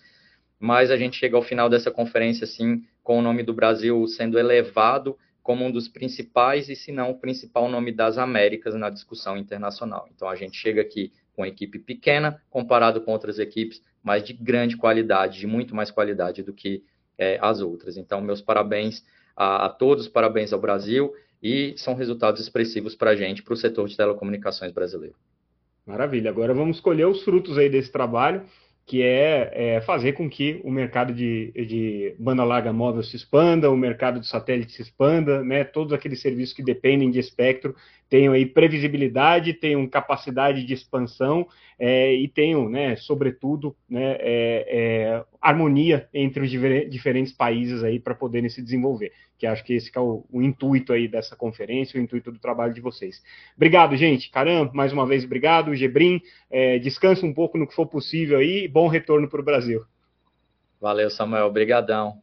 Mas 0.58 0.92
a 0.92 0.98
gente 0.98 1.18
chega 1.18 1.36
ao 1.36 1.44
final 1.44 1.70
dessa 1.70 1.92
conferência, 1.92 2.46
assim, 2.46 2.86
com 3.04 3.20
o 3.20 3.22
nome 3.22 3.44
do 3.44 3.54
Brasil 3.54 4.08
sendo 4.08 4.40
elevado 4.40 5.18
como 5.44 5.66
um 5.66 5.72
dos 5.72 5.88
principais, 5.88 6.68
e 6.68 6.76
se 6.76 6.92
não 6.92 7.12
o 7.12 7.20
principal 7.20 7.70
nome 7.70 7.92
das 7.92 8.18
Américas 8.18 8.76
na 8.76 8.90
discussão 8.90 9.38
internacional. 9.38 10.10
Então 10.14 10.28
a 10.28 10.36
gente 10.36 10.58
chega 10.58 10.82
aqui 10.82 11.12
com 11.34 11.46
equipe 11.46 11.80
pequena 11.80 12.42
comparado 12.50 13.00
com 13.02 13.12
outras 13.12 13.40
equipes, 13.40 13.82
mas 14.08 14.24
de 14.24 14.32
grande 14.32 14.78
qualidade, 14.78 15.38
de 15.38 15.46
muito 15.46 15.76
mais 15.76 15.92
qualidade 15.92 16.42
do 16.42 16.54
que 16.54 16.82
é, 17.18 17.38
as 17.42 17.60
outras. 17.60 17.98
Então, 17.98 18.22
meus 18.22 18.42
parabéns 18.42 19.04
a, 19.36 19.66
a, 19.66 19.70
todos, 19.70 20.08
parabéns 20.08 20.54
ao 20.54 20.62
Brasil, 20.62 21.14
e 21.44 21.74
são 21.76 21.94
resultados 21.94 22.40
expressivos 22.40 22.96
para 22.96 23.12
a 23.12 23.16
gente, 23.18 23.44
para 23.44 23.54
o 23.54 23.58
setor 23.58 23.86
de 23.86 23.98
telecomunicações 23.98 24.72
brasileiro. 24.72 25.16
Maravilha. 25.86 26.30
Agora 26.30 26.54
vamos 26.54 26.78
escolher 26.78 27.06
os 27.06 27.22
frutos 27.22 27.58
aí 27.58 27.70
desse 27.70 27.92
trabalho 27.92 28.46
que 28.86 29.04
é, 29.04 29.52
é, 29.54 29.82
fazer 29.82 30.14
com 30.14 30.30
que 30.30 30.62
o 30.64 30.72
mercado 30.72 31.14
de, 31.14 31.52
de, 31.52 32.16
banda 32.18 32.46
larga 32.46 32.72
móvel 32.72 33.04
se 33.04 33.18
expanda, 33.18 33.70
o 33.70 33.76
mercado 33.76 34.22
de 34.22 34.28
satélite 34.28 34.72
se 34.72 34.82
expanda, 34.82 35.44
né, 35.44 35.66
todos 35.66 35.92
aqueles 35.92 36.22
serviços 36.22 36.56
que 36.56 36.64
dependem 36.64 37.12
de 37.12 37.20
espectro 37.20 37.76
tenham 38.10 38.34
aí 38.34 38.46
previsibilidade, 38.46 39.54
tenham 39.54 39.88
capacidade 39.88 40.64
de 40.64 40.74
expansão 40.74 41.48
é, 41.80 42.14
e 42.14 42.28
tenham, 42.28 42.70
né, 42.70 42.96
sobretudo, 42.96 43.76
né, 43.90 44.18
é, 44.20 44.66
é 44.70 45.26
harmonia 45.42 46.08
entre 46.14 46.44
os 46.44 46.50
diferentes 46.90 47.34
países 47.34 47.84
aí 47.84 48.00
para 48.00 48.16
poderem 48.16 48.50
se 48.50 48.62
desenvolver. 48.62 49.12
Que 49.38 49.46
acho 49.46 49.64
que 49.64 49.74
esse 49.74 49.92
que 49.92 49.98
é 49.98 50.02
o, 50.02 50.26
o, 50.32 50.42
intuito 50.42 50.92
aí 50.92 51.08
dessa 51.08 51.36
conferência, 51.36 52.00
o 52.00 52.04
intuito 52.04 52.32
do 52.32 52.40
trabalho 52.40 52.74
de 52.74 52.82
vocês. 52.82 53.22
Obrigado, 53.56 53.96
gente. 53.96 54.32
Caramba, 54.32 54.72
mais 54.74 54.92
uma 54.92 55.06
vez, 55.06 55.24
obrigado. 55.24 55.76
Gebrim, 55.76 56.22
é, 56.50 56.80
descansa 56.80 57.26
um 57.26 57.34
pouco 57.34 57.58
no 57.58 57.68
que 57.68 57.76
for 57.76 57.86
possível 57.86 58.40
aí. 58.40 58.68
Bom 58.68 58.88
retorno 58.88 59.30
para 59.30 59.42
o 59.42 59.46
Brasil. 59.46 59.86
Valeu, 60.82 61.10
Samuel. 61.10 61.46
Obrigadão. 61.46 62.22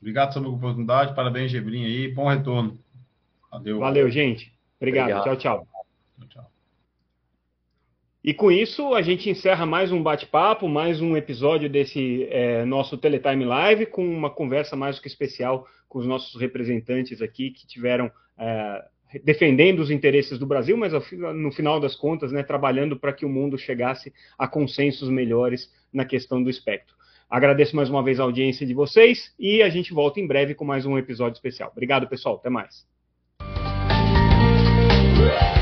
Obrigado 0.00 0.34
pela 0.34 0.48
oportunidade. 0.48 1.14
Parabéns, 1.14 1.50
Gebrim 1.50 1.84
aí. 1.84 2.08
Bom 2.12 2.28
retorno. 2.28 2.78
Valeu. 3.50 3.78
Valeu, 3.78 4.10
gente. 4.10 4.52
Obrigado. 4.80 5.10
Obrigado. 5.10 5.24
Tchau, 5.24 5.36
tchau. 5.36 5.68
Tchau, 6.28 6.50
E 8.24 8.32
com 8.32 8.50
isso, 8.50 8.94
a 8.94 9.02
gente 9.02 9.28
encerra 9.28 9.66
mais 9.66 9.92
um 9.92 10.02
bate-papo, 10.02 10.68
mais 10.68 11.00
um 11.00 11.16
episódio 11.16 11.68
desse 11.68 12.26
é, 12.30 12.64
nosso 12.64 12.96
Teletime 12.96 13.44
Live, 13.44 13.86
com 13.86 14.04
uma 14.04 14.30
conversa 14.30 14.76
mais 14.76 14.96
do 14.96 15.02
que 15.02 15.08
especial 15.08 15.66
com 15.88 15.98
os 15.98 16.06
nossos 16.06 16.40
representantes 16.40 17.20
aqui 17.20 17.50
que 17.50 17.66
tiveram 17.66 18.10
é, 18.38 18.84
defendendo 19.24 19.80
os 19.80 19.90
interesses 19.90 20.38
do 20.38 20.46
Brasil, 20.46 20.76
mas 20.76 20.92
no 21.12 21.50
final 21.50 21.80
das 21.80 21.96
contas, 21.96 22.30
né, 22.30 22.42
trabalhando 22.42 22.96
para 22.98 23.12
que 23.12 23.26
o 23.26 23.28
mundo 23.28 23.58
chegasse 23.58 24.12
a 24.38 24.46
consensos 24.46 25.08
melhores 25.08 25.70
na 25.92 26.04
questão 26.04 26.42
do 26.42 26.48
espectro. 26.48 26.94
Agradeço 27.28 27.76
mais 27.76 27.90
uma 27.90 28.02
vez 28.02 28.18
a 28.18 28.22
audiência 28.22 28.66
de 28.66 28.74
vocês 28.74 29.34
e 29.38 29.62
a 29.62 29.68
gente 29.68 29.92
volta 29.92 30.20
em 30.20 30.26
breve 30.26 30.54
com 30.54 30.64
mais 30.64 30.86
um 30.86 30.96
episódio 30.96 31.36
especial. 31.36 31.70
Obrigado, 31.70 32.08
pessoal. 32.08 32.36
Até 32.36 32.48
mais. 32.48 32.86
Bye. 35.32 35.59